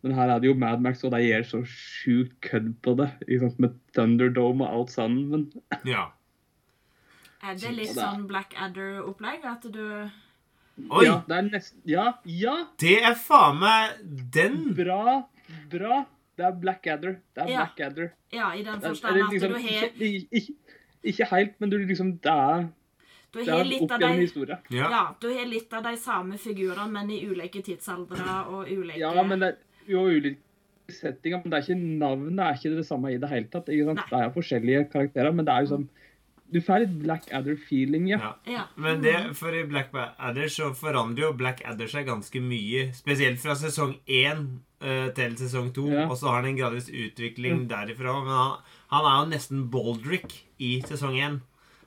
Men 0.03 0.17
her 0.19 0.33
er 0.33 0.43
det 0.43 0.51
jo 0.51 0.59
Mad 0.59 0.83
Max, 0.83 1.05
og 1.07 1.12
de 1.15 1.23
gjør 1.23 1.45
så 1.47 1.61
sjukt 1.69 2.35
kødd 2.43 2.73
på 2.83 2.97
det. 2.99 3.11
Liksom. 3.29 3.55
Med 3.62 3.77
Thunderdome 3.95 4.67
og 4.67 4.81
alt 4.81 4.95
sammen. 4.95 5.47
Ja. 5.87 6.09
Er 7.42 7.57
det 7.59 7.72
litt 7.74 7.94
sånn 7.96 8.26
Blackadder-opplegg? 8.31 9.46
At 9.50 9.66
du 9.74 9.83
Oi! 10.88 11.05
Ja, 11.05 11.18
det 11.26 11.37
er 11.37 11.48
nesten 11.50 11.83
Ja, 11.88 12.05
ja! 12.24 12.55
Det 12.81 12.98
er 13.02 13.16
faen 13.18 13.59
meg 13.61 13.98
den! 14.35 14.61
Bra! 14.78 15.22
Bra! 15.72 16.05
Det 16.38 16.46
er 16.48 16.55
Blackadder. 16.61 17.18
Det 17.35 17.42
er 17.44 17.50
Ja. 17.50 17.64
Blackadder. 17.64 18.12
Ja, 18.33 18.52
i 18.55 18.62
den 18.64 18.81
forstand 18.81 19.18
at 19.20 19.33
liksom, 19.33 19.52
du 19.52 19.59
har, 19.59 19.90
ikke, 19.98 20.55
ikke, 21.02 21.26
helt, 21.35 21.59
men 21.61 21.70
du 21.70 21.76
liksom 21.78 22.14
Det 22.24 22.33
er, 22.33 22.68
du 23.33 23.42
har 23.50 23.64
litt 23.64 23.90
av 23.90 24.00
de. 24.00 24.57
Ja. 24.70 24.88
Ja, 24.88 25.02
du 25.20 25.28
har 25.28 25.46
litt 25.46 25.72
av 25.72 25.83
de 25.85 25.96
samme 25.96 26.38
figurene, 26.38 26.88
men 26.92 27.11
i 27.11 27.20
ulike 27.26 27.62
tidsaldre 27.62 28.38
og 28.48 28.70
ulike 28.70 28.98
Ja, 28.98 29.12
men 29.22 29.40
det 29.40 29.52
er 29.52 29.92
jo 29.92 30.07
ulike 30.07 30.40
settinger, 30.88 31.42
men 31.42 31.52
det 31.52 31.59
er 31.59 31.66
ikke 31.66 31.98
navnet 32.00 32.46
er 32.46 32.57
ikke 32.57 32.76
det 32.76 32.87
samme 32.87 33.12
i 33.12 33.18
det 33.20 33.28
hele 33.28 33.48
tatt. 33.52 33.68
Ikke 33.68 33.90
sant? 33.90 34.07
Det 34.09 34.18
er 34.18 34.35
forskjellige 34.35 34.88
karakterer, 34.92 35.33
men 35.33 35.46
det 35.46 35.55
er 35.55 35.66
jo 35.66 35.74
sånn 35.76 35.88
Du 36.53 36.61
får 36.65 36.85
litt 36.85 36.97
Blackadder-feeling, 37.03 38.11
ja. 38.12 38.19
Ja. 38.21 38.33
Ja. 38.53 38.65
Men 38.77 39.01
det, 39.05 39.17
for 39.38 39.55
i 39.57 39.65
Black 39.69 39.95
Adder 39.97 40.51
så 40.53 40.73
forandrer 40.77 41.29
jo 41.29 41.33
Black 41.38 41.62
Adder 41.69 41.88
seg 41.91 42.09
ganske 42.11 42.43
mye. 42.45 42.91
Spesielt 42.97 43.41
fra 43.43 43.57
sesong 43.59 43.97
én 44.07 44.45
uh, 44.85 45.09
til 45.17 45.38
sesong 45.41 45.73
to. 45.77 45.87
Ja. 45.93 46.09
Og 46.11 46.19
så 46.21 46.29
har 46.29 46.43
han 46.43 46.53
en 46.53 46.61
gradvis 46.61 46.91
utvikling 46.93 47.65
derifra. 47.71 48.19
Men 48.27 48.37
han, 48.37 48.77
han 48.93 49.09
er 49.09 49.17
jo 49.23 49.33
nesten 49.33 49.65
Baldrick 49.73 50.37
i 50.62 50.77
sesong 50.88 51.17
én. 51.17 51.41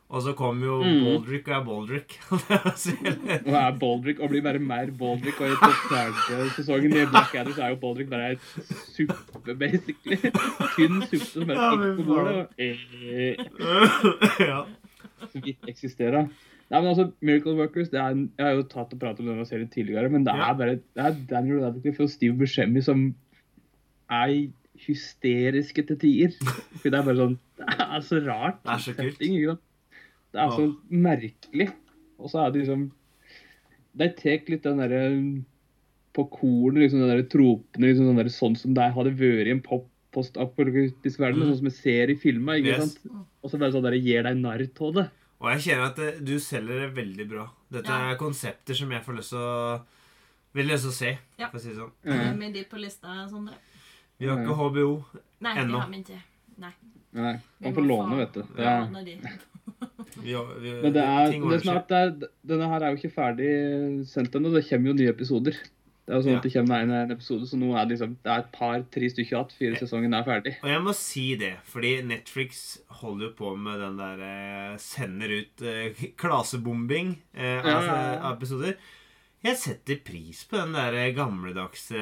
Og 0.10 0.22
så 0.22 0.34
kommer 0.38 0.66
jo 0.68 0.76
Mm. 0.84 1.00
Baldrick 1.04 1.48
og 1.48 1.56
er 1.56 1.64
Baldrick. 1.66 2.12
Og 3.48 3.54
er 3.58 3.78
Baldrick 3.80 4.20
og 4.20 4.30
blir 4.30 4.44
bare 4.46 4.60
mer 4.60 4.92
Baldrick. 5.00 5.40
Og 5.42 5.48
i 5.50 5.56
den 5.58 6.50
sesongen 6.56 6.94
i 6.94 7.06
Blackadder 7.10 7.56
så 7.56 7.64
er 7.66 7.70
jo 7.74 7.80
Baldrick 7.82 8.10
bare 8.10 8.32
et 8.36 8.40
suppe, 8.94 9.56
basically. 9.58 10.20
Tynn 10.76 11.02
suppe 11.10 11.26
som 11.26 11.50
bare 11.50 11.72
stikker 11.72 11.96
på 11.98 12.06
bordet 12.12 12.48
eh, 12.62 13.36
ja. 14.52 14.62
så 15.32 15.42
ikke 15.42 15.74
eksisterer. 15.74 16.30
Nei, 16.70 16.80
men 16.82 16.92
altså, 16.94 17.12
Miracle 17.22 17.58
Workers 17.58 17.90
det 17.94 18.00
er 18.02 18.16
Jeg 18.16 18.46
har 18.46 18.56
jo 18.58 18.64
tatt 18.70 18.94
og 18.94 19.02
pratet 19.02 19.22
om 19.26 19.34
denne 19.34 19.46
serien 19.46 19.70
tidligere, 19.74 20.10
men 20.10 20.26
det 20.26 20.34
er 20.34 20.54
bare 20.58 20.80
det 20.82 21.02
er 21.10 21.20
Daniel 21.30 21.62
Radcliffe 21.66 22.06
og 22.06 22.14
Steve 22.14 22.38
Buscemi 22.38 22.82
som 22.86 23.08
er 24.10 24.48
hysteriske 24.86 25.86
til 25.90 26.00
tider. 26.00 26.34
For 26.82 26.90
det 26.90 27.00
er 27.00 27.06
bare 27.10 27.22
sånn 27.22 27.40
Det 27.58 27.86
er 27.90 28.02
så 28.06 28.22
rart. 28.26 28.62
Det 28.66 28.74
er 28.78 28.86
så 28.86 28.94
kult. 28.94 29.16
setting, 29.18 29.38
ikke 29.40 29.56
sant? 29.56 29.72
Det 30.36 30.44
er 30.44 30.52
så 30.52 30.68
merkelig. 30.92 31.70
Og 32.20 32.30
så 32.32 32.42
er 32.46 32.52
det 32.52 32.62
liksom 32.66 32.86
De 33.96 34.08
tar 34.12 34.50
litt 34.52 34.64
den 34.66 34.80
derre 34.82 35.02
på 36.16 36.24
kornet, 36.32 36.82
liksom 36.84 37.00
den 37.04 37.12
der 37.14 37.24
tropene, 37.32 37.88
liksom 37.90 38.08
sånn, 38.10 38.18
der, 38.20 38.30
sånn 38.32 38.56
som 38.60 38.74
det 38.76 38.90
hadde 38.96 39.12
vært 39.20 39.48
i 39.48 39.54
en 39.56 39.62
pop 39.64 39.86
postapokalyptisk 40.16 41.20
verden, 41.20 41.42
Mm. 41.44 41.48
sånn 41.50 41.58
som 41.60 41.66
vi 41.68 41.72
ser 41.76 42.10
i 42.10 42.16
filmer. 42.16 42.56
ikke 42.62 42.72
Yes. 42.72 42.94
sant? 42.94 43.12
Og 43.44 43.52
så 43.52 43.60
bare 43.60 43.72
sånn 43.74 43.84
der, 43.84 43.98
gir 44.00 44.24
deg 44.24 44.38
narr 44.38 44.62
av 44.64 44.94
det. 44.94 45.10
Og 45.42 45.50
jeg 45.52 45.60
kjenner 45.66 45.86
at 45.90 45.96
det, 45.98 46.24
du 46.26 46.40
selger 46.40 46.80
det 46.88 46.96
veldig 46.96 47.28
bra. 47.30 47.50
Dette 47.70 47.88
Ja. 47.92 48.12
er 48.12 48.16
konsepter 48.18 48.74
som 48.74 48.90
jeg 48.92 49.04
får 49.04 49.16
lyst 49.18 49.30
til 49.30 49.40
å 49.40 49.82
Vil 50.54 50.68
lyst 50.68 50.84
til 50.84 50.90
å 50.90 50.94
se, 50.94 51.18
Ja. 51.38 51.50
for 51.50 51.58
å 51.58 51.62
si 51.62 51.68
det 51.70 51.76
sånn. 51.78 51.92
Mm. 52.06 52.38
Med 52.38 52.54
de 52.54 52.64
på 52.64 52.80
lista, 52.80 53.28
Sondre? 53.30 53.56
Vi 54.18 54.26
har 54.26 54.38
ikke 54.38 54.56
HBO. 54.56 55.04
Nei, 55.42 55.54
vi 55.54 55.62
det 55.68 55.72
har 55.72 55.90
vi 55.90 55.98
ikke. 55.98 56.22
Nei. 56.58 56.72
Nei, 57.14 57.40
Man 57.60 57.74
får 57.74 57.86
låne, 57.86 58.16
vet 58.16 58.34
du. 58.34 58.42
Det 58.56 58.64
Ja. 58.64 58.88
Vi, 60.16 60.32
vi, 60.32 60.74
men 60.82 60.94
det 60.96 61.04
er, 61.04 61.32
det 61.36 61.58
er 61.68 61.78
at 61.78 61.92
er, 61.92 62.12
denne 62.48 62.68
her 62.72 62.84
er 62.86 62.94
jo 62.94 63.00
ikke 63.02 63.16
ferdig 63.18 63.50
sendt 64.10 64.36
ennå. 64.38 64.52
Det 64.56 64.64
kommer 64.70 64.94
jo 64.94 64.98
nye 64.98 65.12
episoder. 65.12 65.58
Det 66.06 66.14
er 66.14 66.20
jo 66.20 66.26
sånn 66.28 66.36
Ja. 66.36 66.40
at 66.40 66.46
det 66.46 66.52
kommer 66.54 66.84
en, 66.86 66.92
en 66.94 67.14
episode, 67.16 67.48
så 67.50 67.58
nå 67.58 67.72
er 67.74 67.86
det 67.88 67.96
liksom 67.96 68.12
Det 68.22 68.30
er 68.32 68.44
et 68.44 68.50
par-tre 68.54 69.08
stykker 69.10 69.34
igjen 69.34 69.54
fire 69.58 69.80
sesongen 69.82 70.14
er 70.14 70.26
ferdig. 70.28 70.52
Og 70.62 70.70
jeg 70.70 70.82
må 70.86 70.94
si 70.98 71.24
det, 71.42 71.54
fordi 71.66 71.94
Netflix 72.06 72.60
holder 73.02 73.32
jo 73.32 73.32
på 73.40 73.54
med 73.58 73.82
den 73.82 73.98
der 73.98 74.22
eh, 74.28 74.76
Sender 74.82 75.34
ut 75.34 75.64
eh, 75.66 76.04
klasebombing 76.22 77.16
eh, 77.34 77.58
av, 77.58 77.88
Ja, 77.90 77.96
ja, 78.14 78.34
episoder. 78.36 78.78
Jeg 79.46 79.58
setter 79.62 79.98
pris 80.06 80.44
på 80.50 80.58
den 80.62 80.78
der 80.78 80.96
gamledagse 81.18 81.98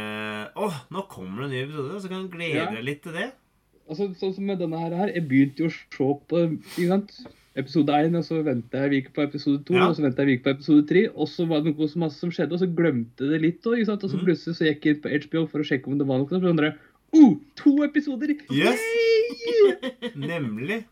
Å, 0.56 0.68
nå 0.96 1.06
kommer 1.12 1.44
det 1.44 1.48
en 1.48 1.56
ny 1.56 1.62
episode, 1.66 2.02
så 2.04 2.12
kan 2.12 2.28
du 2.28 2.36
glede 2.36 2.68
deg 2.76 2.86
litt 2.88 3.02
til 3.08 3.16
det. 3.18 3.30
Altså, 3.88 4.10
sånn 4.20 4.36
som 4.36 4.46
med 4.48 4.60
denne 4.64 4.80
her 4.80 5.12
Jeg 5.16 5.26
begynte 5.32 5.64
jo 5.66 5.72
å 5.72 5.74
se 5.76 6.12
på 6.28 6.44
ikke 6.52 6.92
sant? 6.92 7.16
Episode 7.56 7.90
én, 7.94 8.16
og 8.18 8.24
så 8.26 8.40
venta 8.44 8.80
jeg 8.82 8.90
en 8.90 8.98
uke 9.04 9.14
på 9.14 9.24
episode 9.28 9.64
to, 9.68 9.74
Ja. 9.78 9.88
og 9.90 9.96
så 9.96 10.02
venta 10.02 10.24
jeg 10.24 10.30
en 10.30 10.38
uke 10.40 10.44
på 10.48 10.54
episode 10.58 10.88
tre, 10.90 11.04
og 11.14 11.28
så 11.28 11.46
var 11.48 11.62
det 11.62 11.76
noe 11.78 11.88
så 11.88 11.98
masse 12.02 12.18
som 12.20 12.32
skjedde, 12.34 12.54
og 12.54 12.60
så 12.64 12.70
glemte 12.76 13.30
det 13.30 13.42
litt 13.42 13.62
òg. 13.64 13.84
Og 13.88 14.02
så 14.02 14.18
Mhm. 14.18 14.26
plutselig 14.26 14.56
så 14.58 14.66
gikk 14.70 14.82
jeg 14.86 14.96
inn 14.96 15.02
på 15.02 15.10
HBO 15.14 15.46
for 15.48 15.60
å 15.60 15.68
sjekke 15.68 15.88
om 15.88 15.98
det 15.98 16.08
var 16.08 16.18
noe. 16.18 16.26
Og 16.32 16.42
så 16.42 16.50
andre, 16.50 16.74
oh, 17.14 17.38
to 17.56 17.84
episoder! 17.84 18.36
Yes. 18.50 18.80
Nemlig. 20.16 20.84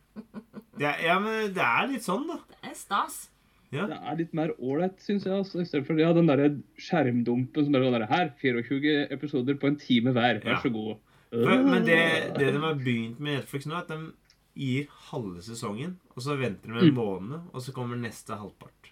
Det 0.78 0.88
er, 0.88 0.98
ja, 1.06 1.20
men 1.20 1.54
det 1.54 1.62
er 1.66 1.88
litt 1.92 2.06
sånn, 2.06 2.26
da. 2.28 2.38
Det 2.62 2.72
er 2.72 2.76
stas. 2.76 3.28
Ja. 3.72 3.86
Det 3.88 3.98
er 4.04 4.18
litt 4.20 4.34
mer 4.36 4.50
ålreit, 4.60 4.98
syns 5.00 5.24
jeg. 5.24 5.32
Altså, 5.34 5.62
I 5.62 5.66
stedet 5.66 5.88
for 5.88 5.96
ja, 6.00 6.12
den 6.14 6.28
derre 6.28 6.50
skjermdumpen 6.78 7.66
som 7.68 7.76
er 7.76 7.86
der, 7.92 8.06
her. 8.10 8.34
24 8.42 9.08
episoder 9.16 9.56
på 9.62 9.68
en 9.72 9.78
time 9.80 10.12
hver. 10.12 10.42
Ja. 10.44 10.56
Vær 10.58 10.62
så 10.66 10.72
god. 10.74 10.98
For, 11.32 11.64
men 11.64 11.86
det, 11.88 12.34
det 12.36 12.50
de 12.52 12.60
har 12.60 12.76
begynt 12.76 13.20
med 13.24 13.38
Netflix 13.40 13.66
nå, 13.66 13.78
er 13.78 13.86
at 13.86 13.88
de 13.94 14.12
gir 14.56 14.88
halve 15.12 15.42
sesongen, 15.46 15.98
og 16.16 16.22
så 16.26 16.36
venter 16.40 16.74
de 16.74 16.80
en 16.80 16.92
Mm. 16.92 16.96
måned, 16.96 17.42
og 17.54 17.62
så 17.62 17.72
kommer 17.74 17.96
neste 17.98 18.36
halvpart. 18.36 18.92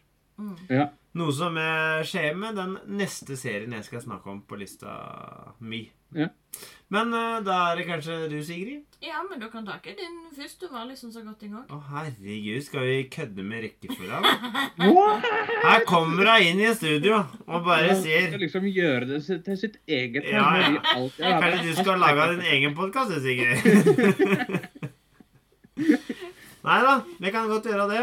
Ja. 0.69 0.85
Noe 1.19 1.33
som 1.35 1.55
skjer 2.07 2.35
med 2.39 2.55
den 2.55 2.77
neste 2.95 3.35
serien 3.35 3.73
jeg 3.75 3.83
skal 3.83 3.99
snakke 3.99 4.29
om 4.31 4.41
på 4.47 4.55
lista 4.57 5.53
mi. 5.59 5.89
Ja. 6.15 6.29
Men 6.89 7.11
eh, 7.13 7.41
da 7.43 7.57
er 7.73 7.75
det 7.75 7.85
kanskje 7.89 8.29
du, 8.31 8.37
Sigrid? 8.41 8.85
Ja, 9.03 9.19
men 9.29 9.37
du 9.39 9.49
kan 9.51 9.65
takke 9.67 9.91
din 9.99 10.15
først. 10.33 10.61
Du 10.61 10.67
var 10.71 10.85
liksom 10.87 11.11
så 11.11 11.21
godt 11.25 11.43
i 11.43 11.49
gang. 11.51 11.65
Å, 11.69 11.81
herregud, 11.91 12.63
skal 12.63 12.87
vi 12.87 13.03
kødde 13.11 13.43
med 13.43 13.63
rekkefølgen? 13.67 14.23
Her 15.67 15.83
kommer 15.85 16.23
hun 16.31 16.47
inn 16.47 16.63
i 16.63 16.71
studio 16.73 17.19
og 17.45 17.65
bare 17.67 17.91
Skal 17.91 18.01
sier 18.07 18.39
liksom 18.41 18.65
gjøre 18.71 19.05
det 19.11 19.43
til 19.45 19.57
sitt 19.59 19.77
eget. 19.87 20.23
Ja, 20.31 20.47
ja, 21.19 21.35
Kanskje 21.43 21.67
du 21.67 21.73
skal 21.83 21.99
lage 21.99 22.31
din 22.37 22.45
egen 22.55 22.75
podkast, 22.79 23.11
Sigrid? 23.21 24.69
Nei 26.65 26.79
da, 26.83 26.95
vi 27.23 27.31
kan 27.31 27.47
godt 27.51 27.69
gjøre 27.71 27.85
det. 27.91 28.01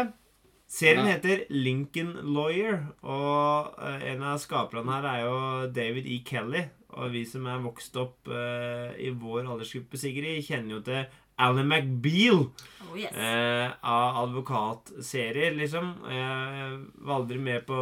Serien 0.67 1.05
Ja. 1.07 1.13
heter 1.15 1.45
Lincoln 1.53 2.15
Lawyer, 2.35 2.81
og 3.07 3.77
eh, 3.79 4.01
en 4.11 4.23
av 4.27 4.39
skaperne 4.43 4.91
her 4.97 5.05
er 5.07 5.21
jo 5.23 5.37
David 5.71 6.09
E. 6.11 6.17
Kelly. 6.27 6.65
Og 6.97 7.11
vi 7.13 7.21
som 7.29 7.45
er 7.47 7.59
vokst 7.61 7.95
opp 7.99 8.27
uh, 8.31 8.89
i 8.97 9.11
vår 9.13 9.43
aldersgruppe, 9.45 9.99
Sigrid, 10.01 10.39
kjenner 10.47 10.77
jo 10.77 10.81
til 10.87 11.03
Alan 11.37 11.67
McBeal 11.69 12.47
Oh, 12.87 12.95
yes. 12.97 13.11
uh, 13.13 13.75
av 13.85 14.17
advokatserier, 14.23 15.53
liksom. 15.59 15.91
Jeg 16.09 16.79
var 17.05 17.19
aldri 17.19 17.37
med 17.43 17.67
på 17.67 17.77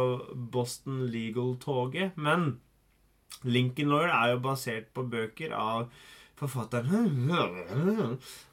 Boston 0.52 1.06
Legal-toget, 1.08 2.18
men 2.18 2.58
Lincoln 3.46 3.88
Lawyer 3.94 4.12
er 4.12 4.34
jo 4.34 4.42
basert 4.44 4.90
på 4.94 5.06
bøker 5.08 5.54
av 5.56 5.88
forfatteren 6.36 7.30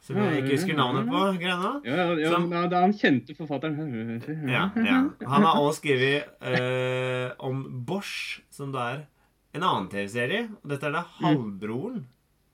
Som 0.04 0.20
jeg 0.20 0.42
ikke 0.42 0.56
husker 0.56 0.78
navnet 0.78 1.10
på. 1.12 1.22
Grena. 1.40 1.72
Ja, 1.84 2.06
ja, 2.16 2.32
Som- 2.32 2.52
ja, 2.52 2.62
det 2.68 2.78
er 2.78 2.82
han 2.88 2.94
kjente 2.94 3.36
forfatteren. 3.36 4.22
Ja, 4.48 4.70
ja. 4.76 5.00
Han 5.28 5.44
har 5.44 5.60
også 5.60 5.82
skrevet 5.82 6.24
eh, 6.42 7.32
om 7.40 7.84
Bosch, 7.86 8.42
som 8.50 8.72
det 8.72 8.82
er 8.82 9.06
en 9.54 9.64
annen 9.64 9.90
TV-serie. 9.92 10.50
Og 10.64 10.70
dette 10.70 10.88
er 10.88 10.96
da 10.96 11.04
halvbroren 11.20 12.06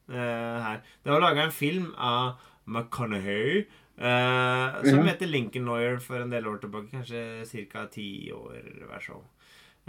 eh, 0.10 0.62
her. 0.66 0.82
Det 1.04 1.14
var 1.14 1.22
laga 1.22 1.46
en 1.46 1.52
film 1.56 1.92
av 1.98 2.40
McConaughey 2.66 3.66
eh, 3.98 4.80
som 4.86 5.06
heter 5.06 5.30
Lincoln 5.30 5.66
Lawyer 5.70 6.00
for 6.02 6.22
en 6.22 6.34
del 6.34 6.48
år 6.50 6.62
tilbake. 6.64 6.90
Kanskje 6.92 7.68
ca. 7.72 7.86
ti 7.92 8.32
år 8.34 8.58
hver 8.88 9.02
show. 9.02 9.22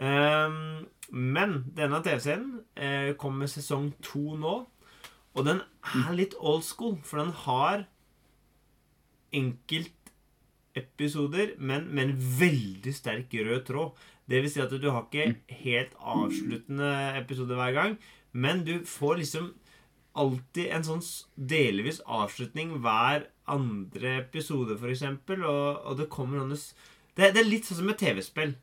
Um, 0.00 0.86
men 1.12 1.64
denne 1.76 1.98
TV-serien 2.00 2.60
kommer 2.72 3.16
kom 3.20 3.40
med 3.42 3.50
sesong 3.52 3.90
to 4.00 4.36
nå. 4.40 4.54
Og 5.38 5.46
den 5.46 5.60
er 5.94 6.12
litt 6.16 6.34
old 6.38 6.64
school, 6.66 6.96
for 7.06 7.22
den 7.22 7.32
har 7.46 7.84
enkeltepisoder, 9.36 11.48
men 11.58 11.94
med 11.94 12.04
en 12.04 12.16
veldig 12.40 12.94
sterk 12.94 13.34
rød 13.34 13.64
tråd. 13.68 13.90
Det 14.30 14.42
vil 14.42 14.52
si 14.52 14.60
at 14.62 14.74
du 14.74 14.90
har 14.90 15.06
ikke 15.06 15.34
helt 15.62 15.92
avsluttende 15.98 16.90
episode 17.18 17.54
hver 17.58 17.72
gang, 17.74 17.98
men 18.32 18.64
du 18.66 18.74
får 18.86 19.16
liksom 19.22 19.52
alltid 20.18 20.70
en 20.74 20.86
sånn 20.86 21.02
delvis 21.34 22.00
avslutning 22.06 22.78
hver 22.82 23.28
andre 23.50 24.16
episode, 24.20 24.78
eksempel, 24.90 25.44
og, 25.46 25.82
og 25.86 25.98
det 25.98 26.10
kommer 26.12 26.38
noen 26.38 26.54
det, 27.18 27.32
det 27.34 27.42
er 27.42 27.48
litt 27.48 27.66
sånn 27.66 27.82
som 27.82 27.92
et 27.92 28.00
TV-spill. 28.00 28.54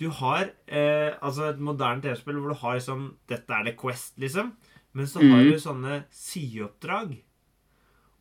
Du 0.00 0.08
har 0.22 0.50
eh, 0.66 1.12
altså 1.22 1.50
et 1.50 1.62
moderne 1.62 2.02
TV-spill 2.02 2.38
hvor 2.40 2.54
du 2.54 2.60
har 2.62 2.78
liksom 2.78 3.02
Dette 3.30 3.54
er 3.54 3.66
det 3.66 3.76
Quest, 3.78 4.14
liksom. 4.22 4.54
Men 4.94 5.06
så 5.06 5.20
har 5.20 5.40
Mhm. 5.42 5.50
du 5.50 5.58
sånne 5.58 6.04
sideoppdrag. 6.12 7.18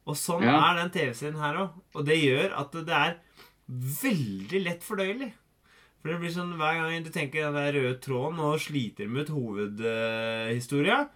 Og 0.08 0.16
sånn 0.16 0.42
Ja. 0.44 0.72
er 0.72 0.76
den 0.76 0.90
TV-serien 0.92 1.40
her 1.40 1.56
òg. 1.56 1.72
Og 1.96 2.06
det 2.06 2.18
gjør 2.24 2.58
at 2.58 2.72
det 2.72 2.90
er 2.90 3.18
veldig 3.70 4.64
lett 4.64 4.82
fordøyelig. 4.84 5.34
For 6.02 6.10
det 6.10 6.20
blir 6.20 6.32
sånn 6.32 6.56
hver 6.58 6.74
gang 6.90 7.04
du 7.04 7.10
tenker 7.12 7.44
den 7.44 7.54
der 7.54 7.74
røde 7.74 8.00
tråden 8.02 8.40
og 8.40 8.60
sliter 8.60 9.08
med 9.08 9.22
et 9.30 9.36
hovedhistorie, 9.36 11.10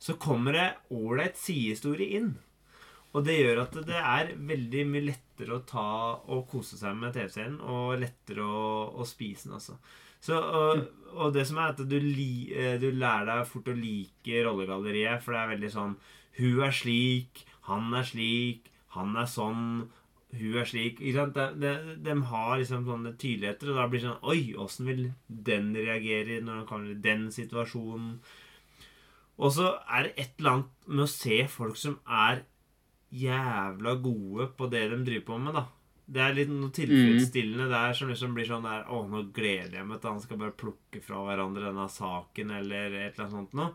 så 0.00 0.14
kommer 0.18 0.52
det 0.52 0.74
ålreit 0.92 1.36
sidehistorie 1.36 2.10
inn. 2.20 2.38
Og 3.18 3.24
det 3.26 3.38
gjør 3.40 3.64
at 3.64 3.76
det 3.88 3.98
er 3.98 4.34
veldig 4.48 4.82
mye 4.86 5.06
lettere 5.08 5.56
å 5.56 5.64
ta 5.66 5.88
og 6.30 6.44
kose 6.50 6.78
seg 6.78 6.94
med 6.98 7.16
TV-serien, 7.16 7.58
og 7.58 7.98
lettere 7.98 8.44
å, 8.46 8.68
å 8.94 9.06
spise 9.08 9.48
den, 9.48 9.56
altså. 9.58 9.78
Så, 10.22 10.38
og, 10.38 10.80
og 11.14 11.34
det 11.34 11.44
som 11.46 11.60
er 11.62 11.74
at 11.74 11.82
du, 11.86 11.98
li, 12.02 12.50
eh, 12.54 12.74
du 12.82 12.88
lærer 12.90 13.28
deg 13.28 13.50
fort 13.50 13.70
å 13.70 13.76
like 13.76 14.40
rollegalleriet, 14.46 15.22
for 15.22 15.34
det 15.34 15.42
er 15.42 15.52
veldig 15.52 15.70
sånn 15.70 15.94
Hun 16.38 16.64
er 16.66 16.74
slik, 16.74 17.44
han 17.68 17.94
er 17.94 18.06
slik, 18.06 18.66
han 18.96 19.14
er 19.18 19.28
sånn, 19.30 19.62
hun 20.38 20.58
er 20.60 20.68
slik. 20.68 21.00
Ikke 21.00 21.22
sant? 21.22 21.38
De, 21.38 21.46
de, 21.62 21.96
de 22.04 22.16
har 22.32 22.52
liksom 22.58 22.86
sånne 22.86 23.14
tydeligheter, 23.18 23.72
og 23.72 23.80
da 23.80 23.86
blir 23.86 24.02
det 24.02 24.08
sånn 24.08 24.28
Oi, 24.34 24.42
åssen 24.58 24.90
vil 24.90 25.02
den 25.28 25.72
reagere 25.76 26.40
når 26.42 26.62
han 26.62 26.68
kommer 26.70 26.92
i 26.94 27.00
den 27.08 27.28
situasjonen? 27.34 28.18
Og 29.38 29.54
så 29.54 29.72
er 29.86 30.08
det 30.08 30.14
et 30.18 30.38
eller 30.40 30.56
annet 30.56 30.88
med 30.90 31.04
å 31.06 31.12
se 31.12 31.42
folk 31.50 31.78
som 31.78 32.00
er 32.06 32.42
jævla 33.14 33.94
gode 34.04 34.50
på 34.58 34.68
det 34.72 34.84
de 34.92 34.98
driver 35.06 35.26
på 35.30 35.38
med, 35.42 35.54
da. 35.54 35.64
Det 36.08 36.22
er 36.24 36.32
litt 36.38 36.48
noe 36.48 36.72
tilfredsstillende 36.72 37.66
der 37.68 37.92
som 37.92 38.08
liksom 38.08 38.32
blir 38.36 38.46
sånn 38.48 38.64
der 38.64 38.86
Å, 38.88 39.02
nå 39.10 39.26
gleder 39.36 39.74
jeg 39.76 39.86
meg 39.90 40.00
til 40.00 40.14
han 40.14 40.22
skal 40.24 40.38
bare 40.40 40.54
plukke 40.56 41.02
fra 41.04 41.20
hverandre 41.26 41.66
denne 41.68 41.84
saken, 41.92 42.50
eller 42.62 42.86
et 42.96 43.12
eller 43.18 43.26
annet 43.26 43.34
sånt 43.36 43.56
noe. 43.58 43.74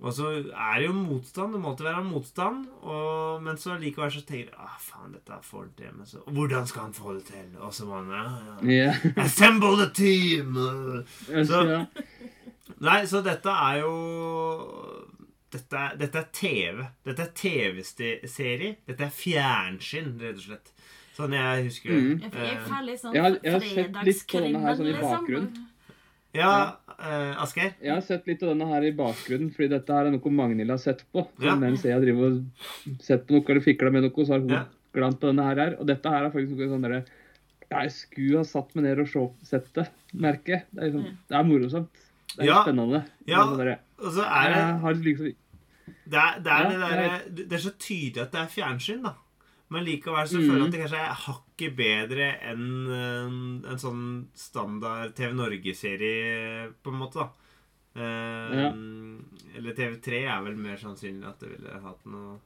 Og 0.00 0.14
så 0.16 0.30
er 0.40 0.78
det 0.80 0.86
jo 0.86 0.94
motstand. 0.96 1.52
Det 1.52 1.58
må 1.60 1.74
alltid 1.74 1.84
være 1.90 2.04
motstand. 2.06 2.62
Og, 2.88 3.42
men 3.44 3.58
så 3.60 3.74
likevel 3.76 4.08
så 4.14 4.22
tenker 4.24 4.46
jeg 4.48 4.56
ah, 4.56 4.78
faen, 4.80 5.12
dette 5.12 5.36
får 5.44 5.66
han 5.66 5.74
til. 5.76 5.90
Men 5.98 6.08
så 6.08 6.22
Hvordan 6.24 6.70
skal 6.70 6.86
han 6.86 6.94
få 6.96 7.12
det 7.18 7.26
til? 7.28 7.50
Og 7.60 7.74
så 7.76 7.84
må 7.84 7.98
han 7.98 8.08
ja, 8.16 8.22
ja. 8.46 8.56
Yeah. 8.64 9.04
Assemble 9.26 9.74
the 9.82 9.90
team! 9.92 10.56
Så- 11.44 11.84
Nei, 12.80 13.02
så 13.04 13.20
dette 13.20 13.52
er 13.52 13.82
jo 13.82 13.92
Dette 15.50 15.80
dette 15.98 16.18
er 16.20 16.28
TV. 16.32 16.84
Dette 17.04 17.24
er 17.26 17.32
TV-serie. 17.34 18.76
Dette 18.86 19.02
er 19.08 19.10
fjernsyn, 19.14 20.12
rett 20.20 20.36
og 20.38 20.44
slett. 20.44 20.70
Sånn 21.16 21.34
jeg 21.34 21.64
husker 21.66 21.90
det. 21.90 22.00
Mm. 22.00 22.20
Jeg, 22.22 22.32
jeg 22.32 22.56
Eh, 22.56 22.62
får 22.68 22.84
litt 22.86 23.00
sånn 23.00 23.14
Jeg 23.14 23.22
har- 23.22 23.38
jeg 23.42 23.52
har 23.52 23.60
sett 23.60 24.04
litt 24.06 24.26
på 24.30 24.40
denne 24.40 24.60
her 24.60 24.76
sånn 24.76 24.86
i 24.86 25.00
bakgrunnen. 25.00 25.66
ja, 26.32 26.76
uh, 27.00 27.42
Asgeir? 27.42 27.72
Jeg 27.82 27.92
har 27.92 28.00
sett 28.00 28.26
litt 28.26 28.42
av 28.42 28.50
denne 28.50 28.68
her 28.68 28.82
i 28.84 28.92
bakgrunnen, 28.92 29.50
fordi 29.52 29.68
dette 29.70 29.88
her 29.92 30.06
er 30.06 30.10
noe 30.12 30.30
Magnhild 30.30 30.70
har 30.70 30.78
sett 30.78 31.02
på. 31.12 31.26
Ja. 31.40 31.56
mens 31.56 31.82
jeg 31.82 32.00
driver 32.00 32.30
og 32.30 33.00
sett 33.02 33.26
på 33.26 33.32
noe 33.32 33.44
eller 33.48 33.60
fikla 33.60 33.90
med 33.92 34.02
noe, 34.06 34.24
så 34.24 34.28
har 34.34 34.38
hun 34.40 34.48
Ja. 34.48 34.64
glemt 34.94 35.18
på 35.20 35.26
denne 35.34 35.42
her. 35.44 35.76
Og 35.80 35.86
dette 35.86 36.08
her 36.08 36.24
er 36.26 36.30
faktisk 36.30 36.56
noe 36.56 36.68
sånn 36.68 36.82
derre 36.82 37.04
Jeg 37.72 37.90
skulle 37.92 38.38
ha 38.38 38.42
satt 38.42 38.74
meg 38.74 38.82
ned 38.84 38.98
og 39.16 39.32
sett 39.44 39.72
det, 39.74 39.88
merker 40.12 40.46
jeg. 40.56 40.64
Det 40.74 40.82
er, 40.82 40.86
liksom, 40.90 41.04
det 41.28 41.36
er 41.38 41.44
morosomt. 41.44 41.88
Det 42.36 42.40
er 42.40 42.46
Ja. 42.46 42.64
spennende. 42.64 43.04
Ja. 43.26 43.44
Det 43.56 43.60
er 43.66 43.78
sånn 43.78 43.78
derre- 44.00 44.06
Og 44.06 44.12
så 44.16 44.24
er 44.26 44.50
det 44.50 44.60
Jeg 44.60 44.78
har 44.84 44.94
liksom 44.94 45.34
Det 46.10 46.18
er, 46.18 46.38
det, 46.40 46.52
er 46.52 46.62
Ja, 46.62 46.70
det, 46.70 46.80
der, 46.80 47.44
det 47.44 47.52
er 47.52 47.64
så 47.68 47.72
tydelig 47.78 48.22
at 48.22 48.32
det 48.32 48.40
er 48.40 48.46
fjernsyn, 48.56 49.02
da. 49.04 49.14
Men 49.70 49.84
likevel 49.86 50.26
så 50.26 50.40
føler 50.42 50.56
jeg 50.58 50.66
at 50.66 50.72
det 50.72 50.80
kanskje 50.80 51.00
er 51.04 51.20
hakket 51.24 51.76
bedre 51.78 52.24
enn 52.50 52.64
en, 52.90 53.36
en 53.70 53.78
sånn 53.78 54.00
standard 54.34 55.12
TV 55.14 55.32
Norge-serie, 55.38 56.72
på 56.82 56.90
en 56.90 56.98
måte, 56.98 57.22
da. 57.22 57.28
Eh, 57.94 58.72
Eller 59.58 59.74
TV3 59.74 60.24
er 60.26 60.42
vel 60.46 60.56
mer 60.58 60.76
sannsynlig 60.78 61.26
at 61.28 61.40
det 61.42 61.50
ville 61.56 61.80
hatt 61.82 62.04
noe 62.06 62.36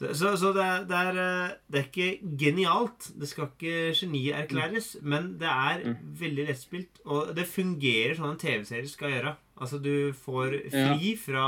Så, 0.00 0.14
så, 0.16 0.30
så 0.40 0.52
det, 0.56 0.64
er, 0.64 0.84
det, 0.88 0.96
er, 1.10 1.18
eh, 1.20 1.50
det 1.68 1.80
er 1.80 1.88
ikke 1.90 2.36
genialt. 2.40 3.10
Det 3.20 3.28
skal 3.28 3.50
ikke 3.50 3.92
genierklæres, 3.98 4.94
men 5.02 5.34
det 5.40 5.48
er 5.50 5.82
Mm. 5.90 5.96
veldig 6.20 6.46
lettspilt. 6.48 7.00
Og 7.04 7.34
det 7.36 7.44
fungerer 7.48 8.14
sånn 8.16 8.30
en 8.32 8.38
TV-serie 8.40 8.88
skal 8.88 9.10
gjøre. 9.12 9.34
Altså, 9.60 9.76
du 9.84 10.12
får 10.16 10.54
fri 10.72 11.10
fra 11.20 11.42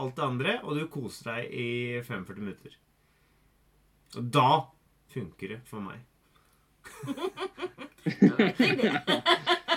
alt 0.00 0.16
det 0.16 0.24
andre, 0.24 0.54
og 0.64 0.76
du 0.78 0.86
koser 0.92 1.24
deg 1.34 1.42
i 1.52 2.00
45 2.06 2.38
minutter. 2.40 2.72
Og 4.16 4.22
da 4.32 4.46
funker 5.12 5.46
det 5.54 5.60
for 5.68 5.80
meg. 5.84 5.98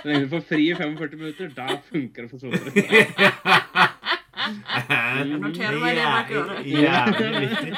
Så 0.02 0.08
lenge 0.08 0.24
du 0.24 0.30
får 0.32 0.44
fri 0.48 0.64
i 0.72 0.76
45 0.78 1.18
minutter, 1.20 1.48
da 1.58 1.66
funker 1.90 2.20
det 2.24 2.30
for 2.32 2.40
Sondre. 2.40 2.72
noterer 5.42 5.78
meg 5.82 5.96
det 6.00 6.06
bak 6.08 6.30
øret. 6.40 6.60
Jævlig 6.66 7.42
viktig. 7.50 7.74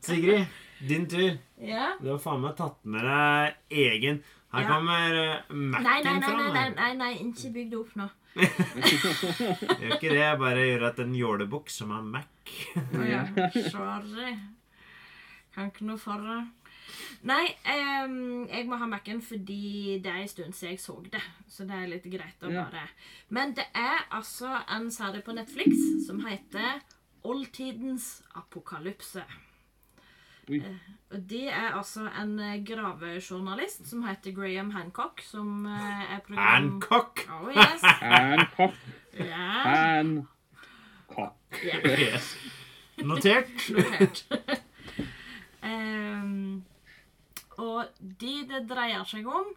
Sigrid, 0.00 0.44
din 0.88 1.06
tur. 1.10 1.30
Ja. 1.62 1.86
Du 2.02 2.08
har 2.10 2.18
faen 2.22 2.40
meg 2.44 2.54
tatt 2.58 2.78
med 2.84 3.00
deg 3.06 3.54
egen 3.86 4.22
Her 4.50 4.62
Ja. 4.64 4.68
kommer 4.74 5.14
eh, 5.14 5.36
Nei, 5.54 5.68
Mac-en 5.70 5.84
nei, 5.84 6.02
nei, 6.02 6.20
fram. 6.24 6.38
nei, 6.38 6.50
nei, 6.50 6.62
her. 6.62 6.70
nei, 6.74 6.92
nei, 6.98 7.12
ikke 7.28 7.50
bygg 7.54 7.68
det 7.70 7.78
opp 7.78 7.92
nå. 8.00 8.06
Gjør 8.34 9.96
ikke 9.96 10.10
det. 10.12 10.20
Jeg 10.22 10.38
bare 10.38 10.62
gjør 10.68 10.86
at 10.90 11.02
en 11.02 11.14
jålebukk 11.18 11.70
som 11.72 11.90
er 11.96 12.06
Mac 12.14 12.54
Å 12.94 13.06
ja. 13.08 13.24
Sorry. 13.72 14.32
Kan 15.54 15.70
ikke 15.72 15.88
noe 15.88 15.98
for 16.00 16.22
det. 16.22 16.40
Nei, 17.26 17.44
um, 18.06 18.46
jeg 18.50 18.66
må 18.70 18.78
ha 18.80 18.86
Mac-en 18.90 19.20
fordi 19.22 19.98
det 20.02 20.10
er 20.10 20.22
en 20.22 20.30
stund 20.30 20.54
siden 20.56 20.72
jeg 20.76 20.82
så 20.82 20.96
det. 21.10 21.22
Så 21.50 21.66
det 21.68 21.76
er 21.76 21.90
litt 21.90 22.06
greit 22.10 22.46
å 22.46 22.50
Ja. 22.50 22.64
bare 22.70 22.86
Men 23.28 23.54
det 23.58 23.66
er 23.74 24.06
altså 24.10 24.50
en 24.68 24.90
serie 24.94 25.22
på 25.26 25.34
Netflix 25.36 26.06
som 26.06 26.22
heter 26.24 26.80
Oldtidens 27.26 28.22
apokalypse. 28.38 29.22
Oi. 30.48 30.62
Og 31.10 31.22
det 31.30 31.48
er 31.50 31.74
altså 31.74 32.04
en 32.22 32.36
eh, 32.38 32.60
gravejournalist 32.66 33.88
som 33.90 34.04
heter 34.06 34.32
Graham 34.34 34.70
Hancock, 34.70 35.22
som 35.26 35.66
eh, 35.66 36.14
er 36.14 36.20
program... 36.26 36.46
Hancock! 36.46 37.24
Oh, 37.34 37.50
yes. 37.50 37.82
Hancock. 38.02 38.76
Yeah. 39.14 39.66
Hancock. 39.66 41.60
Yes. 41.60 42.30
Notert. 43.02 43.50
Notert. 43.74 44.24
um, 45.62 46.64
og 47.66 47.84
de 48.22 48.34
det 48.48 48.62
dreier 48.70 49.04
seg 49.08 49.26
om, 49.26 49.50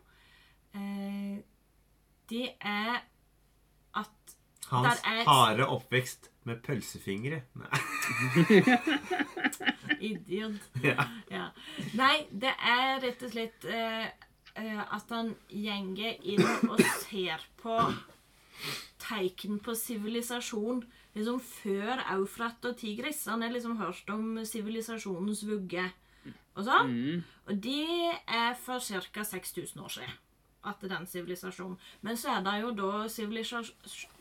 uh, 0.75 1.37
de 2.33 2.43
er 2.59 2.95
at 3.93 4.35
Hans 4.73 5.03
er- 5.05 5.27
harde 5.29 5.67
oppvekst 5.69 6.32
med 6.49 6.61
pølsefingre. 6.65 7.43
Nei. 7.59 7.81
Idiot. 10.09 10.59
Ja. 10.83 11.07
Ja. 11.31 11.47
Nei, 11.97 12.15
det 12.31 12.53
er 12.59 12.99
rett 13.03 13.23
og 13.23 13.33
slett 13.33 13.67
eh, 13.69 14.09
eh, 14.59 14.81
at 14.83 15.13
han 15.13 15.33
gjenger 15.49 16.19
inn 16.23 16.43
og 16.69 16.81
ser 17.05 17.43
på 17.61 17.77
tegn 19.03 19.59
på 19.63 19.75
sivilisasjon 19.75 20.83
liksom 21.13 21.39
før 21.43 22.01
Eufrat 22.15 22.65
og 22.69 22.77
Tigris. 22.79 23.25
Han 23.29 23.43
har 23.45 23.53
liksom 23.53 23.77
hørt 23.81 24.09
om 24.13 24.39
sivilisasjonens 24.47 25.43
vugge 25.47 25.85
og 26.53 26.67
sånn. 26.67 26.91
Mm. 26.93 27.23
Og 27.49 27.63
de 27.63 27.79
er 28.11 28.53
for 28.59 28.83
ca. 28.83 29.25
6000 29.25 29.83
år 29.83 29.97
siden. 29.97 30.19
At 30.65 30.75
den 30.81 31.07
sivilisasjonen. 31.07 31.77
Men 32.01 32.17
så 32.17 32.29
er 32.37 32.43
det 32.43 32.61
jo 32.61 32.71
da 32.71 33.07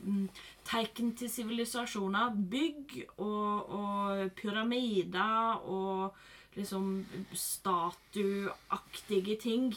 mm, 0.02 0.28
tegn 0.64 1.16
til 1.16 1.30
sivilisasjoner. 1.30 2.36
Bygg 2.50 3.04
og, 3.16 3.70
og 3.70 4.30
pyramider 4.36 5.52
og 5.62 6.14
liksom 6.54 7.06
statuaktige 7.32 9.36
ting. 9.40 9.74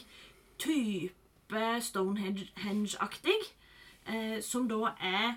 Type 0.58 1.82
Stonehenge-aktig. 1.82 3.40
Eh, 4.08 4.42
som 4.42 4.70
da 4.70 4.76
er 5.02 5.34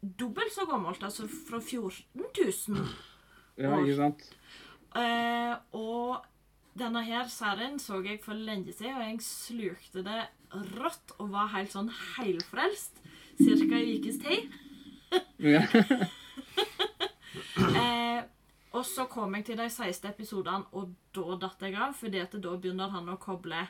dobbelt 0.00 0.52
så 0.52 0.66
gammelt, 0.66 1.02
altså 1.02 1.28
fra 1.28 1.60
14 1.60 2.24
000 2.68 2.86
Ja, 3.58 3.80
ikke 3.80 3.96
sant? 3.96 4.22
Eh, 4.96 5.56
og 5.76 6.24
denne 6.78 7.02
her 7.04 7.28
serien 7.28 7.78
så 7.78 8.00
jeg 8.00 8.20
for 8.24 8.32
lenge 8.32 8.72
siden, 8.72 8.96
og 8.96 9.04
jeg 9.04 9.22
slukte 9.22 10.04
det 10.06 10.22
rått 10.76 11.14
og 11.18 11.30
var 11.34 11.52
helt 11.54 11.72
sånn 11.74 11.90
heilfrelst. 12.16 13.02
Cirka 13.40 13.78
i 13.80 13.98
ukes 13.98 14.20
tid. 14.24 14.48
Eh, 17.60 18.22
og 18.74 18.82
så 18.86 19.04
kom 19.10 19.34
jeg 19.36 19.44
til 19.46 19.58
de 19.58 19.66
16 19.68 20.08
episodene, 20.10 20.66
og 20.74 20.90
da 21.14 21.36
datt 21.44 21.62
jeg 21.62 21.76
av, 21.78 21.94
at 21.94 22.34
da 22.42 22.54
begynner 22.58 22.90
han 22.90 23.08
å 23.12 23.18
koble 23.22 23.60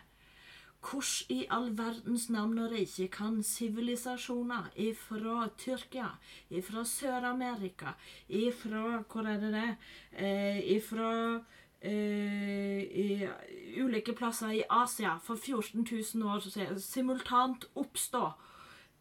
hvordan 0.80 1.36
i 1.36 1.46
all 1.52 1.68
verdens 1.76 2.28
navn 2.32 2.58
og 2.64 2.72
rike 2.72 3.08
kan 3.12 3.42
sivilisasjoner 3.44 4.70
ifra 4.80 5.48
Tyrkia, 5.60 6.08
ifra 6.48 6.84
Sør-Amerika, 6.84 7.94
ifra 8.28 9.04
Hvor 9.04 9.28
er 9.28 9.40
det 9.40 9.52
det? 9.52 9.76
Eh, 10.12 10.76
ifra 10.76 11.44
i, 11.88 13.28
ulike 13.80 14.12
plasser 14.18 14.50
i 14.58 14.62
Asia 14.70 15.14
for 15.24 15.36
14 15.40 15.86
000 16.14 16.26
år 16.28 16.40
siden 16.44 16.80
simultant 16.80 17.64
oppstå? 17.74 18.30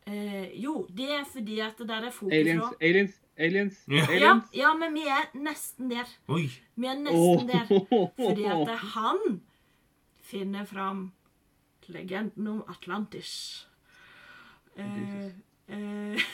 Eh, 0.08 0.48
jo, 0.63 0.88
det 0.98 1.10
er 1.20 1.26
fordi 1.34 1.60
at 1.60 1.78
det 1.78 1.88
der 1.89 2.08
er 2.08 2.12
fokus 2.15 2.34
Aliens, 2.34 2.63
fra 2.63 2.74
aliens, 2.82 3.18
aliens, 3.38 3.76
Ja. 3.88 3.96
ja, 3.96 4.08
aliens. 4.15 4.44
ja, 4.56 4.72
men 4.80 4.94
vi 4.96 5.04
er 5.08 5.28
nesten 5.38 5.92
der. 5.92 6.08
Oi. 6.28 6.48
Vi 6.76 6.88
er 6.88 6.98
nesten 7.04 7.48
der. 7.52 7.65
Fordi 8.18 8.44
at 8.44 8.72
han 8.96 9.42
finner 10.22 10.65
fram 10.65 11.12
legenden 11.88 12.48
om 12.48 12.63
Atlantis. 12.70 13.68
Eh, 14.78 15.26
eh, 15.70 16.20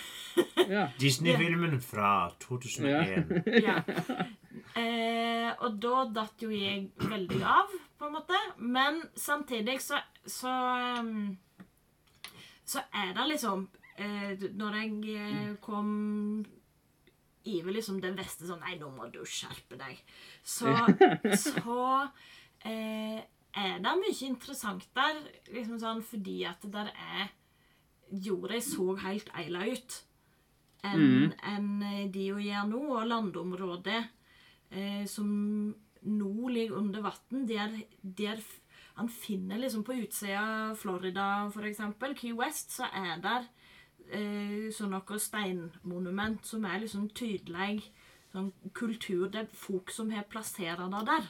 Ja. 0.69 0.87
Disney-filmen 0.99 1.81
fra 1.81 2.31
2001. 2.39 3.43
ja. 3.63 3.81
Eh, 4.75 5.24
og 5.65 5.79
da 5.81 6.03
datt 6.21 6.43
jo 6.43 6.51
jeg 6.53 6.89
veldig 7.01 7.41
av, 7.45 7.73
på 7.97 8.07
en 8.07 8.15
måte. 8.17 8.41
Men 8.59 9.01
samtidig 9.15 9.79
så 9.83 10.01
Så, 10.25 10.49
ehm, 10.49 11.37
så 12.65 12.81
er 12.93 13.13
det 13.13 13.27
liksom 13.29 13.67
eh, 13.97 14.31
Når 14.57 14.77
jeg 14.79 15.17
eh, 15.21 15.51
kom 15.61 16.45
Iver 17.45 17.75
liksom 17.75 17.99
det 18.01 18.15
beste 18.17 18.47
sånn 18.47 18.63
Nei, 18.65 18.73
nå 18.81 18.89
må 18.89 19.05
du 19.13 19.21
skjerpe 19.21 19.77
deg. 19.77 19.99
Så, 20.41 20.71
så 21.45 21.77
eh, 22.65 23.21
er 23.55 23.77
det 23.79 23.93
mye 24.01 24.25
interessant 24.25 24.87
der, 24.97 25.21
liksom 25.53 25.77
sånn 25.79 26.01
fordi 26.03 26.41
at 26.49 26.65
det 26.73 26.89
er 26.89 27.29
Jorda 28.25 28.57
så 28.61 28.95
helt 29.01 29.29
eila 29.37 29.63
ut 29.69 30.01
enn 30.85 31.31
enn 31.49 31.69
de 32.13 32.27
jo 32.27 32.41
gjør 32.41 32.67
nå, 32.69 32.81
og 32.97 33.07
landområdet 33.09 34.01
eh, 34.75 35.05
som 35.09 35.29
nå 36.05 36.49
ligger 36.51 36.77
under 36.77 37.01
vann, 37.07 37.47
der, 37.49 37.73
der 38.03 38.43
han 38.95 39.09
finner 39.09 39.59
liksom 39.59 39.83
på 39.83 39.97
utsida 40.03 40.41
av 40.69 40.75
Florida, 40.79 41.51
eksempel, 41.67 42.15
Key 42.15 42.35
West, 42.37 42.75
så 42.77 42.87
er 42.93 43.17
der 43.23 43.47
eh, 44.13 44.69
sånn 44.75 44.93
noe 44.93 45.19
steinmonument 45.19 46.45
som 46.47 46.65
er 46.69 46.83
liksom 46.83 47.09
tydelig 47.17 47.89
sånn 48.31 48.51
kultur. 48.75 49.27
Det 49.31 49.43
er 49.43 49.59
folk 49.59 49.91
som 49.91 50.11
har 50.15 50.27
plassert 50.29 50.79
det 50.79 51.05
der. 51.11 51.29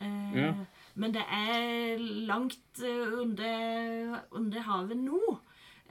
Eh, 0.00 0.36
Ja. 0.40 0.54
Men 0.94 1.12
det 1.14 1.22
er 1.22 2.00
langt 2.26 2.80
eh, 2.82 3.12
under, 3.20 4.24
under 4.34 4.60
havet 4.66 4.98
nå. 4.98 5.20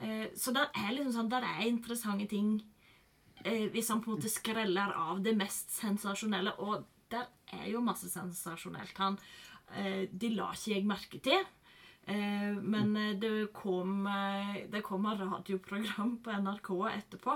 Eh, 0.00 0.28
så 0.36 0.52
der 0.52 0.68
er 0.76 0.92
liksom 0.92 1.14
sånn, 1.14 1.30
der 1.32 1.46
er 1.46 1.66
interessante 1.66 2.26
ting 2.28 2.58
hvis 3.44 3.88
han 3.88 4.00
på 4.02 4.10
en 4.12 4.18
måte 4.18 4.28
skreller 4.32 4.92
av 4.96 5.22
det 5.24 5.36
mest 5.36 5.70
sensasjonelle. 5.72 6.52
Og 6.58 6.84
der 7.10 7.26
er 7.52 7.68
jo 7.72 7.80
masse 7.80 8.08
sensasjonelt. 8.12 8.96
Han, 8.98 9.18
eh, 9.76 10.06
de 10.12 10.28
la 10.34 10.50
ikke 10.52 10.74
jeg 10.74 10.84
merke 10.86 11.20
til. 11.24 11.42
Eh, 12.06 12.54
men 12.60 12.96
eh, 12.96 13.14
det 13.20 13.52
kom 13.52 14.06
eh, 14.08 14.66
Det 14.72 14.82
kom 14.82 15.04
et 15.06 15.20
radioprogram 15.20 16.16
på 16.24 16.32
NRK 16.32 16.70
etterpå 16.94 17.34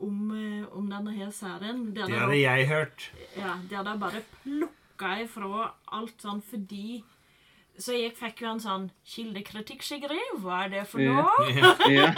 om, 0.00 0.18
eh, 0.34 0.64
om 0.76 0.88
denne 0.90 1.14
her 1.14 1.30
serien. 1.30 1.92
Det 1.94 2.06
det 2.08 2.18
hadde 2.18 2.40
jeg 2.40 2.66
hørt. 2.68 3.10
ja, 3.36 3.54
Det 3.68 3.76
hadde 3.76 3.90
jeg 3.94 4.00
bare 4.00 4.22
plukka 4.42 5.14
ifra 5.22 5.70
alt 5.92 6.20
sånn 6.20 6.42
fordi 6.42 7.02
Så 7.80 7.94
jeg 7.96 8.12
fikk 8.18 8.42
jo 8.42 8.48
en 8.50 8.60
sånn 8.60 8.90
kildekritikk, 9.08 9.82
Sigrid. 9.82 10.34
Hva 10.42 10.64
er 10.66 10.68
det 10.74 10.82
for 10.88 11.00
Ja. 11.00 11.24
ja, 11.48 11.70
Ja. 11.88 12.10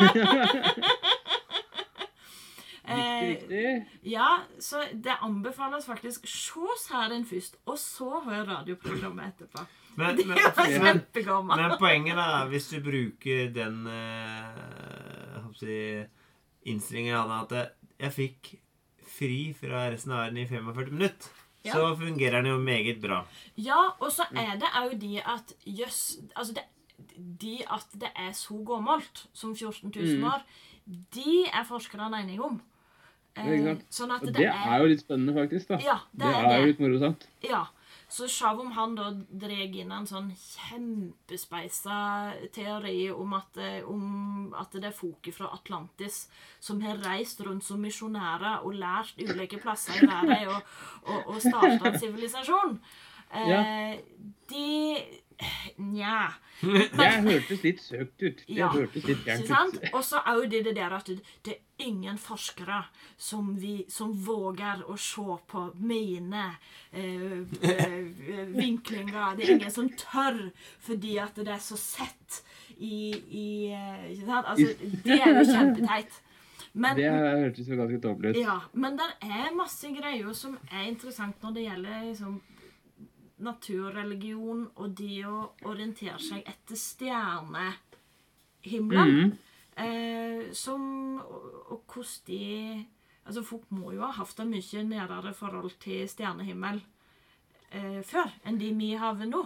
Eh, 2.93 3.29
Riktig, 3.29 3.51
riktig. 3.51 4.01
ja, 4.13 4.29
så 4.61 4.83
det 4.95 5.17
anbefales 5.23 5.87
faktisk 5.87 6.27
se 6.29 6.77
serien 6.85 7.25
først, 7.29 7.57
og 7.67 7.79
så 7.79 8.21
hør 8.25 8.45
radioprogrammet 8.51 9.33
etterpå. 9.33 9.67
Men, 9.97 10.17
Det 10.17 10.27
men, 10.27 10.39
var 10.39 11.43
men, 11.43 11.57
men 11.61 11.79
poenget 11.79 12.17
da, 12.17 12.47
hvis 12.49 12.69
du 12.71 12.79
bruker 12.81 13.51
den 13.53 13.87
eh, 13.87 15.45
si, 15.59 15.79
innstillingen 16.65 17.13
jeg 17.13 17.21
hadde, 17.21 17.63
at 17.67 18.03
jeg 18.07 18.13
fikk 18.17 18.53
fri 19.13 19.41
fra 19.59 19.87
resten 19.93 20.15
av 20.15 20.23
verden 20.25 20.43
i 20.43 20.47
45 20.49 20.93
minutter, 20.97 21.39
Ja. 21.65 21.73
så 21.77 21.93
fungerer 21.95 22.41
den 22.43 22.47
jo 22.51 22.59
meget 22.59 23.01
bra. 23.03 23.21
Ja, 23.57 23.91
og 24.01 24.11
så 24.11 24.25
er 24.35 24.57
det 24.59 24.67
òg 24.75 24.97
de 24.99 25.21
at 25.23 25.53
jøss 25.65 26.17
Altså, 26.35 26.55
det, 26.57 26.65
de 27.39 27.61
at 27.71 27.87
det 28.01 28.11
er 28.17 28.33
så 28.33 28.57
gammelt 28.67 29.27
som 29.33 29.55
14 29.55 29.93
000 29.95 30.25
år, 30.27 30.43
de 31.15 31.45
er 31.47 31.63
forskerne 31.69 32.09
enige 32.19 32.43
om. 32.43 32.61
Ja, 33.37 33.75
sånn 33.88 34.11
at 34.12 34.25
det, 34.27 34.35
det 34.37 34.49
er 34.51 34.83
jo 34.83 34.88
litt 34.90 35.01
spennende, 35.05 35.33
faktisk. 35.37 35.68
da. 35.68 35.79
Ja, 35.81 36.01
det 36.12 36.27
Det 36.33 36.51
er 36.53 36.61
jo 36.61 36.73
litt 36.73 36.83
morosamt. 36.83 37.29
Ja. 37.47 37.66
Så 38.12 38.27
om 38.61 38.73
han 38.77 38.95
da 38.95 39.07
dreg 39.40 39.77
inn 39.81 39.92
en 39.97 40.05
sånn 40.05 40.27
kjempespeisa 40.37 42.33
teori 42.53 43.07
om 43.11 43.33
at, 43.38 43.57
eh, 43.57 43.79
om 43.88 44.53
at 44.59 44.75
det 44.77 44.90
er 44.90 44.97
folket 44.97 45.35
fra 45.38 45.49
Atlantis 45.55 46.27
som 46.61 46.83
har 46.85 47.01
reist 47.07 47.40
rundt 47.40 47.64
som 47.64 47.81
misjonærer 47.81 48.66
og 48.66 48.77
lært 48.77 49.16
ulike 49.16 49.57
plasser 49.62 49.97
i 49.97 50.07
verden 50.07 50.53
og, 50.53 50.61
og, 51.07 51.33
og 51.33 51.40
starta 51.40 51.88
en 51.88 51.99
sivilisasjon. 51.99 52.79
Eh, 53.33 53.49
Ja. 53.49 53.97
De 54.53 55.01
Nja. 55.79 56.29
Det 56.62 57.09
hørtes 57.25 57.62
litt 57.64 57.81
søkt 57.83 58.23
ut. 58.23 58.42
Det 58.47 58.59
Ja, 58.59 58.68
hørtes 58.71 59.07
litt 59.09 59.25
gærent 59.27 59.49
ut. 59.81 59.88
Og 59.95 60.05
så 60.05 60.21
jo 60.38 60.47
det 60.53 60.64
det 60.68 60.77
der 60.77 60.95
at 60.99 61.09
det, 61.47 61.57
ingen 61.83 62.18
forskere 62.18 62.85
som, 63.16 63.59
vi, 63.59 63.85
som 63.88 64.25
våger 64.25 64.90
å 64.90 64.97
se 65.01 65.37
på 65.47 65.71
mine 65.75 66.57
eh, 66.90 67.38
eh, 67.62 67.97
vinklinger. 68.55 69.37
Det 69.37 69.45
er 69.47 69.51
ingen 69.57 69.71
som 69.75 69.88
tør 69.99 70.51
fordi 70.83 71.18
at 71.23 71.35
det 71.38 71.53
er 71.55 71.59
så 71.62 71.77
sett 71.81 72.45
i, 72.79 73.12
i 73.12 73.73
eh, 73.75 74.12
Ikke 74.14 74.27
sant? 74.27 74.47
Altså, 74.55 74.66
det 75.05 75.18
er 75.18 75.29
jo 75.37 75.45
kjempeteit. 75.51 76.12
Men, 76.73 76.97
Det 76.97 77.11
hørtes 77.11 77.68
jo 77.68 77.77
ganske 77.77 78.01
tåpelig 78.01 78.31
ut. 78.33 78.37
ja, 78.40 78.61
men 78.73 78.97
det 78.97 79.05
er 79.29 79.53
masse 79.57 79.88
greier 79.92 80.33
som 80.37 80.59
er 80.71 80.83
interessant 80.88 81.42
når 81.45 81.53
det 81.59 81.62
gjelder 81.66 82.03
liksom, 82.07 82.40
naturreligion 83.42 84.71
og 84.81 84.90
det 84.97 85.25
å 85.29 85.53
orientere 85.68 86.18
seg 86.23 86.40
etter 86.49 86.77
stjernehimmelen. 86.81 89.27
Mm 89.29 89.33
Eh, 89.33 89.52
som 90.53 91.19
Og, 91.23 91.45
og 91.73 91.85
hvordan 91.87 92.27
de 92.27 92.87
Altså, 93.25 93.43
folk 93.47 93.69
må 93.71 93.93
jo 93.95 94.03
ha 94.03 94.11
hatt 94.17 94.41
et 94.43 94.49
mye 94.51 94.83
nærere 94.83 95.31
forhold 95.35 95.71
til 95.79 96.09
stjernehimmel 96.11 96.81
eh, 97.71 98.01
før 98.03 98.33
enn 98.45 98.59
de 98.59 98.73
vi 98.75 98.89
har 98.99 99.15
nå. 99.15 99.45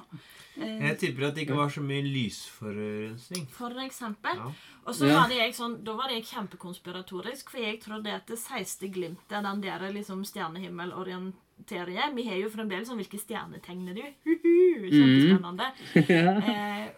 Eh, 0.56 0.80
Jeg 0.88 0.98
tipper 1.02 1.26
at 1.28 1.34
det 1.36 1.44
ikke 1.44 1.58
var 1.58 1.68
så 1.68 1.82
mye 1.84 2.00
lysforurensning. 2.06 3.44
for 3.52 3.76
eksempel. 3.84 4.40
Ja. 4.40 4.48
Og 4.86 4.94
så 4.96 5.10
var 5.12 5.28
det 5.28 5.36
jeg 5.42 5.54
sånn, 5.58 5.76
da 5.84 5.92
var 5.92 6.08
det 6.08 6.22
jeg 6.22 6.28
kjempekonspiratorisk, 6.32 7.50
for 7.52 7.58
jeg 7.60 7.80
trodde 7.84 8.14
at 8.16 8.26
det 8.26 8.38
16. 8.38 8.90
glimtet, 8.92 9.42
den 9.44 9.60
der 9.62 9.90
liksom 9.92 10.24
stjernehimmelorienterer 10.24 12.14
Vi 12.16 12.24
har 12.28 12.36
jo 12.40 12.48
fremdeles 12.52 12.88
sånn 12.88 13.00
Hvilke 13.00 13.20
stjernetegn 13.20 13.88
er 13.92 13.94
du? 13.94 14.06
Huhu, 14.24 14.88
Kjempespennende. 14.88 15.68
Eh, 15.96 16.48
eh, 16.48 16.88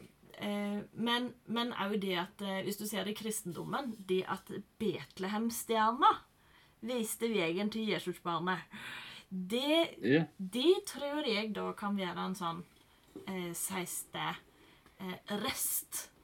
men 0.93 1.33
men 1.47 1.73
jo 1.91 1.99
det 1.99 2.15
at 2.19 2.43
eh, 2.43 2.63
Hvis 2.65 2.77
du 2.79 2.87
ser 2.87 3.05
det 3.05 3.17
i 3.17 3.23
kristendommen, 3.23 3.95
det 4.09 4.25
at 4.29 4.51
Betlehemstjerna 4.79 6.13
viste 6.81 7.29
veien 7.33 7.71
til 7.71 7.89
Jesusbarnet, 7.91 8.59
det 9.31 9.97
Ja. 10.03 10.25
det, 10.39 10.85
tror 10.87 11.27
jeg 11.27 11.55
da 11.55 11.73
kan 11.73 11.97
være 11.99 12.27
en 12.27 12.35
sånn 12.39 12.63
eh, 13.27 13.53
seiste 13.53 14.37
eh, 15.01 15.19
rest 15.43 16.05
eh, 16.05 16.18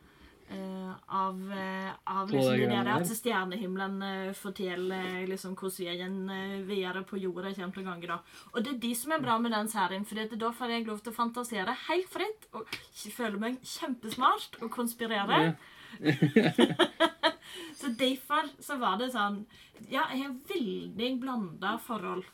av, 1.08 1.38
eh, 1.52 1.90
av 2.04 2.30
liksom 2.30 2.56
det 2.58 2.68
der 2.70 2.90
at 2.94 3.10
stjernehimmelen 3.10 4.02
eh, 4.02 4.32
forteller 4.36 5.22
eh, 5.22 5.26
liksom 5.28 5.56
hvordan 5.58 5.78
veien 5.78 6.16
eh, 6.30 6.60
videre 6.68 7.04
på 7.06 7.20
jorda 7.20 7.52
kommer 7.54 7.74
til 7.74 7.84
å 7.84 7.88
gange. 7.90 8.10
da. 8.10 8.18
Og 8.52 8.64
det 8.64 8.74
er 8.74 8.82
de 8.84 8.92
som 8.98 9.14
er 9.14 9.24
bra 9.24 9.38
med 9.38 9.54
den 9.54 9.70
serien, 9.72 10.04
for 10.04 10.36
da 10.44 10.52
får 10.52 10.74
jeg 10.74 10.86
lov 10.88 11.02
til 11.02 11.12
å 11.12 11.18
fantasere 11.18 11.76
helt 11.88 12.10
fritt 12.12 12.48
og 12.52 12.78
føle 13.14 13.40
meg 13.40 13.58
kjempesmart 13.62 14.60
og 14.62 14.70
konspirere. 14.74 15.56
Så 17.78 17.90
derfor 17.98 18.48
så 18.62 18.78
var 18.80 18.96
det 18.98 19.12
sånn 19.14 19.44
Ja, 19.90 20.08
jeg 20.10 20.24
har 20.24 20.32
veldig 20.48 21.10
blanda 21.22 21.76
forhold 21.82 22.24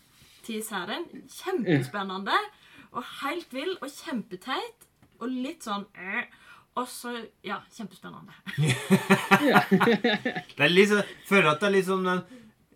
til 0.47 0.63
serien. 0.65 1.05
Kjempespennende 1.29 2.37
og 2.91 3.05
helt 3.21 3.53
vill 3.55 3.77
og 3.79 3.91
kjempeteit 3.93 4.87
og 5.21 5.29
litt 5.31 5.67
sånn 5.67 5.85
øh. 6.01 6.25
Og 6.79 6.87
så 6.89 7.11
Ja, 7.45 7.59
kjempespennende. 7.75 8.33
Det 10.57 10.65
er 10.65 10.73
litt 10.73 10.91
sånn, 10.93 11.09
føler 11.29 11.51
at 11.53 11.63
det 11.63 11.69
er 11.71 11.75
litt 11.75 11.89
sånn 11.89 12.07
den 12.07 12.21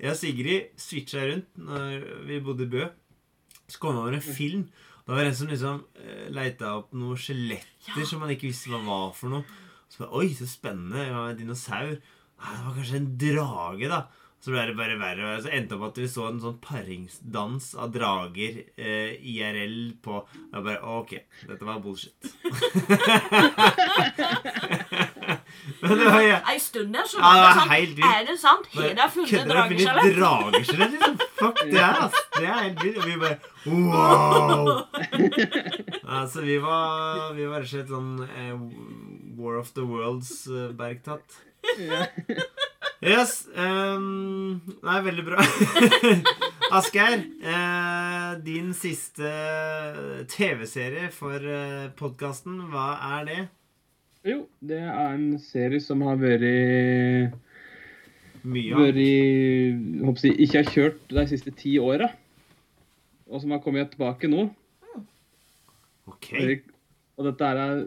Jeg 0.01 0.11
og 0.11 0.19
Sigrid 0.19 0.81
switcha 0.81 1.23
rundt 1.29 1.61
når 1.61 2.07
vi 2.29 2.41
bodde 2.45 2.67
i 2.67 2.73
Bø. 2.73 2.87
Så 3.71 3.79
kom 3.81 3.95
det 3.95 4.03
over 4.03 4.17
en 4.19 4.25
film. 4.25 4.65
Da 5.07 5.15
var 5.15 5.23
det 5.25 5.31
en 5.35 5.39
som 5.39 5.51
liksom 5.53 5.79
eh, 6.01 6.27
leita 6.35 6.73
opp 6.81 6.91
noen 6.97 7.21
skjeletter 7.21 8.01
Ja. 8.01 8.05
som 8.09 8.21
man 8.25 8.33
ikke 8.35 8.49
visste 8.51 8.73
hva 8.73 8.81
var 8.85 9.13
for 9.17 9.33
noe. 9.33 9.47
Så 9.93 10.03
bare, 10.03 10.13
Oi, 10.21 10.29
så 10.37 10.49
spennende. 10.51 11.05
Ja, 11.07 11.23
en 11.31 11.39
dinosaur. 11.39 11.95
Nei, 11.95 12.53
det 12.57 12.65
var 12.67 12.77
kanskje 12.81 12.99
en 12.99 13.11
drage, 13.21 13.91
da. 13.93 14.01
Så 14.45 14.53
ble 14.53 14.61
det 14.69 14.75
bare 14.77 14.99
verre. 15.01 15.25
og 15.39 15.43
Så 15.45 15.49
endte 15.57 15.73
det 15.73 15.79
opp 15.79 15.87
at 15.89 15.99
vi 16.03 16.07
så 16.13 16.27
en 16.29 16.41
sånn 16.43 16.59
paringsdans 16.61 17.71
av 17.81 17.95
drager 17.95 18.59
eh, 18.77 19.15
IRL 19.17 19.95
på 20.05 20.19
Og 20.21 20.27
Jeg 20.53 20.65
bare 20.67 20.83
OK, 20.99 21.15
dette 21.49 21.65
var 21.65 21.79
bullshit. 21.81 22.21
Men 25.81 25.95
det 25.97 26.05
var 26.11 26.21
ja. 26.21 26.39
Ei 26.53 26.59
stund 26.61 26.93
der 26.93 27.09
så 27.09 27.17
Ja, 27.19 27.25
var 27.25 27.33
det 27.39 27.47
det 27.47 27.55
sånn 27.57 27.73
helt 27.73 27.95
vilt. 27.97 28.11
Er 28.11 28.29
det 28.29 28.37
sant? 28.43 28.69
Har 28.75 28.93
de 28.99 29.07
funnet 29.15 29.31
Kødder 29.33 29.55
dere 29.55 29.65
med 29.65 29.79
drageskjelett? 29.81 30.19
drageskjelett? 30.19 30.93
Liksom? 30.93 31.15
Fuck 31.41 31.59
det 31.71 31.85
ass. 31.89 32.21
Det 32.37 32.45
er 32.45 32.59
helt 32.59 32.85
vilt. 32.85 32.99
Og 33.01 33.05
vi 33.09 33.15
bare 33.25 33.39
wow! 33.65 34.69
altså, 36.19 36.45
vi 36.45 36.57
var, 36.61 37.33
vi 37.39 37.49
var 37.49 37.65
rett 37.65 37.71
og 37.71 37.73
slett 37.73 37.91
sånn 37.97 38.13
eh, 38.29 38.53
War 39.41 39.57
of 39.63 39.73
the 39.73 39.89
Worlds 39.89 40.37
eh, 40.53 40.69
bergtatt. 40.77 41.41
Ja. 41.81 42.05
Yes. 43.05 43.45
Um, 43.53 44.63
nei, 44.81 45.01
veldig 45.05 45.25
bra. 45.27 45.45
Asgeir, 46.79 47.21
eh, 47.45 48.31
din 48.41 48.71
siste 48.73 49.29
TV-serie 50.33 51.11
for 51.13 51.37
eh, 51.45 51.91
podkasten, 51.99 52.63
hva 52.73 52.95
er 53.19 53.27
det? 53.29 53.41
Jo, 54.25 54.39
det 54.65 54.79
er 54.81 55.19
en 55.19 55.35
serie 55.43 55.83
som 55.85 56.01
har 56.09 56.17
vært 56.17 57.35
Mye 58.49 58.73
av. 58.73 58.87
vært 58.87 60.25
Ikke 60.33 60.63
har 60.63 60.73
kjørt 60.73 61.05
de 61.13 61.27
siste 61.29 61.53
ti 61.61 61.75
åra. 61.77 62.09
Og 63.29 63.43
som 63.43 63.53
har 63.53 63.61
kommet 63.65 63.93
tilbake 63.93 64.31
nå. 64.33 64.47
Ok. 66.09 66.33
Og 67.19 67.29
dette 67.29 67.53
er 67.53 67.85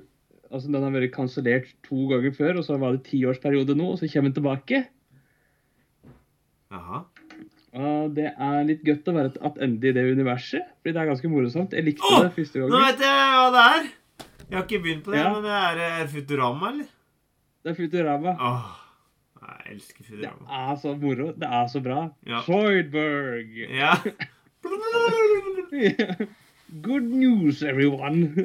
Altså, 0.47 0.69
den 0.71 0.80
har 0.80 0.93
vært 0.93 1.12
kansellert 1.12 1.73
to 1.84 2.06
ganger 2.08 2.32
før, 2.32 2.62
og 2.62 2.63
så 2.63 2.77
var 2.80 2.93
det 2.95 3.01
tiårsperiode 3.10 3.73
nå, 3.75 3.89
og 3.91 3.97
så 3.99 4.08
kommer 4.08 4.30
den 4.30 4.38
tilbake. 4.38 4.77
Jaha. 6.73 6.97
Og 7.77 8.15
det 8.17 8.30
er 8.32 8.58
litt 8.67 8.82
godt 8.88 9.10
å 9.12 9.13
være 9.15 9.32
tilbake 9.36 9.65
i 9.67 9.69
det 9.95 10.03
universet, 10.17 10.63
fordi 10.82 10.91
det 10.95 11.01
er 11.01 11.10
ganske 11.12 11.30
morosomt. 11.32 11.71
Jeg 11.77 11.84
likte 11.86 12.10
oh, 12.10 12.21
det 12.25 12.34
første 12.36 12.56
gangen. 12.60 12.73
Nå 12.73 12.77
vet 12.84 12.99
jeg 13.06 13.15
hva 13.38 13.47
det 13.53 13.62
er! 13.67 13.84
Jeg 14.47 14.56
har 14.56 14.63
ikke 14.65 14.82
begynt 14.84 15.03
på 15.06 15.12
det, 15.13 15.19
Ja. 15.19 15.23
men 15.34 15.41
det 15.45 15.56
er, 15.60 15.75
er 16.01 16.08
Futurama, 16.12 16.65
eller? 16.71 16.88
Det 17.63 17.69
er 17.71 17.75
Futurama. 17.77 18.32
Oh, 18.39 18.65
jeg 19.43 19.58
elsker 19.75 20.01
Futurama. 20.08 20.43
Det 20.47 20.56
er 20.63 20.75
så 20.84 20.89
moro. 21.03 21.25
Det 21.43 21.49
er 21.60 21.65
så 21.75 21.80
bra. 21.84 21.99
Ja. 22.25 22.39
Ja. 23.77 23.91
Good 26.88 27.08
news, 27.15 27.58
everyone! 27.63 28.21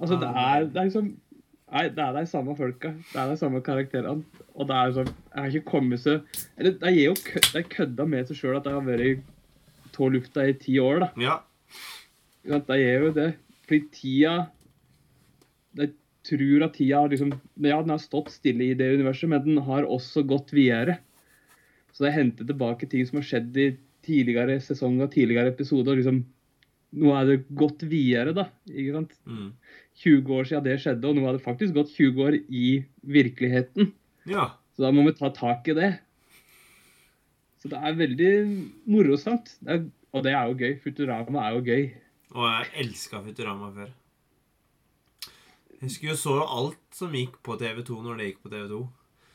Altså, 0.00 0.16
det 0.16 0.28
er, 0.32 0.64
det 0.64 0.76
er 0.80 0.86
liksom 0.88 1.10
Nei, 1.70 1.84
det 1.94 2.02
er 2.02 2.12
de 2.16 2.24
samme 2.26 2.56
folka. 2.58 2.90
Det 3.12 3.18
er 3.22 3.28
de 3.30 3.36
samme 3.38 3.60
karakterene. 3.62 4.24
Og 4.58 4.66
det 4.66 4.74
er 4.76 4.94
sånn 4.96 5.06
Jeg 5.10 5.38
har 5.44 5.50
ikke 5.54 5.70
kommet 5.70 6.00
så 6.02 6.16
Eller 6.58 6.72
de 6.80 6.86
er 6.90 7.04
jo 7.04 7.14
kø- 7.14 7.44
de 7.54 7.62
kødda 7.62 8.06
med 8.10 8.26
seg 8.26 8.36
sjøl 8.40 8.56
at 8.58 8.64
de 8.66 8.72
har 8.74 8.82
vært 8.82 9.22
tå 9.94 10.08
lufta 10.10 10.42
i 10.48 10.52
ti 10.58 10.78
år, 10.82 11.00
da. 11.04 11.08
ja. 12.44 12.58
De 12.58 12.72
er 12.80 13.04
jo 13.06 13.12
det. 13.12 13.28
Fordi 13.68 13.80
tida 13.94 14.34
De 15.76 15.86
tror 16.26 16.64
at 16.66 16.74
tida 16.74 17.00
har 17.04 17.08
liksom 17.12 17.32
Ja, 17.62 17.80
den 17.82 17.90
har 17.94 18.02
stått 18.02 18.30
stille 18.34 18.70
i 18.70 18.74
det 18.74 18.90
universet, 18.98 19.28
men 19.30 19.44
den 19.44 19.62
har 19.66 19.86
også 19.86 20.24
gått 20.26 20.50
videre. 20.56 20.98
Så 21.92 22.04
de 22.06 22.10
henter 22.14 22.46
tilbake 22.46 22.88
ting 22.90 23.06
som 23.06 23.18
har 23.20 23.26
skjedd 23.28 23.56
i 23.56 23.68
tidligere 24.06 24.58
sesonger 24.62 25.10
tidligere 25.12 25.52
episoder. 25.54 25.92
og 25.92 25.98
liksom 26.02 26.24
Nå 26.92 27.12
er 27.14 27.24
det 27.28 27.44
gått 27.54 27.84
videre, 27.86 28.32
da. 28.34 28.48
ikke 28.66 28.92
sant? 28.96 29.12
Mm. 29.26 29.52
20 30.00 30.36
år 30.36 30.46
siden 30.48 30.64
det 30.64 30.78
skjedde, 30.80 31.08
og 31.08 31.16
nå 31.16 31.26
har 31.26 31.36
det 31.36 31.44
faktisk 31.44 31.74
gått 31.76 31.92
20 31.96 32.22
år 32.26 32.38
i 32.48 32.68
virkeligheten. 33.02 33.92
ja. 34.30 34.52
Så 34.76 34.86
da 34.86 34.94
må 34.96 35.02
vi 35.04 35.12
ta 35.12 35.28
tak 35.34 35.66
i 35.68 35.74
det. 35.76 35.88
Så 37.60 37.68
det 37.68 37.80
er 37.84 37.98
veldig 37.98 38.30
morosamt. 38.88 39.50
Det 39.60 39.74
er, 39.74 39.82
og 40.16 40.22
det 40.24 40.32
er 40.32 40.46
jo 40.48 40.56
gøy. 40.56 40.76
Futurama 40.80 41.42
er 41.42 41.56
jo 41.58 41.64
gøy. 41.66 41.82
Og 42.32 42.46
jeg 42.46 42.70
elska 42.86 43.20
Futurama 43.26 43.68
før. 43.74 43.90
Jeg 45.74 45.82
husker 45.82 46.10
jo 46.12 46.16
så 46.22 46.38
alt 46.44 46.96
som 46.96 47.12
gikk 47.12 47.36
på 47.44 47.58
TV2 47.60 47.98
når 48.06 48.16
det 48.20 48.30
gikk 48.30 48.40
på 48.46 48.54
TV2. 48.54 48.80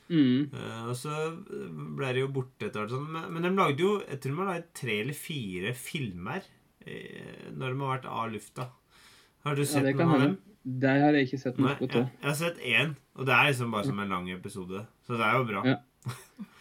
Mm. 0.06 0.52
Uh, 0.54 0.82
og 0.92 0.98
så 0.98 1.14
ble 1.46 2.12
det 2.14 2.22
jo 2.24 2.34
borte 2.34 2.68
etter 2.68 2.84
hvert. 2.84 2.94
Sånn. 2.94 3.08
Men, 3.14 3.30
men 3.36 3.46
de 3.46 3.54
lagde 3.58 3.86
jo 3.86 3.94
jeg 4.02 4.22
tror 4.22 4.34
de 4.34 4.42
har 4.42 4.52
laget 4.52 4.74
tre 4.82 4.98
eller 5.04 5.18
fire 5.18 5.76
filmer 5.78 6.50
eh, 6.86 7.48
når 7.52 7.68
de 7.68 7.80
har 7.82 7.94
vært 7.96 8.10
av 8.10 8.34
lufta. 8.34 8.68
Har 9.46 9.56
du 9.56 9.64
sett 9.66 9.86
ja, 9.86 9.94
noen 10.00 10.12
av 10.16 10.22
dem? 10.26 10.36
Der 10.66 11.00
har 11.04 11.14
jeg 11.14 11.28
ikke 11.28 11.40
sett 11.44 11.58
noe 11.62 11.76
på. 11.78 11.86
jeg, 11.94 12.08
jeg 12.22 12.26
har 12.30 12.38
sett 12.40 12.58
én, 12.66 12.96
og 13.16 13.26
det 13.28 13.34
er 13.38 13.50
liksom 13.52 13.72
bare 13.76 13.86
som 13.86 14.00
en 14.02 14.10
lang 14.16 14.30
episode. 14.34 14.86
Så 15.06 15.18
det 15.20 15.26
er 15.28 15.36
jo 15.38 15.44
bra. 15.52 15.62
Ja. 15.70 15.76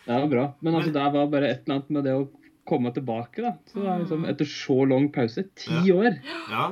Det 0.05 0.19
jo 0.21 0.29
bra. 0.29 0.43
Men 0.61 0.75
altså, 0.75 0.91
Men- 0.93 0.97
det 0.99 1.13
var 1.15 1.31
bare 1.33 1.49
et 1.51 1.63
eller 1.65 1.79
annet 1.79 1.91
med 1.97 2.05
det 2.05 2.13
å 2.19 2.27
komme 2.69 2.93
tilbake, 2.93 3.41
da. 3.45 3.55
Så 3.71 3.81
det 3.81 3.89
er 3.89 4.03
liksom, 4.05 4.27
etter 4.29 4.45
så 4.49 4.77
lang 4.89 5.09
pause. 5.13 5.47
Ti 5.57 5.81
Ja. 5.89 5.95
år! 5.97 6.19
Ja. 6.51 6.67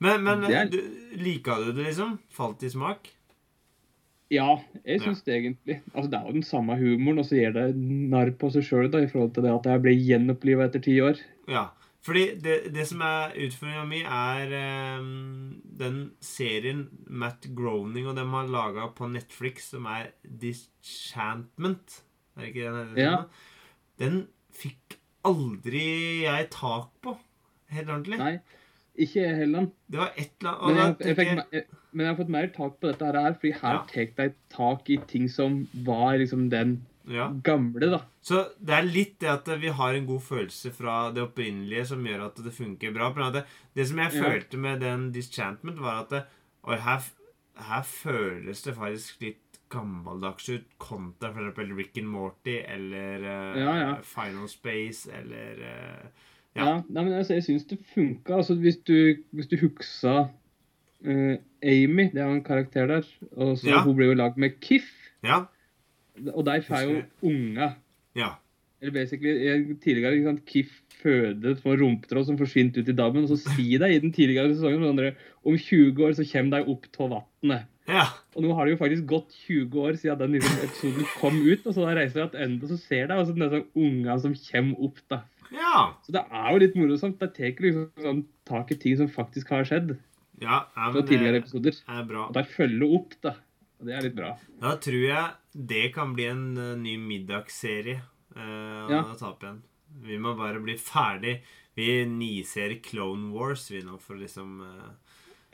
Men, 0.00 0.24
men 0.24 0.44
er- 0.44 0.70
du, 0.72 0.80
lika 1.16 1.58
du 1.60 1.72
det, 1.72 1.84
liksom? 1.90 2.18
Falt 2.32 2.62
i 2.64 2.68
smak? 2.72 3.10
Ja, 4.32 4.56
jeg 4.84 5.00
syns 5.04 5.22
det 5.24 5.34
egentlig. 5.36 5.82
Altså, 5.94 6.10
Det 6.10 6.18
er 6.18 6.26
jo 6.26 6.32
den 6.32 6.42
samme 6.48 6.76
humoren, 6.80 7.18
og 7.20 7.26
så 7.28 7.36
gjør 7.36 7.52
det 7.54 7.76
narr 7.76 8.30
på 8.40 8.50
seg 8.50 8.64
sjøl 8.64 8.88
i 8.88 9.06
forhold 9.06 9.34
til 9.34 9.42
det 9.44 9.52
at 9.52 9.64
jeg 9.68 9.82
ble 9.84 9.92
gjenoppliva 10.00 10.64
etter 10.66 10.80
ti 10.82 10.96
år. 11.04 11.20
Ja. 11.46 11.68
Fordi 12.04 12.24
det, 12.44 12.56
det 12.74 12.84
som 12.90 13.00
er 13.06 13.32
utfordringa 13.46 13.84
mi, 13.88 14.02
er 14.04 14.50
um, 15.00 15.54
den 15.80 16.00
serien 16.20 16.82
Matt 17.08 17.46
Groening 17.56 18.10
og 18.10 18.18
dem 18.18 18.34
har 18.36 18.50
laga 18.52 18.90
på 18.92 19.08
Netflix, 19.08 19.70
som 19.72 19.88
er 19.88 20.10
Dischantment. 20.42 22.02
Er 22.36 22.44
det 22.44 22.50
ikke 22.52 22.66
den 22.66 22.90
heter? 22.90 23.00
Ja. 23.00 23.16
Den 24.02 24.20
fikk 24.54 24.98
aldri 25.24 25.86
jeg 26.26 26.50
tak 26.52 26.90
på. 27.04 27.16
Helt 27.72 27.88
ordentlig. 27.88 28.18
Nei, 28.20 28.34
ikke 29.06 29.24
heller. 29.40 29.70
Det 29.90 29.98
var 30.02 30.12
et 30.20 30.34
eller 30.42 30.60
annet 30.60 30.74
Men 30.76 30.82
jeg, 30.84 30.96
jeg, 31.08 31.16
fikk, 31.18 31.54
jeg, 31.56 31.64
men 31.94 32.04
jeg 32.04 32.12
har 32.12 32.18
fått 32.20 32.34
mer 32.36 32.50
tak 32.54 32.76
på 32.80 32.90
dette 32.90 33.12
her, 33.16 33.38
fordi 33.40 33.54
her 33.62 33.78
Ja. 33.78 33.84
tar 33.94 34.12
de 34.20 34.34
tak 34.52 34.90
i 34.90 34.98
ting 35.10 35.30
som 35.32 35.62
var 35.86 36.18
liksom 36.20 36.50
den 36.52 36.82
ja. 37.10 37.28
gamle, 37.44 37.90
da. 37.92 38.00
Så 38.24 38.40
det 38.60 38.74
er 38.78 38.86
litt 38.88 39.18
det 39.20 39.28
at 39.28 39.48
vi 39.60 39.68
har 39.68 39.94
en 39.94 40.06
god 40.08 40.22
følelse 40.24 40.72
fra 40.72 41.10
det 41.14 41.22
opprinnelige 41.26 41.86
som 41.92 42.04
gjør 42.06 42.26
at 42.30 42.40
det 42.44 42.54
funker 42.56 42.94
bra. 42.94 43.10
Men 43.16 43.32
det, 43.34 43.44
det 43.76 43.88
som 43.88 43.98
jeg 43.98 44.12
Ja. 44.14 44.22
følte 44.22 44.56
med 44.56 44.80
den 44.80 45.10
Dischantment, 45.12 45.80
var 45.80 46.04
at 46.04 46.10
det, 46.10 46.22
her, 46.80 47.08
her 47.68 47.82
føles 47.82 48.62
det 48.62 48.74
faktisk 48.76 49.20
litt 49.20 49.40
gammeldags 49.74 50.48
ut 50.48 50.66
kontra 50.78 51.30
eksempel 51.32 51.72
Rick 51.76 51.98
and 51.98 52.06
Morty 52.08 52.58
eller 52.62 53.24
uh, 53.24 53.58
Ja. 53.58 53.96
Final 54.02 54.48
Space 54.48 55.10
eller 55.10 55.58
uh, 55.58 56.06
Ja. 56.54 56.64
Ja, 56.64 56.74
nei, 56.88 57.02
men 57.02 57.12
altså, 57.18 57.34
jeg 57.34 57.42
syns 57.48 57.64
det 57.66 57.80
funka. 57.94 58.36
Altså, 58.36 58.54
hvis 58.54 58.76
du, 58.86 59.16
hvis 59.34 59.48
du 59.50 59.56
huksa 59.58 60.28
uh, 61.02 61.34
Amy, 61.62 62.04
det 62.12 62.20
er 62.22 62.28
jo 62.28 62.36
en 62.36 62.44
karakter 62.44 62.86
der, 62.86 63.08
og 63.36 63.58
så 63.58 63.80
hun 63.82 63.96
ble 63.96 64.06
jo 64.12 64.14
lagd 64.14 64.38
med 64.38 64.60
Kiff, 64.62 64.86
Ja. 65.24 65.44
Og 66.32 66.44
de 66.48 66.56
får 66.64 66.88
jo 66.88 67.02
unger. 67.30 67.76
ja. 68.16 68.34
Eller 68.82 68.92
basically, 68.92 69.74
tidligere 69.80 70.16
ikke 70.18 70.28
sant, 70.28 70.40
Kiff 70.44 70.72
føder 71.00 71.54
på 71.56 71.70
en 71.72 71.78
rumpetråd 71.80 72.26
som 72.28 72.36
forsvinner 72.36 72.82
ut 72.82 72.88
i 72.92 72.96
dammen, 72.96 73.24
og 73.24 73.30
så 73.32 73.54
sier 73.54 73.80
de 73.80 73.88
i 73.94 74.00
den 74.02 74.12
tidligere 74.12 74.50
sesongen 74.52 74.98
der, 74.98 75.14
om 75.40 75.56
20 75.56 76.02
år 76.04 76.12
så 76.18 76.26
kommer 76.28 76.58
de 76.58 76.74
opp 76.74 76.98
av 77.00 77.14
vannet. 77.14 77.70
ja. 77.88 78.04
Og 78.34 78.44
nå 78.44 78.52
har 78.52 78.66
det 78.66 78.74
jo 78.74 78.80
faktisk 78.82 79.06
gått 79.08 79.30
20 79.46 79.78
år 79.86 79.96
siden 80.00 80.18
den 80.20 80.36
liksom, 80.36 80.58
episoden 80.66 81.08
kom 81.16 81.38
ut, 81.40 81.64
og 81.64 81.72
så 81.72 81.86
da 81.86 81.94
reiser 81.96 82.26
de 82.26 82.34
tilbake, 82.34 82.68
så 82.74 82.78
ser 82.82 83.06
de 83.08 83.16
altså 83.16 83.36
disse 83.38 83.62
ungene 83.72 84.18
som 84.20 84.34
kommer 84.50 84.84
opp, 84.88 85.00
da. 85.14 85.20
Ja. 85.54 85.78
Så 86.04 86.12
det 86.16 86.24
er 86.26 86.50
jo 86.50 86.60
litt 86.64 86.76
morsomt. 86.76 87.20
De 87.20 87.30
tar 87.30 87.62
liksom 87.62 87.86
sånn 88.02 88.24
tak 88.48 88.72
i 88.74 88.78
ting 88.80 88.98
som 88.98 89.08
faktisk 89.12 89.52
har 89.54 89.64
skjedd 89.68 89.94
ja, 90.42 90.64
ja 90.66 90.90
fra 90.90 90.92
men 90.98 91.06
tidligere 91.06 91.38
det 91.38 91.44
episoder. 91.44 91.80
er 91.88 92.04
bra. 92.10 92.26
Og 92.28 92.34
de 92.36 92.44
følger 92.52 92.96
opp, 92.98 93.16
da. 93.22 93.36
Og 93.80 93.88
det 93.88 93.96
er 93.96 94.06
litt 94.08 94.16
bra. 94.18 94.34
Da 94.60 94.74
tror 94.82 95.04
jeg 95.06 95.24
det 95.54 95.88
kan 95.94 96.12
bli 96.16 96.26
en 96.26 96.44
uh, 96.58 96.72
ny 96.78 96.96
middagsserie 96.98 98.00
uh, 98.36 98.90
Ja. 98.90 99.04
å 99.06 99.14
ta 99.18 99.30
opp 99.30 99.44
igjen. 99.46 99.62
Vi 100.04 100.18
må 100.18 100.32
bare 100.38 100.58
bli 100.60 100.74
ferdig. 100.80 101.36
Vi 101.78 101.86
niser 102.10 102.74
Clone 102.82 103.30
Wars 103.34 103.68
vi 103.70 103.80
nå, 103.86 103.96
for 104.02 104.18
liksom 104.18 104.60
uh, 104.60 104.92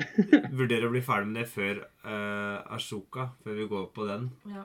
Vurdere 0.56 0.88
å 0.88 0.92
bli 0.94 1.02
ferdig 1.04 1.28
med 1.28 1.42
det 1.42 1.48
før 1.52 1.82
uh, 2.08 2.72
Ashoka, 2.72 3.30
før 3.44 3.58
vi 3.60 3.66
går 3.68 3.90
på 3.96 4.06
den. 4.08 4.30
Ja. 4.48 4.64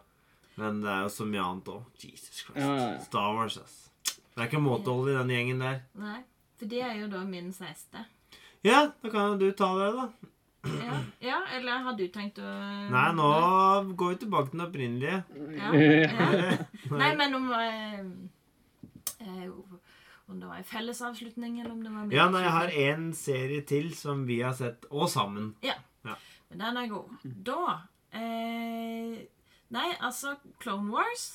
Men 0.55 0.79
det 0.85 0.91
er 0.93 1.01
jo 1.03 1.11
så 1.11 1.27
mye 1.27 1.43
annet 1.43 1.71
òg. 1.73 1.83
Jesus 1.99 2.45
Christ. 2.45 2.61
Ja, 2.61 2.69
ja, 2.71 2.85
ja. 2.93 3.01
Star 3.03 3.33
Wars, 3.35 3.57
ass. 3.59 3.75
Det 4.07 4.39
er 4.39 4.47
ikke 4.47 4.63
måtehold 4.63 5.11
i 5.11 5.17
den 5.17 5.33
gjengen 5.35 5.59
der. 5.63 5.81
Nei. 5.99 6.21
For 6.55 6.71
det 6.71 6.79
er 6.87 6.93
jo 7.01 7.09
da 7.11 7.25
min 7.27 7.51
siste. 7.55 8.05
Ja, 8.63 8.85
da 9.03 9.11
kan 9.11 9.33
jo 9.33 9.41
du 9.41 9.49
ta 9.59 9.67
det, 9.81 9.89
da. 9.97 10.07
Ja, 10.65 10.99
ja 11.23 11.39
eller 11.57 11.83
har 11.85 11.97
du 11.97 12.05
tenkt 12.13 12.39
å 12.41 12.51
Nei, 12.91 13.07
nå 13.17 13.31
går 13.97 14.13
vi 14.13 14.19
tilbake 14.23 14.51
til 14.51 14.59
den 14.59 14.67
opprinnelige. 14.67 15.17
Ja, 15.57 15.73
ja. 15.73 16.55
Nei, 17.01 17.11
men 17.19 17.37
om 17.37 17.49
eh, 17.57 17.99
eh, 19.21 19.49
Om 20.25 20.39
det 20.41 20.49
var 20.49 20.57
en 20.57 20.69
fellesavslutning, 20.69 21.59
eller 21.61 21.73
om 21.73 21.83
det 21.85 21.93
var 21.93 22.15
Ja, 22.15 22.29
nei, 22.33 22.45
jeg 22.45 22.55
har 22.57 22.73
én 22.73 22.93
en 22.95 23.09
serie 23.17 23.65
til 23.67 23.91
som 23.97 24.25
vi 24.29 24.41
har 24.41 24.55
sett, 24.57 24.87
og 24.89 25.09
sammen. 25.13 25.53
Ja. 25.65 25.77
Men 26.49 26.61
den 26.61 26.77
er 26.77 26.87
god. 26.87 27.15
Da 27.45 27.61
eh, 28.15 29.15
Nei, 29.75 29.89
altså 29.99 30.35
Clone 30.61 30.91
Wars 30.93 31.25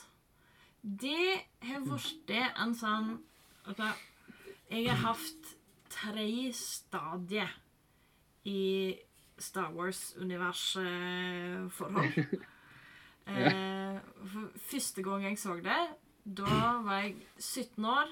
Det 0.81 1.43
har 1.66 1.83
blitt 1.85 2.31
en 2.33 2.74
sånn 2.78 3.11
altså, 3.66 3.91
Jeg 4.70 4.87
har 4.89 5.03
hatt 5.03 5.51
tre 5.91 6.28
stadier 6.57 7.51
i 8.49 8.95
Star 9.41 9.70
Wars-universforhold. 9.76 12.36
Eh, 13.30 13.95
for 14.32 14.49
første 14.72 15.03
gang 15.07 15.22
jeg 15.22 15.36
så 15.38 15.53
det, 15.62 15.76
da 16.24 16.51
var 16.82 16.99
jeg 17.05 17.12
17 17.38 17.84
år. 17.86 18.09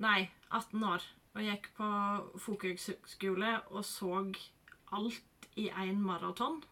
Nei, 0.00 0.30
18 0.48 0.80
år. 0.86 1.02
Og 1.34 1.40
gikk 1.44 1.66
på 1.76 1.88
folkehøgskole 2.40 3.50
og 3.74 3.84
så 3.84 4.22
alt 4.96 5.48
i 5.60 5.66
én 5.68 5.98
maraton. 6.00 6.62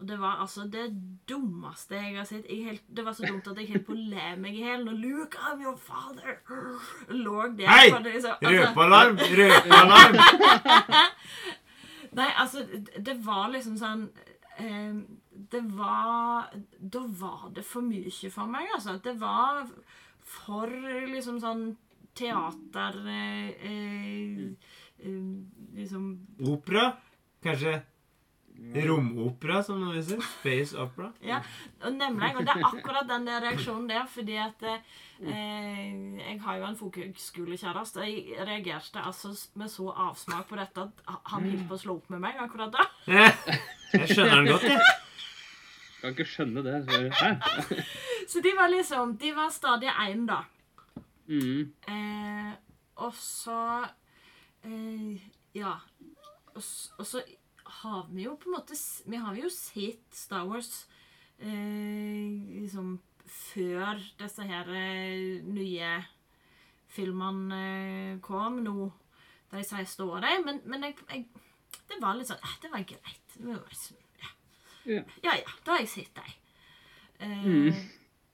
Og 0.00 0.08
det 0.10 0.18
var 0.20 0.40
altså 0.42 0.66
det 0.68 0.88
dummeste 1.30 1.94
jeg 1.96 2.16
har 2.18 2.24
sett. 2.28 2.44
Jeg 2.50 2.64
helt, 2.66 2.82
det 2.96 3.04
var 3.06 3.12
så 3.16 3.24
dumt 3.30 3.46
at 3.48 3.56
jeg 3.62 3.68
holdt 3.70 3.86
på 3.86 3.94
le 3.96 4.34
meg 4.42 4.52
i 4.58 4.62
hjel 4.66 4.84
når 4.84 4.96
Luke, 5.00 5.36
I'm 5.38 5.62
your 5.64 5.76
father, 5.80 6.32
lå 7.08 7.46
der. 7.56 7.68
Hei! 7.70 7.88
liksom. 7.88 8.04
Altså- 8.10 8.36
Røpealarm! 8.42 9.16
Røpealarm! 9.16 10.14
Nei, 12.14 12.28
altså, 12.38 12.64
det- 12.98 13.18
var 13.24 13.48
liksom 13.50 13.76
sånn 13.78 14.08
eh, 14.58 14.94
Det 15.50 15.62
var 15.74 16.50
Da 16.80 17.00
var 17.06 17.50
det 17.54 17.64
for 17.64 17.82
mye 17.82 18.30
for 18.30 18.46
meg, 18.46 18.68
altså. 18.74 18.98
Det 19.02 19.16
var 19.18 19.66
for 20.20 20.66
liksom 20.68 21.40
sånn 21.40 21.76
teater 22.14 23.00
eh, 23.08 23.48
eh, 23.70 24.52
eh, 24.98 25.22
Liksom 25.74 26.26
Opera? 26.46 26.92
Kanskje 27.42 27.82
romopera, 28.86 29.62
som 29.62 29.80
noen 29.82 30.02
sier. 30.04 30.20
Space 30.38 30.76
opera? 30.78 31.10
Ja, 31.24 31.40
og 31.82 31.94
nemlig. 31.96 32.30
Og 32.36 32.46
det 32.46 32.54
er 32.54 32.66
akkurat 32.68 33.08
den 33.08 33.26
der 33.28 33.42
reaksjonen 33.44 33.88
der, 33.90 34.06
fordi 34.10 34.36
at 34.40 34.62
eh, 34.68 34.80
Jeg 35.24 36.40
har 36.42 36.58
jo 36.58 36.66
en 36.68 36.78
folkehøgskolekjæreste, 36.78 38.00
og 38.00 38.08
jeg 38.08 38.46
reagerte 38.46 39.02
altså 39.02 39.34
med 39.54 39.68
så 39.72 39.88
avsmak 39.90 40.48
på 40.48 40.58
dette 40.58 40.80
at 40.80 41.18
han 41.32 41.48
holdt 41.50 41.68
på 41.68 41.78
å 41.78 41.82
slå 41.84 41.96
opp 42.00 42.10
med 42.14 42.22
meg 42.24 42.40
akkurat 42.40 42.74
da. 42.74 42.86
Jeg 43.94 44.08
skjønner 44.10 44.40
den 44.40 44.52
godt, 44.52 44.68
jeg. 44.70 44.80
Kan 46.00 46.12
ikke 46.12 46.26
skjønne 46.28 46.64
det. 46.66 46.80
Så, 46.84 46.98
hæ? 47.20 47.30
Så 48.28 48.40
de 48.44 48.50
var 48.56 48.68
liksom 48.68 49.14
De 49.20 49.30
var 49.36 49.52
stadig 49.54 49.88
én, 49.88 50.26
da. 50.28 50.42
Mm. 51.30 51.70
Eh, 51.88 52.50
og 53.00 53.14
så 53.16 53.60
eh, 54.64 55.22
Ja. 55.54 55.78
Og, 56.54 56.62
og 56.98 57.06
så 57.06 57.22
har 57.82 58.06
vi 58.10 58.24
jo 58.26 58.36
på 58.40 58.48
en 58.50 58.56
måte 58.58 58.76
Vi 59.10 59.16
har 59.20 59.36
jo 59.38 59.48
sett 59.52 60.14
Star 60.14 60.44
Wars 60.48 60.86
eh, 61.38 62.30
liksom 62.60 62.98
før 63.24 63.98
disse 64.20 64.44
her 64.46 64.68
eh, 64.68 65.40
nye 65.46 65.94
filmene 66.94 67.58
eh, 68.14 68.20
kom 68.24 68.60
nå 68.64 68.76
de 69.54 69.62
siste 69.64 70.04
årene. 70.04 70.40
Men, 70.44 70.60
men 70.68 70.86
jeg, 70.88 70.96
jeg, 71.10 71.26
det 71.90 72.00
var 72.02 72.16
litt 72.18 72.30
sånn 72.30 72.42
eh, 72.42 72.56
Det 72.62 72.70
var 72.72 72.86
greit. 72.88 73.36
Liksom, 73.38 74.00
ja. 74.22 74.32
Ja. 74.84 75.02
ja 75.24 75.36
ja, 75.42 75.54
da 75.64 75.76
har 75.76 75.84
jeg 75.84 75.92
sett 75.98 76.14
dem. 76.18 76.32
Eh, 76.34 76.40
Mm. 77.44 77.76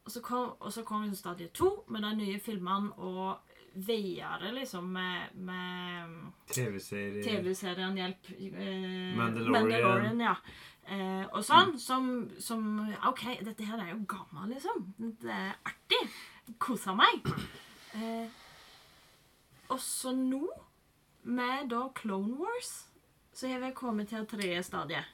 og, 0.05 0.11
så 0.11 0.21
kom, 0.25 0.55
og 0.59 0.73
så 0.73 0.83
kom 0.83 1.03
liksom 1.05 1.19
stadie 1.21 1.51
to 1.55 1.85
med 1.93 2.03
de 2.03 2.15
nye 2.17 2.39
filmene 2.43 2.91
og 2.97 3.50
videre 3.75 4.51
liksom 4.53 4.89
med, 4.93 5.37
med 5.47 6.17
TV-serien 6.51 7.23
TV-serien 7.25 7.97
Hjelp 7.97 8.31
eh, 8.39 9.17
Mandalorian. 9.17 10.21
ja. 10.21 10.35
Eh, 10.91 11.25
og 11.31 11.45
sånn 11.47 11.77
som, 11.79 12.09
som 12.43 12.65
OK, 13.07 13.23
dette 13.47 13.67
her 13.69 13.79
er 13.79 13.93
jo 13.93 14.01
gammel, 14.11 14.57
liksom. 14.57 14.89
Det 15.23 15.31
er 15.31 15.53
artig. 15.69 16.01
Koser 16.59 16.97
meg. 16.99 17.29
Eh, 17.95 18.27
og 19.71 19.79
så 19.83 20.11
nå, 20.17 20.43
med 21.31 21.71
da 21.71 21.85
Clone 21.95 22.41
Wars, 22.41 22.73
så 23.33 23.53
har 23.53 23.63
vi 23.63 23.71
kommet 23.77 24.11
til 24.11 24.27
tredje 24.27 24.65
stadie. 24.67 25.05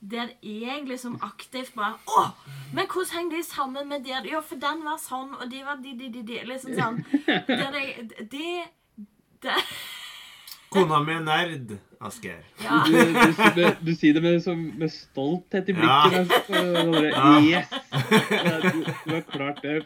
Der 0.00 0.28
jeg 0.42 0.84
liksom 0.86 1.16
aktivt 1.26 1.72
bare 1.74 1.96
Å! 2.06 2.28
Men 2.72 2.86
hvordan 2.86 3.10
henger 3.16 3.36
de 3.36 3.42
sammen 3.44 3.88
med 3.90 4.04
der? 4.06 4.26
Ja, 4.30 4.40
for 4.40 4.60
den 4.62 4.84
var 4.86 4.98
sånn, 5.02 5.32
og 5.34 5.50
de 5.50 5.62
var 5.66 5.80
de, 5.82 5.94
de, 5.98 6.08
de, 6.14 6.22
de. 6.28 6.36
Liksom 6.46 6.74
sånn. 6.78 7.00
Der 7.48 7.78
jeg 7.80 8.06
De, 8.30 8.44
de. 9.42 9.56
Kona 10.70 10.98
mi 11.00 11.14
er 11.16 11.22
nerd, 11.24 11.70
Asgeir. 12.04 12.42
Ja. 12.62 12.82
Du, 12.84 12.92
du, 12.92 13.30
du, 13.56 13.62
du 13.88 13.92
sier 13.96 14.14
det 14.18 14.22
med, 14.22 14.36
som, 14.44 14.66
med 14.78 14.92
stolthet 14.92 15.70
i 15.72 15.74
Ja. 15.78 15.96
blikket. 16.04 16.34
så 16.46 16.60
Ja. 17.08 17.30
Yes! 17.40 17.72
Du, 18.68 18.84
du 18.84 19.14
har 19.14 19.24
klart 19.32 19.62
det 19.64 19.78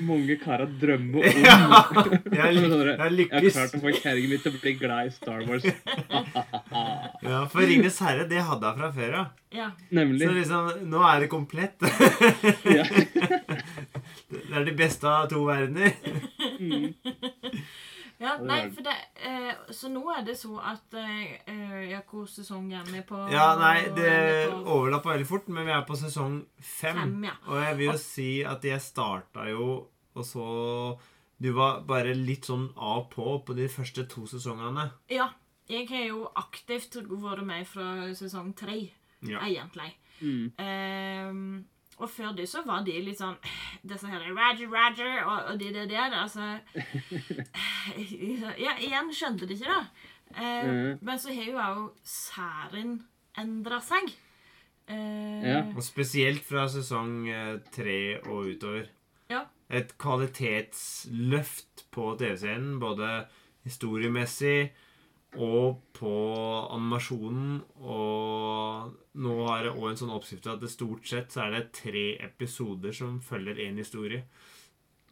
mange 0.00 0.36
karer 0.40 0.70
drømmer 0.80 1.20
om. 1.20 1.22
Ja, 1.46 2.48
jeg, 2.48 2.54
jeg, 2.56 3.12
lykkes. 3.12 3.32
jeg 3.32 3.52
har 3.52 3.56
klart 3.56 3.74
å 3.76 3.80
få 3.82 3.92
kjerringa 3.98 4.28
mi 4.30 4.38
til 4.42 4.54
å 4.54 4.60
bli 4.62 4.72
glad 4.80 5.10
i 5.10 5.12
Star 5.14 5.44
Wars. 5.48 5.66
Ja, 7.26 7.42
For 7.50 7.60
Ringenes 7.66 7.98
herre, 8.04 8.24
det 8.30 8.40
hadde 8.46 8.66
jeg 8.70 8.78
fra 8.80 8.90
før 8.96 9.12
av. 9.20 9.26
ja. 9.56 9.68
Nemlig. 9.96 10.24
Så 10.26 10.32
liksom, 10.36 10.62
nå 10.92 11.00
er 11.08 11.24
det 11.24 11.28
komplett. 11.32 11.76
Det 14.26 14.54
er 14.58 14.64
det 14.66 14.74
beste 14.78 15.06
av 15.06 15.28
to 15.30 15.44
verdener. 15.46 15.92
Mm. 16.58 16.94
Ja, 18.18 18.36
nei, 18.40 18.70
for 18.72 18.80
det 18.86 18.94
eh, 19.28 19.50
Så 19.76 19.90
nå 19.92 20.00
er 20.14 20.22
det 20.24 20.38
så 20.40 20.54
at 20.64 20.94
eh, 20.96 21.34
eh, 21.52 21.82
Ja, 21.90 21.98
hvor 22.08 22.24
sesong 22.30 22.70
er 22.72 22.86
vi 22.88 23.02
på? 23.04 23.18
Ja, 23.32 23.50
nei, 23.60 23.88
det 23.96 24.06
Er 24.08 24.54
overlapper 24.54 25.12
veldig 25.16 25.28
fort, 25.28 25.50
men 25.52 25.66
vi 25.68 25.74
er 25.76 25.84
på 25.88 25.98
sesong 26.00 26.38
fem. 26.56 26.96
Fem, 27.02 27.18
ja. 27.28 27.34
Og 27.50 27.60
jeg 27.60 27.76
vil 27.82 27.90
jo 27.90 27.98
si 28.00 28.30
at 28.48 28.64
jeg 28.64 28.80
starta 28.80 29.44
jo, 29.50 29.68
og 30.16 30.24
så 30.24 30.46
Du 31.38 31.50
var 31.52 31.82
bare 31.84 32.14
litt 32.16 32.48
sånn 32.48 32.70
av 32.80 33.10
på 33.12 33.36
på 33.44 33.56
de 33.58 33.68
første 33.68 34.06
to 34.08 34.24
sesongene. 34.30 34.88
Ja. 35.12 35.28
Jeg 35.68 35.88
har 35.90 36.04
jo 36.06 36.28
aktivt 36.38 36.94
vært 37.10 37.42
med 37.44 37.66
fra 37.66 38.06
sesong 38.14 38.52
tre, 38.56 38.92
Ja. 39.26 39.40
egentlig. 39.42 39.92
Mm. 40.22 40.52
Ehm, 40.62 41.64
og 41.98 42.10
før 42.12 42.34
det 42.36 42.44
så 42.50 42.60
var 42.66 42.82
de 42.84 42.92
litt 43.00 43.16
sånn 43.20 43.36
Disse 43.88 44.08
her 44.10 44.20
Roger, 44.28 44.66
Roger 44.68 45.22
og, 45.24 45.52
og 45.52 45.58
de 45.60 45.70
der, 45.72 45.86
der 45.88 46.12
altså 46.20 46.58
Ja, 48.64 48.74
igjen 48.80 49.10
skjønte 49.14 49.46
de 49.48 49.56
ikke 49.56 49.70
det. 49.72 50.06
Eh, 50.36 50.66
mm. 50.68 50.98
Men 51.06 51.20
så 51.22 51.32
har 51.34 51.48
jo 51.50 51.58
òg 51.62 51.82
særen 52.04 52.96
endra 53.38 53.78
seg. 53.84 54.12
Eh, 54.88 55.42
Ja. 55.46 55.60
Og 55.76 55.82
spesielt 55.84 56.44
fra 56.46 56.66
sesong 56.70 57.28
eh, 57.30 57.56
tre 57.74 58.18
og 58.26 58.52
utover. 58.54 58.88
ja. 59.30 59.44
Et 59.68 59.96
kvalitetsløft 59.98 61.86
på 61.90 62.12
TV-scenen, 62.20 62.76
både 62.78 63.24
historiemessig 63.66 64.70
og 65.42 65.80
på 65.96 66.12
animasjonen. 66.74 67.60
Og 67.82 68.96
nå 69.22 69.36
har 69.48 69.66
det 69.66 69.74
òg 69.74 69.88
en 69.90 70.00
sånn 70.02 70.14
oppskrift 70.16 70.48
at 70.50 70.62
det 70.62 70.72
stort 70.72 71.06
sett 71.08 71.32
så 71.34 71.46
er 71.46 71.56
det 71.56 71.64
tre 71.76 72.06
episoder 72.24 72.96
som 72.96 73.20
følger 73.24 73.60
én 73.66 73.80
historie. 73.80 74.24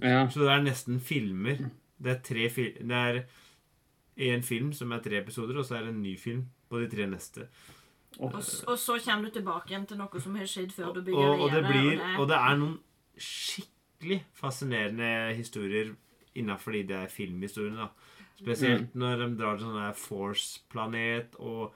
Ja. 0.03 0.25
Så 0.31 0.43
det 0.43 0.53
er 0.53 0.65
nesten 0.65 1.01
filmer. 1.01 1.69
Det 2.05 2.11
er 2.11 2.21
tre 2.27 2.49
fil 2.51 2.75
Det 2.81 2.99
er 2.99 3.23
én 4.19 4.43
film 4.43 4.73
som 4.73 4.93
er 4.93 5.03
tre 5.03 5.21
episoder, 5.23 5.59
og 5.59 5.67
så 5.67 5.79
er 5.79 5.87
det 5.87 5.95
en 5.95 6.03
ny 6.03 6.17
film 6.19 6.45
på 6.71 6.83
de 6.83 6.91
tre 6.91 7.07
neste. 7.11 7.49
Og, 8.19 8.35
og 8.69 8.79
så 8.79 8.99
kommer 9.03 9.29
du 9.29 9.39
tilbake 9.39 9.73
igjen 9.73 9.87
til 9.91 9.99
noe 9.99 10.21
som 10.23 10.37
har 10.39 10.47
skjedd 10.47 10.73
før 10.75 10.93
du 10.95 11.01
Og, 11.01 11.07
bygger 11.09 11.33
og, 11.35 11.49
det 11.51 11.63
blir, 11.67 11.95
og 11.99 12.21
og 12.23 12.29
det 12.31 12.37
er 12.39 12.59
noen 12.61 12.77
skikkelig 13.19 14.21
fascinerende 14.39 15.11
historier 15.35 15.95
innafor 16.35 16.77
de 16.77 16.83
der 16.89 17.11
filmhistoriene. 17.11 17.87
da. 17.87 18.14
Spesielt 18.41 18.95
når 18.99 19.17
de 19.23 19.29
drar 19.39 19.57
til 19.59 19.67
sånn 19.69 19.79
der 19.83 19.95
Force-planet, 19.99 21.37
og 21.39 21.73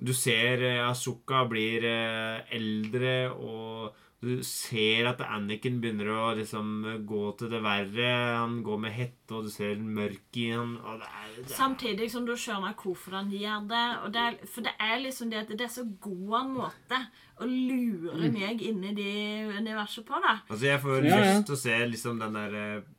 du 0.00 0.12
ser 0.16 0.62
eh, 0.64 0.80
Asuka 0.88 1.44
blir 1.50 1.84
eh, 1.84 2.40
eldre, 2.56 3.16
og 3.34 3.92
du 4.24 4.38
ser 4.40 5.04
at 5.10 5.20
Anniken 5.20 5.82
begynner 5.82 6.08
å 6.08 6.30
liksom 6.38 6.70
gå 7.04 7.24
til 7.36 7.50
det 7.52 7.58
verre. 7.60 8.06
Han 8.38 8.62
går 8.64 8.78
med 8.86 8.94
hette, 8.96 9.34
og 9.36 9.44
du 9.44 9.50
ser 9.52 9.76
mørk 9.76 10.38
i 10.40 10.46
han. 10.54 10.78
Det 10.80 11.10
er, 11.10 11.34
det 11.36 11.44
er 11.44 11.52
Samtidig 11.58 12.08
som 12.14 12.24
du 12.24 12.32
skjønner 12.32 12.72
hvorfor 12.80 13.18
han 13.18 13.28
gjør 13.34 13.66
det. 13.68 13.82
Og 14.06 14.14
det 14.14 14.22
er, 14.24 14.38
for 14.48 14.64
det 14.64 14.72
er 14.80 14.96
liksom 15.04 15.28
det 15.34 15.42
at 15.42 15.52
det 15.52 15.66
er 15.66 15.74
så 15.74 15.84
god 16.00 16.38
en 16.40 16.54
måte 16.56 17.02
å 17.44 17.50
lure 17.50 18.30
meg 18.32 18.64
inn 18.64 18.80
i 18.88 18.94
det 18.96 19.12
universet 19.60 20.06
på. 20.08 20.16
da. 20.24 20.38
Altså, 20.48 20.64
jeg 20.70 20.80
får 20.86 21.04
Ja, 21.04 21.18
ja. 21.20 21.24
lyst 21.34 21.46
til 21.50 21.58
å 21.58 21.62
se 21.66 21.78
liksom 21.92 22.24
den 22.24 22.40
der 22.40 22.56
eh, 22.62 22.90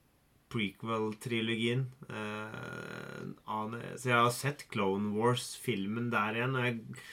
prequel-trilogien. 0.53 1.85
Eh, 2.09 3.21
så 3.97 4.09
jeg 4.09 4.17
har 4.17 4.31
sett 4.33 4.67
Clone 4.71 5.13
Wars-filmen 5.15 6.11
der 6.13 6.39
igjen, 6.39 6.55
og 6.55 6.67
jeg, 6.67 7.03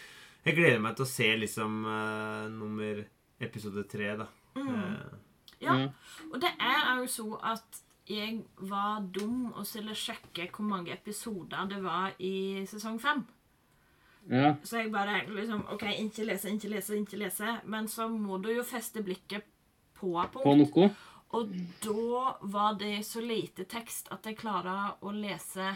jeg 0.47 0.59
gleder 0.59 0.83
meg 0.85 0.99
til 0.99 1.07
å 1.07 1.13
se 1.13 1.29
liksom 1.41 1.83
eh, 1.89 2.47
nummer 2.53 3.05
episode 3.43 3.87
tre, 3.91 4.15
da. 4.21 4.29
Mm. 4.59 4.73
Ja. 5.63 5.79
Ja. 5.79 5.89
Og 6.31 6.41
det 6.43 6.51
er 6.59 6.97
jo 6.99 7.09
så 7.11 7.29
at 7.53 7.83
jeg 8.11 8.43
var 8.59 9.05
dum 9.15 9.53
og 9.53 9.67
skulle 9.67 9.95
sjekke 9.95 10.49
hvor 10.51 10.67
mange 10.67 10.93
episoder 10.93 11.69
det 11.71 11.79
var 11.85 12.17
i 12.19 12.65
sesong 12.69 12.99
fem. 13.01 13.23
Ja. 14.31 14.55
Så 14.63 14.83
jeg 14.83 14.93
bare 14.93 15.23
liksom 15.29 15.65
OK, 15.73 15.83
ikke 15.99 16.27
lese, 16.27 16.51
ikke 16.55 16.69
lese, 16.69 16.99
ikke 16.99 17.19
lese. 17.25 17.57
Men 17.65 17.89
så 17.89 18.09
må 18.09 18.39
du 18.43 18.53
jo 18.53 18.67
feste 18.67 19.03
blikket 19.03 19.47
på 19.99 20.13
På 20.35 20.55
noe. 20.59 20.91
Og 21.33 21.49
da 21.81 22.37
var 22.43 22.75
det 22.81 22.99
så 23.09 23.21
lite 23.25 23.65
tekst 23.65 24.09
at 24.13 24.27
jeg 24.29 24.37
klarer 24.37 24.99
å 25.01 25.13
lese 25.17 25.71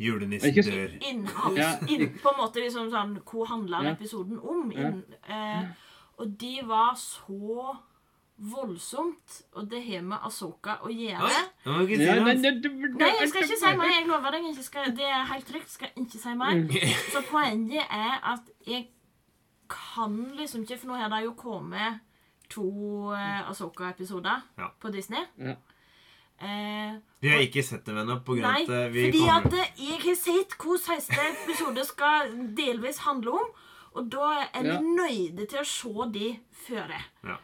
Julenissen 0.00 0.54
dør. 0.64 0.94
innhold. 1.10 1.58
Ja. 1.60 1.74
Inn, 1.92 2.14
på 2.22 2.30
en 2.32 2.38
måte 2.40 2.62
liksom 2.64 2.88
sånn 2.90 3.18
Hva 3.28 3.46
handler 3.50 3.84
Ja. 3.84 3.92
episoden 3.92 4.38
om? 4.40 4.70
Ja. 4.72 4.88
Inn, 4.88 5.02
eh, 5.28 5.66
og 6.18 6.38
de 6.40 6.60
var 6.64 6.94
så 6.96 7.76
voldsomt. 8.40 9.42
Og 9.52 9.68
det 9.68 9.82
har 9.86 10.00
med 10.02 10.18
Asoka 10.24 10.78
å 10.82 10.88
gjøre. 10.88 11.42
Nei, 11.66 13.10
jeg 13.20 13.28
skal 13.28 13.42
ikke 13.44 13.58
si 13.60 13.76
mer. 13.76 13.90
Jeg 13.92 14.06
lover 14.08 14.30
deg. 14.32 14.46
Jeg 14.56 14.64
skal, 14.64 14.90
det 14.96 15.04
er 15.04 15.24
helt 15.28 15.46
trygt. 15.48 15.68
Skal 15.74 15.88
ikke 15.96 16.18
si 16.22 16.34
mer. 16.34 16.54
Mm. 16.56 16.70
Så 17.12 17.22
poenget 17.28 17.84
er 17.90 18.16
at 18.34 18.48
jeg 18.66 18.88
kan 19.70 20.16
liksom 20.36 20.64
ikke 20.64 20.78
For 20.80 20.88
nå 20.90 20.96
har 20.98 21.08
det 21.12 21.20
jo 21.24 21.34
kommet 21.38 22.00
to 22.50 23.12
eh, 23.14 23.50
Asoka-episoder 23.50 24.42
Ja. 24.58 24.68
på 24.80 24.90
Disney. 24.92 25.24
Ja. 25.38 25.54
Eh, 26.42 26.94
Vi 27.20 27.28
har 27.28 27.40
ikke 27.44 27.62
sett 27.62 27.84
dem 27.86 27.98
ennå, 28.00 28.12
av 28.16 28.36
Nei, 28.40 28.62
at 28.62 28.68
eh, 28.70 28.88
vi 28.92 29.06
fordi 29.10 29.18
kommer 29.26 29.46
at 29.46 29.52
eh, 29.52 29.82
jeg 29.90 30.00
har 30.06 30.14
sett 30.16 30.54
hvor 30.62 30.78
16. 30.78 31.18
episode 31.44 31.84
skal 31.84 32.30
delvis 32.56 32.98
handle 33.04 33.30
om. 33.42 33.50
Og 33.92 34.06
da 34.12 34.46
er 34.54 34.62
vi 34.62 34.68
Ja. 34.68 34.80
nøyde 34.80 35.46
til 35.50 35.58
å 35.58 35.64
se 35.66 36.10
de 36.14 36.38
før. 36.66 36.92
Ja. 37.24 37.36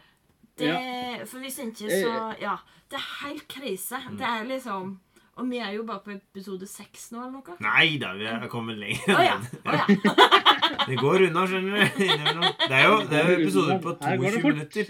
Det, 0.56 1.28
For 1.28 1.38
hvis 1.38 1.58
ikke, 1.58 1.90
så 1.90 2.40
Ja. 2.40 2.56
Det 2.88 2.96
er 3.00 3.26
helt 3.26 3.48
krise. 3.48 3.96
Mm. 4.08 4.16
Det 4.16 4.26
er 4.26 4.44
liksom 4.44 5.00
Og 5.36 5.50
vi 5.50 5.58
er 5.60 5.74
jo 5.76 5.82
bare 5.84 6.00
på 6.00 6.14
episode 6.14 6.66
seks 6.70 7.10
nå, 7.12 7.20
eller 7.26 7.42
noe. 7.42 7.56
Nei 7.60 7.98
da, 8.00 8.14
vi 8.16 8.24
er 8.30 8.46
kommet 8.52 8.78
lenger. 8.80 9.12
Oh, 9.12 9.24
ja. 9.24 9.36
Oh, 9.66 9.74
ja. 9.76 9.84
Det 10.88 10.96
går 10.98 11.26
unna, 11.28 11.42
skjønner 11.50 11.76
du. 11.76 11.98
Det 11.98 12.78
er 12.78 12.86
jo, 12.88 12.96
det 13.10 13.18
er 13.18 13.28
jo 13.30 13.36
episoder 13.40 13.78
på 13.84 13.92
Her 14.00 14.16
22 14.22 14.42
minutter. 14.46 14.88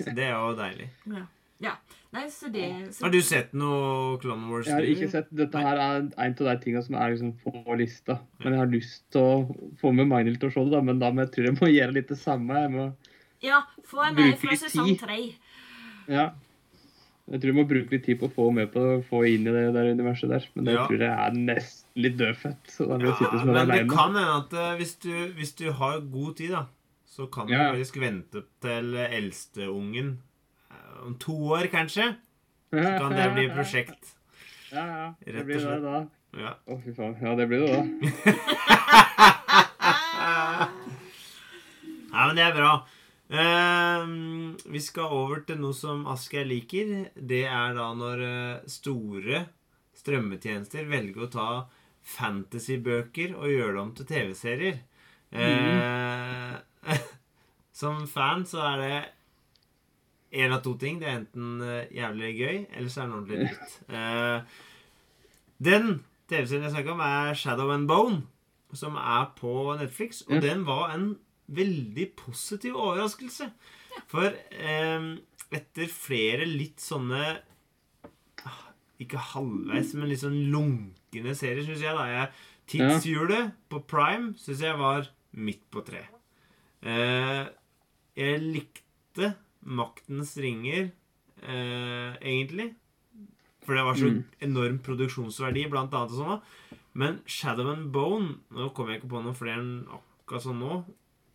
Så 0.00 0.14
det 0.16 0.24
er 0.26 0.32
jo 0.34 0.54
deilig. 0.58 0.88
ja. 1.12 1.24
ja. 1.66 1.74
Nei, 2.10 2.24
så 2.26 2.48
det 2.50 2.64
så, 2.90 3.04
Har 3.04 3.12
du 3.14 3.20
sett 3.22 3.52
noe 3.54 4.16
Clone 4.18 4.48
Wars? 4.50 4.66
Jeg 4.66 4.74
har 4.74 4.86
ikke 4.90 5.06
sett 5.12 5.28
Dette 5.38 5.60
her 5.62 5.78
er 5.78 6.00
en 6.00 6.32
av 6.34 6.40
de 6.48 6.54
tingene 6.64 6.82
som 6.82 6.96
er 6.98 7.12
liksom 7.12 7.36
på 7.44 7.76
lista. 7.78 8.16
Men 8.42 8.56
jeg 8.56 8.62
har 8.64 8.72
lyst 8.72 9.04
til 9.14 9.22
å 9.22 9.60
få 9.78 9.92
med 9.94 10.08
Magnhild 10.10 10.40
til 10.42 10.50
å 10.50 10.54
se 10.56 10.64
det, 10.66 10.72
da. 10.74 10.80
Men 10.88 10.98
da 11.02 11.12
må 11.14 11.22
jeg 11.22 11.30
tror 11.36 11.46
jeg 11.50 11.58
må 11.60 11.70
gjøre 11.70 11.94
litt 12.00 12.10
det 12.10 12.18
samme. 12.18 12.64
Jeg 12.64 12.72
må, 12.74 12.88
Ja, 13.46 13.60
få 13.86 14.02
en 14.08 14.18
med 14.18 14.34
fra 14.42 14.58
sesong 14.64 14.90
tre. 14.98 15.20
ja. 16.10 16.30
Jeg 17.30 17.40
tror 17.40 17.52
du 17.52 17.58
må 17.60 17.64
bruke 17.70 17.90
litt 17.94 18.04
tid 18.08 18.18
på 18.18 18.26
å 18.26 18.32
få 18.34 18.48
med 18.52 18.72
på 18.74 18.80
å 18.82 19.02
få 19.06 19.20
inn 19.28 19.44
i 19.46 19.52
det 19.54 19.68
der 19.76 19.90
universet 19.94 20.28
der. 20.32 20.46
Men 20.56 20.64
det 20.66 20.72
Ja. 20.74 20.86
tror 20.88 20.98
jeg 20.98 21.10
er 21.14 21.30
nesten 21.38 22.02
litt 22.02 22.16
dødfødt. 22.18 22.66
Så 22.74 22.86
da 22.88 22.96
jeg 22.98 23.06
Ja, 23.06 23.14
sitte 23.20 23.38
som 23.38 23.48
en 23.48 23.54
men 23.54 23.68
det 23.68 23.74
alene. 23.76 23.88
kan 23.94 24.14
hende 24.14 24.36
at 24.36 24.52
eh, 24.52 24.76
hvis 24.80 24.94
du, 24.98 25.12
hvis 25.38 25.52
du 25.54 25.70
har 25.72 26.00
god 26.00 26.36
tid, 26.36 26.50
da, 26.50 26.64
så 27.06 27.26
kan 27.30 27.46
du 27.46 27.54
faktisk 27.54 28.00
vente 28.00 28.42
til 28.60 28.94
eldsteungen 28.96 30.18
eh, 30.70 31.06
om 31.06 31.14
to 31.22 31.36
år, 31.54 31.66
kanskje. 31.70 32.16
Så 32.72 32.98
kan 32.98 33.10
det 33.14 33.32
bli 33.34 33.44
et 33.46 33.54
prosjekt. 33.54 34.14
Ja, 34.72 34.84
ja. 34.86 35.14
Det 35.26 35.44
blir 35.46 35.58
det 35.58 35.82
da. 35.82 36.06
Ja. 36.38 36.52
Å, 36.68 36.80
fy 36.84 36.92
faen. 36.94 37.16
Ja, 37.22 37.34
det 37.34 37.48
blir 37.50 37.66
det 37.66 37.70
da. 37.74 37.82
Nei, 42.10 42.26
men 42.26 42.36
det 42.38 42.44
er 42.44 42.54
bra. 42.56 42.72
Ehm, 43.30 44.56
vi 44.66 44.80
skal 44.82 45.12
over 45.14 45.44
til 45.46 45.60
noe 45.62 45.76
som 45.76 46.02
Asgeir 46.10 46.48
liker. 46.50 47.10
Det 47.14 47.44
er 47.46 47.76
da 47.76 47.90
når 47.94 48.24
eh, 48.26 48.70
store 48.70 49.44
strømmetjenester 50.00 50.88
velger 50.90 51.26
å 51.26 51.30
ta 51.30 51.50
fantasybøker 52.16 53.36
og 53.36 53.52
gjøre 53.52 53.76
dem 53.78 53.94
til 53.94 54.08
TV-serier. 54.10 54.82
Eh, 55.30 56.98
som 57.80 58.02
fan 58.10 58.42
så 58.48 58.64
er 58.72 58.82
det 58.82 58.98
én 60.42 60.56
av 60.56 60.64
to 60.66 60.74
ting. 60.80 60.98
Det 60.98 61.06
er 61.06 61.20
enten 61.20 61.62
eh, 61.62 61.86
jævlig 62.00 62.34
gøy, 62.34 62.60
eller 62.74 62.90
så 62.90 63.04
er 63.04 63.08
det 63.10 63.18
ordentlig 63.20 63.40
dritt. 63.46 63.80
Eh, 63.94 64.60
den 65.70 65.90
TV-serien 66.30 66.66
jeg 66.66 66.74
snakker 66.74 66.96
om, 66.96 67.06
er 67.06 67.38
Shadow 67.38 67.70
and 67.74 67.86
Bone, 67.90 68.22
som 68.74 68.98
er 68.98 69.30
på 69.38 69.76
Netflix. 69.78 70.24
Og 70.26 70.40
mm. 70.40 70.46
den 70.48 70.66
var 70.66 70.96
en 70.96 71.12
veldig 71.50 72.06
positiv 72.16 72.76
overraskelse. 72.78 73.50
For 74.10 74.30
eh, 74.50 75.06
etter 75.50 75.90
flere 75.90 76.46
litt 76.46 76.78
sånne 76.82 77.22
ah, 78.46 78.62
ikke 79.02 79.18
halvveis, 79.32 79.94
men 79.98 80.08
litt 80.12 80.22
sånn 80.22 80.38
lunkne 80.52 81.34
serier, 81.34 81.64
syns 81.66 81.82
jeg. 81.84 81.96
da. 81.98 82.06
Jeg, 82.14 82.32
Tidshjulet 82.70 83.50
på 83.68 83.80
Prime 83.90 84.34
syns 84.38 84.60
jeg 84.62 84.76
var 84.78 85.08
midt 85.34 85.64
på 85.74 85.82
tre. 85.86 86.04
Eh, 86.86 87.48
jeg 88.16 88.40
likte 88.44 89.32
Maktens 89.66 90.36
ringer, 90.40 90.92
eh, 91.42 92.12
egentlig. 92.22 92.70
For 93.66 93.74
det 93.76 93.82
var 93.84 93.94
så 93.98 94.08
Mm. 94.08 94.24
enorm 94.40 94.78
produksjonsverdi, 94.78 95.66
blant 95.70 95.92
annet 95.92 96.10
og 96.14 96.18
sånn. 96.18 96.38
da. 96.38 96.76
Men 96.94 97.20
Shadow 97.26 97.68
and 97.70 97.92
Bone 97.92 98.38
Nå 98.50 98.70
kommer 98.74 98.92
jeg 98.94 99.02
ikke 99.02 99.10
på 99.10 99.22
noen 99.22 99.36
flere 99.36 99.58
enn 99.60 99.86
akkurat 99.86 100.42
sånn 100.42 100.58
nå. 100.58 100.84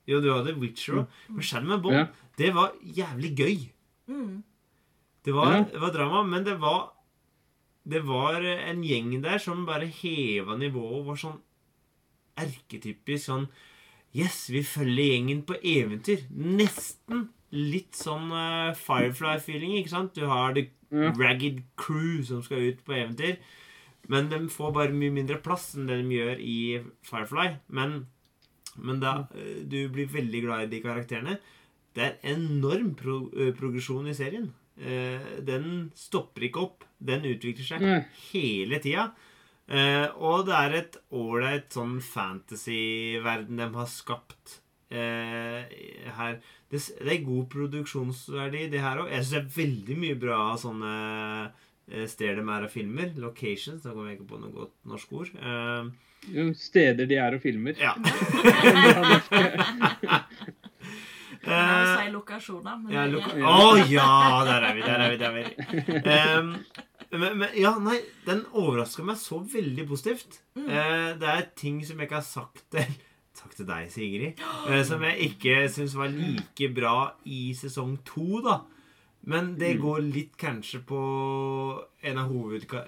Jo, 0.07 0.19
du 0.21 0.29
hadde 0.33 0.53
Witcher 0.59 0.99
òg. 1.01 1.07
Men 1.29 1.41
Shadow 1.41 1.67
Man 1.69 1.81
Bond, 1.81 1.95
Ja. 1.95 2.05
det 2.37 2.53
var 2.53 2.71
jævlig 2.83 3.35
gøy. 3.37 3.69
Mm. 4.07 4.43
Det 5.25 5.33
var, 5.33 5.51
Ja. 5.55 5.63
det 5.63 5.81
var 5.81 5.91
drama, 5.91 6.23
men 6.23 6.43
det 6.45 6.59
var 6.61 6.91
Det 7.87 8.01
var 8.03 8.41
en 8.41 8.81
gjeng 8.83 9.21
der 9.21 9.37
som 9.37 9.63
bare 9.65 9.85
heva 9.85 10.55
nivået 10.57 10.93
og 10.99 11.05
var 11.05 11.15
sånn 11.15 11.39
erketypisk 12.37 13.25
sånn 13.29 13.47
Yes, 14.15 14.47
vi 14.49 14.61
følger 14.63 15.09
gjengen 15.11 15.41
på 15.43 15.57
eventyr. 15.61 16.21
Nesten 16.31 17.25
litt 17.51 17.97
sånn 17.99 18.29
uh, 18.31 18.71
Firefly-feeling, 18.73 19.73
ikke 19.81 19.91
sant? 19.91 20.13
Du 20.15 20.25
har 20.25 20.53
The 20.55 20.69
Ja. 20.91 21.09
Ragged 21.19 21.63
Crew 21.75 22.21
som 22.23 22.41
skal 22.45 22.57
ut 22.69 22.83
på 22.85 22.93
eventyr. 22.95 23.37
Men 24.07 24.29
de 24.29 24.37
får 24.47 24.71
bare 24.73 24.93
mye 24.95 25.11
mindre 25.11 25.41
plass 25.43 25.73
enn 25.75 25.87
det 25.89 25.97
de 25.99 26.15
gjør 26.15 26.39
i 26.39 26.57
Firefly. 27.03 27.57
Men, 27.69 28.05
men 28.81 28.99
da 29.03 29.15
eh, 29.35 29.61
Du 29.67 29.77
blir 29.93 30.09
veldig 30.11 30.41
glad 30.45 30.65
i 30.65 30.71
de 30.73 30.81
karakterene. 30.83 31.37
Det 31.95 32.03
er 32.03 32.33
enorm 32.35 32.93
pro 32.99 33.25
eh, 33.33 33.53
progresjon 33.55 34.09
i 34.11 34.17
serien. 34.17 34.49
Eh, 34.75 35.39
den 35.47 35.89
stopper 35.95 36.47
ikke 36.49 36.65
opp. 36.65 36.85
Den 36.99 37.25
utvikler 37.29 37.67
seg 37.67 37.85
Nei. 37.85 38.01
hele 38.31 38.81
tida. 38.83 39.09
Og 40.21 40.43
det 40.45 40.53
er 40.53 40.73
et 40.77 40.95
ålreit 41.17 41.73
sånn 41.73 41.95
fantasy-verden 42.05 43.57
de 43.57 43.65
har 43.73 43.87
skapt 43.89 44.59
her. 44.93 46.35
Det, 46.69 46.81
er 47.01 47.23
god 47.25 47.47
produksjonsverdi, 47.49 48.67
det 48.69 48.83
her 48.83 49.01
òg. 49.01 49.09
Jeg 49.09 49.25
syns 49.25 49.31
det 49.33 49.39
er 49.39 49.55
veldig 49.55 49.97
mye 50.03 50.19
bra 50.21 50.37
sånne 50.61 50.93
steder 52.13 52.41
de 52.41 52.45
er 52.45 52.67
av 52.67 52.73
filmer. 52.73 53.09
Locations. 53.17 53.81
Da 53.81 53.95
kommer 53.95 54.11
jeg 54.11 54.19
ikke 54.19 54.31
på 54.35 54.41
noe 54.43 54.53
godt 54.53 54.77
norsk 54.89 55.17
ord. 55.17 55.33
Eh, 55.33 55.89
Steder 56.57 57.05
de 57.09 57.15
er 57.21 57.35
og 57.37 57.41
filmer. 57.43 57.75
ja. 57.79 57.93
Jo 61.45 61.97
si 61.99 62.11
lokasjoner. 62.11 62.77
Men 62.83 62.93
Ja, 62.93 63.05
loka- 63.05 63.35
Å 63.53 63.85
ja! 63.89 64.43
Der 64.47 64.65
er 64.69 64.73
vi, 64.77 64.81
der 64.81 64.99
er 64.99 65.09
vi. 65.11 65.17
der 65.21 65.29
er 65.29 65.35
vi. 65.35 65.49
Um, 66.39 66.55
men, 67.21 67.37
men 67.39 67.49
ja, 67.59 67.75
nei, 67.79 67.99
den 68.25 68.41
overraska 68.57 69.03
meg 69.05 69.19
så 69.21 69.37
veldig 69.53 69.85
positivt. 69.87 70.39
Eh, 70.57 71.11
det 71.21 71.29
er 71.35 71.45
ting 71.55 71.77
som 71.85 71.99
jeg 72.01 72.09
ikke 72.09 72.17
har 72.21 72.25
sagt 72.27 72.63
til 72.73 72.95
Takk 73.35 73.51
til 73.57 73.67
deg, 73.67 73.89
Sigrid. 73.91 74.39
eh, 74.71 74.81
som 74.87 75.01
jeg 75.03 75.17
ikke 75.29 75.55
syns 75.69 75.93
var 75.99 76.07
like 76.15 76.69
bra 76.73 76.93
i 77.27 77.49
sesong 77.57 77.97
to, 78.07 78.39
da. 78.45 78.61
Men 79.27 79.53
det 79.59 79.73
går 79.81 79.99
litt 80.07 80.37
kanskje 80.39 80.79
på 80.87 80.99
en 82.05 82.21
av 82.21 82.29
hovedka 82.31 82.85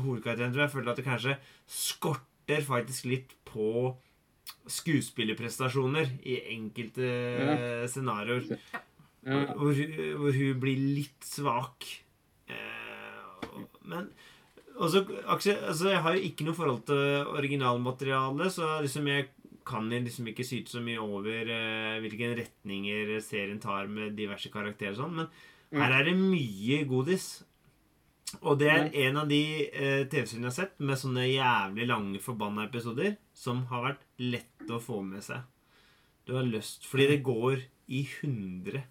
hovedkarakterene. 0.00 0.52
tror 0.54 0.62
Jeg 0.64 0.68
Jeg 0.68 0.72
føler 0.74 0.90
at 0.90 0.96
det 0.96 1.04
kanskje 1.06 1.36
skorter 1.68 2.24
faktisk 2.54 3.04
litt 3.10 3.32
på 3.44 3.96
skuespillerprestasjoner 4.70 6.06
i 6.26 6.36
enkelte 6.54 7.06
Ja. 7.06 7.86
scenarioer. 7.88 8.58
Ja. 9.26 9.46
Hvor, 9.58 9.72
hun- 9.74 10.16
hvor 10.20 10.32
hun 10.32 10.60
blir 10.60 10.76
litt 10.94 11.20
svak. 11.20 11.84
Eh, 12.48 13.58
men 13.84 14.08
også, 14.76 15.04
altså, 15.26 15.88
jeg 15.90 15.98
har 16.02 16.14
jo 16.14 16.20
ikke 16.22 16.44
noe 16.44 16.54
forhold 16.54 16.84
til 16.86 17.26
originalmaterialet, 17.34 18.52
så 18.52 18.80
liksom 18.82 19.06
jeg 19.08 19.28
kan 19.66 19.88
liksom 19.90 20.28
ikke 20.28 20.44
syte 20.46 20.70
så 20.70 20.80
mye 20.80 20.98
over 21.00 21.26
eh, 21.50 21.98
hvilke 22.00 22.36
retninger 22.38 23.20
serien 23.20 23.58
tar 23.58 23.88
med 23.88 24.14
diverse 24.16 24.48
karakterer 24.48 24.92
og 24.92 24.96
sånn, 24.96 25.16
men 25.16 25.28
her 25.82 25.92
er 26.00 26.04
det 26.04 26.14
mye 26.16 26.84
godis. 26.86 27.42
Og 28.42 28.58
det 28.58 28.68
er 28.72 28.88
en 29.06 29.16
av 29.22 29.28
de 29.30 29.40
eh, 29.70 30.02
TV-seriene 30.10 30.48
jeg 30.48 30.50
har 30.50 30.56
sett 30.56 30.80
med 30.82 30.98
sånne 30.98 31.28
jævlig 31.30 31.86
lange 31.88 32.18
forbanna 32.22 32.64
episoder 32.66 33.14
som 33.38 33.62
har 33.70 33.84
vært 33.92 34.02
lett 34.18 34.72
å 34.74 34.80
få 34.82 34.98
med 35.06 35.22
seg. 35.24 35.44
Du 36.26 36.34
har 36.34 36.42
lyst 36.48 36.88
Fordi 36.90 37.06
det 37.12 37.20
går 37.26 37.62
i 37.94 38.02
hundre. 38.18 38.82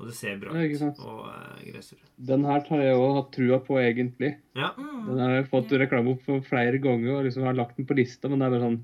Og 0.00 0.08
det 0.10 0.14
ser 0.16 0.36
bra 0.40 0.52
Ja, 0.56 0.64
ut. 0.68 0.78
sant. 0.80 0.98
Og 1.04 1.28
eh, 1.28 1.60
gresser. 1.70 2.00
Den 2.16 2.44
her 2.48 2.64
har 2.68 2.82
jeg 2.84 2.96
òg 2.96 3.14
hatt 3.18 3.30
trua 3.36 3.60
på, 3.64 3.76
egentlig. 3.80 4.32
Ja. 4.56 4.72
Den 4.76 5.20
har 5.20 5.36
jeg 5.38 5.48
fått 5.52 5.72
reklame 5.76 6.16
for 6.24 6.40
flere 6.44 6.80
ganger 6.84 7.18
og 7.20 7.28
liksom 7.28 7.44
har 7.48 7.56
lagt 7.56 7.76
den 7.78 7.88
på 7.88 7.96
lista, 7.96 8.28
men 8.28 8.40
det 8.40 8.48
er 8.48 8.56
bare 8.56 8.66
sånn 8.66 8.80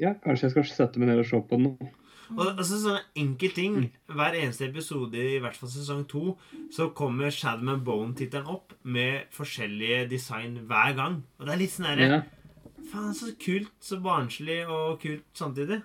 Ja, 0.00 0.14
kanskje 0.24 0.48
jeg 0.48 0.54
skal 0.56 0.70
sette 0.74 0.98
meg 1.00 1.08
ned 1.08 1.20
og 1.24 1.28
se 1.28 1.40
på 1.40 1.56
den 1.58 1.68
nå. 1.72 1.90
Og 2.32 2.44
altså 2.54 2.78
sånne 2.80 3.02
enkel 3.20 3.52
ting 3.54 3.74
Hver 4.08 4.36
eneste 4.38 4.68
episode, 4.68 5.18
i 5.18 5.40
hvert 5.42 5.58
fall 5.58 5.70
sesong 5.72 6.04
to, 6.10 6.36
så 6.72 6.88
kommer 6.96 7.34
Shadow 7.34 7.74
and 7.74 7.84
Bone-tittelen 7.86 8.48
opp 8.50 8.72
med 8.82 9.28
forskjellige 9.34 10.08
design 10.12 10.62
hver 10.68 10.94
gang. 10.96 11.20
Og 11.38 11.46
det 11.46 11.54
er 11.54 11.60
litt 11.60 11.74
sånn 11.74 11.90
herre 11.90 12.08
Ja, 12.08 12.22
Faen, 12.90 13.14
så 13.16 13.32
kult. 13.40 13.72
Så 13.80 14.00
barnslig 14.04 14.62
og 14.68 14.98
kult 15.02 15.24
samtidig. 15.36 15.80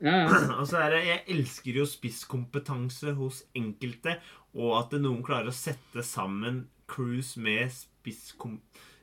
ja. 0.00 0.22
ja. 0.24 0.38
Og 0.60 0.66
så 0.68 0.80
er 0.84 0.94
det 0.96 1.02
Jeg 1.06 1.24
elsker 1.36 1.82
jo 1.82 1.88
spisskompetanse 1.88 3.12
hos 3.18 3.42
enkelte, 3.58 4.18
og 4.52 4.74
at 4.82 4.96
noen 5.00 5.22
klarer 5.24 5.48
å 5.48 5.56
sette 5.56 6.04
sammen 6.04 6.66
crews 6.90 7.36
med 7.40 7.70
spisskom... 7.72 8.58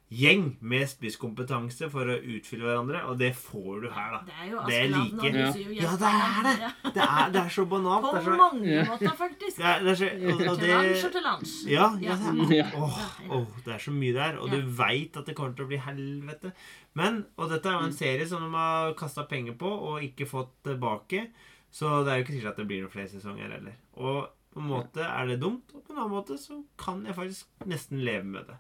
Gjeng 0.10 0.56
med 0.66 0.88
spisskompetanse 0.90 1.86
for 1.94 2.10
å 2.10 2.16
utfylle 2.18 2.66
hverandre, 2.66 3.04
og 3.06 3.20
det 3.20 3.28
får 3.38 3.84
du 3.84 3.88
her, 3.94 4.16
da. 4.16 4.20
Det 4.26 4.34
er 4.42 4.48
jo 4.50 4.62
Det 4.66 4.78
er 4.78 4.86
Askeladden 4.88 5.20
og 5.20 5.26
like. 5.26 5.44
Huset 5.46 5.62
jo 5.62 5.76
Ja, 5.78 5.92
det 6.02 6.14
er 6.20 6.48
det! 6.48 6.70
Det 6.96 7.04
er, 7.06 7.28
det 7.36 7.42
er 7.44 7.52
så 7.54 7.66
banalt. 7.70 8.08
På 8.08 8.14
Det 8.16 8.22
er 8.22 8.26
så, 8.26 8.38
mange 8.40 8.86
måter, 8.90 9.14
faktisk. 9.20 9.58
det 9.60 9.66
er, 9.70 9.84
det 9.86 9.92
er 9.92 10.00
så 10.00 10.08
og, 10.10 10.42
og 10.50 10.58
Til 10.64 10.72
lands 10.74 11.04
og 11.06 11.12
til 11.14 11.26
lands. 11.28 11.52
Ja, 11.70 11.90
ja, 12.02 12.16
Ja. 12.26 12.32
det 12.50 12.60
er, 12.64 12.72
oh, 12.80 12.98
oh, 13.38 13.46
det 13.66 13.74
er 13.76 13.84
så 13.86 13.94
mye 13.94 14.14
der, 14.18 14.40
og 14.42 14.50
Ja. 14.50 14.56
du 14.56 14.72
veit 14.80 15.20
at 15.22 15.26
det 15.30 15.36
kommer 15.38 15.54
til 15.60 15.68
å 15.68 15.70
bli 15.70 15.78
helvete. 15.86 16.52
Men, 16.98 17.20
og 17.38 17.50
dette 17.54 17.70
er 17.70 17.78
jo 17.78 17.90
en 17.92 17.94
serie 18.00 18.26
som 18.28 18.42
de 18.42 18.50
har 18.56 18.96
kasta 18.98 19.28
penger 19.30 19.54
på 19.62 19.70
og 19.70 20.02
ikke 20.08 20.26
fått 20.26 20.56
tilbake, 20.66 21.28
så 21.70 22.00
det 22.04 22.12
er 22.16 22.18
jo 22.18 22.26
ikke 22.26 22.34
sikkert 22.40 22.56
at 22.56 22.64
det 22.64 22.68
blir 22.72 22.82
noen 22.82 22.96
flere 22.98 23.12
sesonger 23.14 23.46
heller. 23.60 23.78
Og 24.02 24.26
på 24.50 24.64
en 24.64 24.72
måte 24.72 25.06
er 25.06 25.30
det 25.30 25.38
dumt, 25.44 25.70
og 25.78 25.84
på 25.86 25.94
en 25.94 26.02
annen 26.02 26.16
måte 26.18 26.34
så 26.42 26.58
kan 26.82 27.06
jeg 27.06 27.14
faktisk 27.14 27.70
nesten 27.70 28.02
leve 28.02 28.26
med 28.26 28.50
det. 28.50 28.58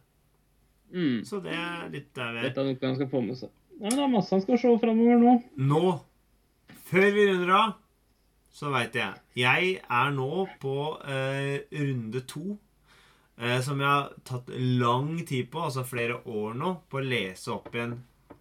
Mm. 0.93 1.19
Så 1.27 1.41
det 1.43 1.53
er 1.53 1.89
litt 1.93 2.09
der 2.17 2.33
vi 2.35 2.45
Dette 2.47 2.63
er 2.63 2.69
noe 2.69 2.87
han 2.87 2.97
skal 2.97 3.11
få 3.11 3.21
med 3.25 3.37
seg. 3.39 3.51
Nei, 3.79 3.87
men 3.87 3.97
Det 3.97 4.05
er 4.05 4.13
masse 4.15 4.35
han 4.35 4.41
skal 4.43 4.59
se 4.61 4.71
framover 4.81 5.21
nå. 5.21 5.35
Nå, 5.69 5.83
før 6.89 7.11
vi 7.15 7.27
runder 7.29 7.53
av, 7.55 7.77
så 8.59 8.71
veit 8.73 8.97
jeg 8.97 9.37
Jeg 9.39 9.75
er 9.85 10.09
nå 10.15 10.47
på 10.59 10.75
eh, 11.05 11.69
runde 11.79 12.23
to. 12.27 12.57
Eh, 13.39 13.61
som 13.63 13.79
jeg 13.79 13.87
har 13.87 14.09
tatt 14.27 14.49
lang 14.51 15.13
tid 15.23 15.47
på, 15.51 15.61
altså 15.63 15.85
flere 15.87 16.19
år 16.27 16.57
nå, 16.59 16.73
på 16.91 16.99
å 16.99 17.05
lese 17.05 17.53
opp 17.55 17.71
igjen 17.71 17.99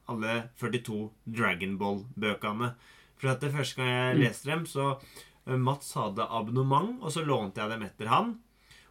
alle 0.09 0.49
42 0.59 1.05
Dragon 1.29 1.77
Ball-bøkene. 1.79 2.73
For 3.19 3.33
at 3.33 3.45
det 3.45 3.53
første 3.55 3.79
gang 3.79 3.93
jeg 3.93 4.21
leste 4.25 4.51
dem, 4.51 4.65
så 4.67 4.95
eh, 4.97 5.55
Mats 5.55 5.93
hadde 5.99 6.27
abonnement, 6.27 6.97
og 7.03 7.15
så 7.15 7.23
lånte 7.27 7.63
jeg 7.63 7.75
dem 7.75 7.85
etter 7.87 8.11
han. 8.11 8.35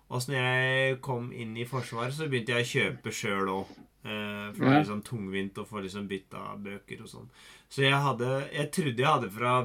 Og 0.10 0.22
så 0.24 0.32
når 0.32 0.46
jeg 0.46 1.02
kom 1.04 1.32
inn 1.36 1.58
i 1.60 1.66
Forsvaret, 1.68 2.14
så 2.16 2.30
begynte 2.32 2.54
jeg 2.56 2.64
å 2.64 2.72
kjøpe 2.72 3.12
sjøl 3.12 3.50
òg. 3.52 3.72
Eh, 4.08 4.54
for 4.56 4.64
det 4.64 4.74
er 4.78 4.86
sånn 4.88 5.02
tungvint 5.04 5.58
å 5.60 5.66
få 5.68 5.82
liksom 5.84 6.06
bytta 6.08 6.44
bøker 6.64 7.02
og 7.04 7.10
sånn. 7.12 7.26
Så 7.70 7.84
jeg 7.84 7.98
hadde 8.00 8.30
Jeg 8.54 8.72
trodde 8.72 9.04
jeg 9.04 9.10
hadde 9.12 9.30
fra 9.36 9.56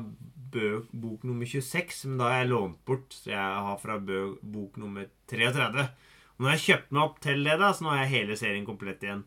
bøk, 0.52 0.88
bok 0.92 1.22
nummer 1.24 1.46
26, 1.46 2.04
men 2.08 2.18
da 2.18 2.24
har 2.32 2.40
jeg 2.42 2.50
lånt 2.50 2.80
bort. 2.84 3.14
Så 3.14 3.30
jeg 3.30 3.38
har 3.68 3.78
fra 3.78 3.98
bøk, 4.02 4.40
bok 4.42 4.76
nummer 4.82 5.06
33. 5.30 5.86
Og 6.32 6.42
nå 6.42 6.48
har 6.50 6.56
jeg 6.58 6.66
kjøpt 6.66 6.90
meg 6.92 7.02
opp 7.04 7.20
til 7.22 7.44
det, 7.46 7.58
da, 7.60 7.70
så 7.72 7.84
nå 7.86 7.90
har 7.94 8.02
jeg 8.02 8.12
hele 8.16 8.36
serien 8.40 8.66
komplett 8.66 9.02
igjen. 9.06 9.22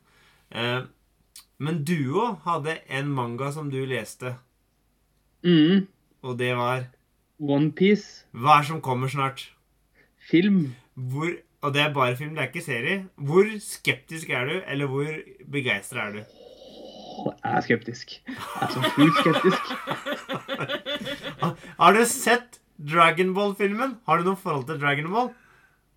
Eh, 0.51 0.82
men 1.63 1.84
du 1.88 1.95
òg 2.20 2.41
hadde 2.43 2.82
en 2.91 3.07
manga 3.16 3.51
som 3.55 3.70
du 3.72 3.80
leste, 3.88 4.36
Mm. 5.45 5.88
og 6.24 6.38
det 6.38 6.55
var 6.57 6.88
Onepiece. 7.39 8.24
Hva 8.34 8.59
er 8.59 8.63
som 8.63 8.82
kommer 8.82 9.07
snart? 9.07 9.49
Film. 10.30 10.73
Hvor, 10.95 11.30
og 11.61 11.73
det 11.76 11.82
er 11.84 11.93
bare 11.93 12.15
film, 12.17 12.34
det 12.36 12.43
er 12.43 12.49
ikke 12.49 12.65
serie. 12.65 12.97
Hvor 13.15 13.47
skeptisk 13.61 14.30
er 14.30 14.49
du, 14.49 14.55
eller 14.71 14.89
hvor 14.89 15.07
begeistra 15.51 16.07
er 16.07 16.11
du? 16.17 16.21
Jeg 17.26 17.55
er 17.55 17.61
skeptisk. 17.63 18.11
Jeg 18.28 18.61
er 18.61 18.71
så 18.73 18.82
sjukt 18.95 19.21
skeptisk. 19.21 19.71
Har 21.82 21.95
du 21.95 22.03
sett 22.09 22.59
Dragon 22.91 23.34
Ball-filmen? 23.38 23.97
Har 24.07 24.19
du 24.19 24.28
noe 24.28 24.39
forhold 24.39 24.65
til 24.67 24.82
Dragon 24.82 25.11
Ball? 25.13 25.30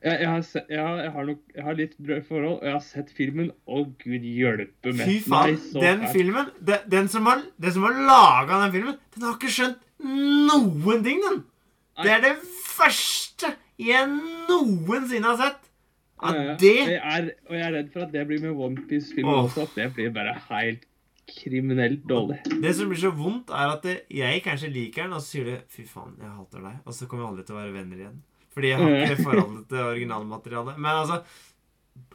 Jeg, 0.05 0.21
jeg, 0.21 0.29
har, 0.31 0.43
se, 0.47 0.61
jeg, 0.71 0.79
har, 0.79 1.01
jeg, 1.03 1.11
har 1.11 1.25
nok, 1.27 1.39
jeg 1.57 1.65
har 1.67 1.75
litt 1.81 1.95
forhold, 2.29 2.53
og 2.61 2.67
jeg 2.69 2.75
har 2.77 2.83
sett 2.87 3.09
filmen. 3.17 3.49
Å, 3.67 3.81
gud 3.99 4.27
hjelpe 4.31 4.93
meg. 4.95 5.09
Fy 5.09 5.17
faen, 5.25 5.57
Nei, 5.57 5.83
den 5.83 6.05
fært. 6.05 6.13
filmen 6.15 6.53
den, 6.69 6.85
den 6.93 7.11
som 7.11 7.27
har, 7.27 7.43
den 7.59 7.75
som 7.75 7.87
har 7.89 7.99
laga 8.07 8.61
den 8.63 8.77
filmen, 8.77 9.01
den 9.17 9.27
har 9.27 9.35
ikke 9.41 9.51
skjønt 9.57 9.81
noen 9.99 11.03
ting, 11.07 11.25
den! 11.25 11.41
Det 11.99 12.13
er 12.15 12.23
det 12.23 12.37
verste 12.79 13.51
jeg 13.79 14.09
noensinne 14.49 15.33
har 15.33 15.41
sett. 15.41 15.65
At 16.19 16.35
Ja, 16.35 16.43
ja. 16.43 16.55
det 16.59 16.77
jeg 16.77 16.99
er, 16.99 17.27
og 17.47 17.55
jeg 17.55 17.67
er 17.67 17.75
redd 17.77 17.91
for 17.95 18.07
at 18.07 18.13
det 18.13 18.25
blir 18.27 18.41
med 18.43 18.63
OnePiece-film 18.67 19.29
oh. 19.29 19.45
også. 19.45 19.69
At 19.69 19.77
det 19.79 19.93
blir 19.95 20.11
bare 20.15 20.35
helt 20.49 20.89
kriminelt 21.29 22.09
dårlig. 22.09 22.41
Det 22.63 22.73
som 22.75 22.89
blir 22.91 22.99
så 22.99 23.13
vondt, 23.15 23.53
er 23.53 23.75
at 23.77 23.85
jeg 24.11 24.43
kanskje 24.43 24.73
liker 24.73 25.05
den, 25.05 25.13
og 25.13 25.23
så 25.23 25.29
sier 25.37 25.45
du 25.45 25.55
'fy 25.69 25.85
faen, 25.87 26.17
jeg 26.19 26.31
hater 26.31 26.65
deg', 26.65 26.81
og 26.87 26.95
så 26.95 27.07
kommer 27.07 27.25
vi 27.25 27.31
aldri 27.31 27.45
til 27.47 27.55
å 27.55 27.61
være 27.61 27.73
venner 27.77 28.03
igjen. 28.03 28.19
Fordi 28.55 28.69
jeg 28.69 28.79
har 28.81 28.97
ikke 28.97 29.23
forholdet 29.23 29.69
til 29.69 29.79
originalmaterialet. 29.79 30.79
Men 30.79 30.91
altså 30.91 31.23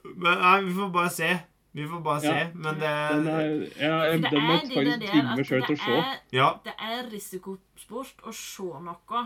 men, 0.04 0.38
Nei, 0.40 0.62
vi 0.66 0.74
får 0.74 0.90
bare 0.92 1.10
se. 1.10 1.30
Vi 1.74 1.86
får 1.88 2.02
bare 2.06 2.22
se. 2.22 2.34
Men 2.54 2.76
det 2.82 2.82
Den, 2.82 3.28
er, 3.28 3.46
ja, 3.80 4.12
den 4.12 4.22
det 4.22 4.34
er 4.34 4.48
faktisk 4.50 4.74
tvinge 4.74 5.36
meg 5.38 5.48
sjøl 5.48 5.64
til 5.66 5.76
å 5.78 5.84
se. 5.86 5.96
er, 6.02 6.20
Ja. 6.34 6.50
det 6.66 6.74
er 6.90 7.08
risikosport 7.12 8.28
å 8.28 8.34
se 8.34 8.68
noe 8.90 9.24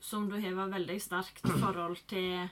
som 0.00 0.28
du 0.30 0.38
har 0.40 0.70
veldig 0.70 1.00
sterkt 1.02 1.44
forhold 1.64 1.98
til 2.10 2.48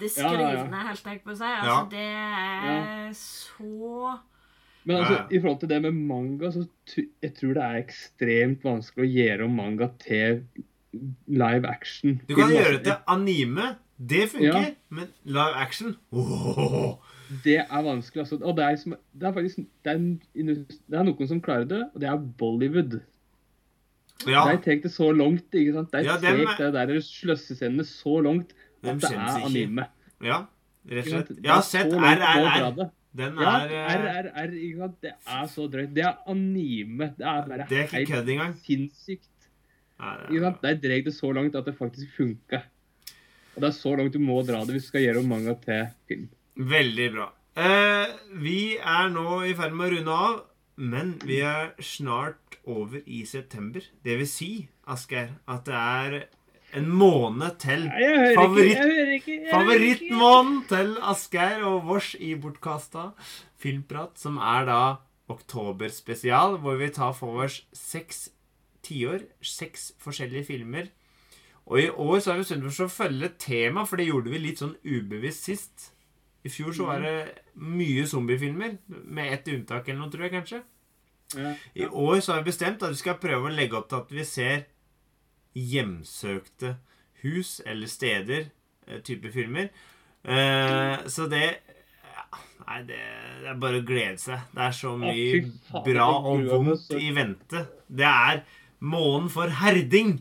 det 0.00 0.10
skrivne, 0.10 0.42
ja, 0.42 0.50
ja. 0.50 0.54
skrivende, 0.58 0.84
helt 0.88 1.06
jeg 1.06 1.20
på 1.22 1.34
å 1.34 1.38
si. 1.38 1.50
Altså, 1.50 1.74
Ja. 1.74 1.82
det 1.90 2.06
er 2.10 3.12
så 3.18 4.18
Men 4.84 4.96
altså, 4.96 5.20
i 5.30 5.40
forhold 5.40 5.60
til 5.60 5.68
det 5.70 5.82
med 5.82 5.92
manga, 5.92 6.50
så 6.52 6.66
jeg 7.22 7.34
tror 7.38 7.54
det 7.56 7.62
er 7.64 7.78
ekstremt 7.80 8.64
vanskelig 8.66 9.06
å 9.06 9.12
gjøre 9.14 9.46
om 9.46 9.54
manga 9.56 9.88
til 10.02 10.42
live 11.26 11.66
action. 11.68 12.20
Du 12.28 12.34
kan 12.36 12.52
gjøre 12.52 12.76
det 12.76 12.84
til 12.84 12.98
anime. 13.08 13.70
Det 13.96 14.28
funker. 14.30 14.60
Ja. 14.60 14.74
Men 14.90 15.08
live 15.24 15.54
action 15.62 15.96
oh. 16.10 16.98
Det 17.44 17.56
er 17.62 17.82
vanskelig, 17.82 18.20
altså. 18.20 18.36
Og 18.42 18.56
det 18.56 18.64
er, 18.64 18.76
som, 18.76 18.94
det 19.14 19.28
er 19.28 19.32
faktisk 19.32 19.56
det 19.56 19.92
er, 19.94 19.98
det 20.34 20.98
er 20.98 21.06
noen 21.06 21.28
som 21.30 21.40
klarer 21.40 21.64
det, 21.70 21.82
og 21.94 22.02
det 22.02 22.10
er 22.10 22.24
Bollywood. 22.38 22.98
Ja. 24.26 24.44
De 24.52 24.58
tar 24.62 24.80
det 24.82 24.90
så 24.94 25.08
langt, 25.12 25.48
ikke 25.52 25.72
sant? 25.74 25.90
De 25.92 26.02
Ja, 26.06 26.16
tar 26.22 26.36
dem 26.36 26.46
det 26.58 26.72
der 26.72 27.00
sløssescenene 27.02 27.84
så 27.84 28.20
langt 28.24 28.52
Dem 28.82 28.96
at 28.96 29.00
det 29.00 29.10
er 29.10 29.18
er 29.18 29.38
ikke. 29.38 29.46
anime. 29.50 29.86
ja. 30.22 30.44
Rett 30.86 31.06
og 31.06 31.12
slett. 31.14 31.30
Jeg 31.42 31.50
har 31.52 31.62
sett 31.64 31.92
RRR. 31.92 32.90
Den 33.16 33.38
er 33.38 33.70
ja, 33.72 33.84
RRR, 33.94 34.52
ikke 34.52 34.78
sant? 34.82 34.96
Det 35.00 35.12
er 35.26 35.46
så 35.48 35.64
drøyt. 35.70 35.94
Det 35.94 36.04
er 36.04 36.16
anime. 36.28 37.08
Det 37.16 37.24
er 37.26 37.46
bare 37.48 37.66
Det 37.70 37.78
er 37.78 37.84
ikke 37.86 37.96
helt 37.96 38.08
kødd 38.10 38.28
engang. 38.34 38.54
sinnssykt. 38.66 39.30
Nei, 40.00 40.16
det 40.28 40.42
er-? 40.42 40.58
De 40.60 40.74
drar 40.88 41.04
det 41.06 41.14
så 41.14 41.32
langt 41.32 41.54
at 41.56 41.64
det 41.64 41.76
faktisk 41.78 42.10
funker. 42.16 42.62
Og 43.54 43.62
det 43.62 43.68
er 43.70 43.76
så 43.78 43.96
langt 43.96 44.12
du 44.12 44.18
må 44.18 44.42
dra 44.44 44.64
det 44.66 44.74
hvis 44.74 44.82
du 44.84 44.88
skal 44.92 45.00
gjøre 45.06 45.18
om 45.22 45.28
manga 45.30 45.54
til 45.62 45.86
film. 46.08 46.28
Veldig 46.58 47.08
bra. 47.14 47.28
Eh, 47.56 48.06
vi 48.42 48.76
er 48.76 49.08
nå 49.14 49.40
i 49.46 49.54
ferd 49.54 49.72
med 49.78 49.86
å 49.88 49.96
runde 49.96 50.10
av, 50.10 50.40
men 50.76 51.14
vi 51.24 51.40
er 51.46 51.74
snart 51.80 52.58
over 52.64 53.00
i 53.06 53.24
september. 53.26 53.84
Det 54.04 54.18
vil 54.18 54.28
si, 54.28 54.68
Asgeir, 54.86 55.36
at 55.48 55.66
det 55.66 55.74
er 55.74 56.16
en 56.74 56.88
måned 56.90 57.58
til 57.62 57.86
Favoritt-. 58.34 59.50
Favorittmåneden 59.52 60.64
til 60.68 60.96
Asgeir 61.02 61.62
og 61.68 61.84
vårs 61.86 62.14
i 62.18 62.34
Bortkasta 62.34 63.12
filmprat, 63.62 64.18
som 64.20 64.36
er 64.42 64.66
da 64.68 64.80
oktoberspesial, 65.32 66.58
hvor 66.60 66.76
vi 66.80 66.90
tar 66.92 67.14
for 67.16 67.46
oss 67.46 67.62
seks 67.72 68.28
tiår, 68.84 69.24
seks 69.40 69.92
forskjellige 70.02 70.50
filmer. 70.50 70.90
Og 71.64 71.80
i 71.80 71.88
år 71.88 72.18
så 72.20 72.34
har 72.34 72.42
vi 72.42 72.44
oss 72.44 72.76
for 72.76 72.90
å 72.90 72.92
følge 72.92 73.32
tema, 73.40 73.86
for 73.88 73.96
det 73.96 74.10
gjorde 74.10 74.34
vi 74.34 74.42
litt 74.42 74.60
sånn 74.60 74.76
ubevisst 74.84 75.48
sist. 75.48 75.90
I 76.44 76.52
fjor 76.52 76.74
så 76.76 76.86
var 76.88 77.00
det 77.00 77.14
mye 77.56 78.04
zombiefilmer, 78.06 78.76
med 78.88 79.32
ett 79.32 79.48
unntak 79.48 79.88
eller 79.88 80.02
noe, 80.02 80.12
tror 80.12 80.26
jeg 80.26 80.34
kanskje. 80.34 80.62
I 81.74 81.86
år 81.88 82.20
så 82.20 82.34
har 82.34 82.42
vi 82.42 82.50
bestemt 82.50 82.82
at 82.84 82.92
vi 82.92 83.00
skal 83.00 83.16
prøve 83.18 83.48
å 83.48 83.54
legge 83.54 83.78
opp 83.78 83.88
til 83.90 84.02
at 84.02 84.12
vi 84.12 84.26
ser 84.28 84.66
hjemsøkte 85.56 86.74
hus 87.24 87.60
eller 87.66 87.90
steder, 87.90 88.50
eh, 88.86 89.00
type 89.00 89.32
filmer. 89.32 89.70
Eh, 90.24 91.06
så 91.06 91.28
det 91.30 91.46
Nei, 92.64 92.78
det, 92.88 92.96
det 93.42 93.48
er 93.50 93.56
bare 93.60 93.80
å 93.82 93.84
glede 93.84 94.16
seg. 94.22 94.44
Det 94.54 94.62
er 94.64 94.72
så 94.72 94.94
mye 94.96 95.40
bra 95.84 96.06
og 96.24 96.46
vondt 96.48 96.94
i 96.96 97.10
vente. 97.12 97.60
Det 97.92 98.06
er 98.08 98.40
månen 98.84 99.30
for 99.32 99.48
herding. 99.60 100.18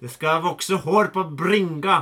Det 0.00 0.10
skal 0.12 0.42
vokse 0.44 0.78
hår 0.86 1.10
på 1.14 1.24
bringa. 1.38 1.98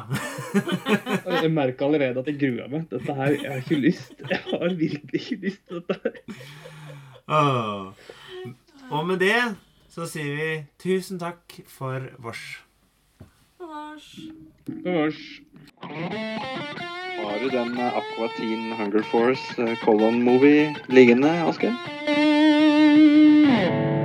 Jeg 1.43 1.51
merker 1.53 1.89
allerede 1.89 2.23
at 2.23 2.31
jeg 2.31 2.39
gruer 2.41 2.71
meg. 2.73 2.87
Dette 2.93 3.17
her, 3.19 3.35
Jeg 3.35 3.51
har 3.51 3.63
ikke 3.63 3.81
lyst. 3.83 4.15
Jeg 4.31 4.41
har 4.47 4.77
virkelig 4.79 5.21
ikke 5.21 5.41
lyst 5.49 5.63
til 5.69 5.83
dette. 5.83 6.01
her. 6.05 6.15
Åh. 7.29 7.93
Og 8.93 9.07
med 9.09 9.19
det 9.25 9.37
så 9.95 10.07
sier 10.11 10.35
vi 10.37 10.49
tusen 10.83 11.21
takk 11.23 11.55
for 11.71 12.09
vårs. 12.23 12.45
Vårs. 13.63 14.09
Vårs. 14.85 15.21
Har 15.85 17.39
du 17.41 17.49
den 17.53 17.79
eh, 17.79 17.99
Aqua 18.01 18.29
Teen 18.37 18.73
Hunger 18.77 19.05
Force 19.11 19.55
eh, 19.63 19.77
Colon 19.85 20.21
Movie 20.27 20.75
liggende, 20.93 21.31
Asgeir? 21.49 21.73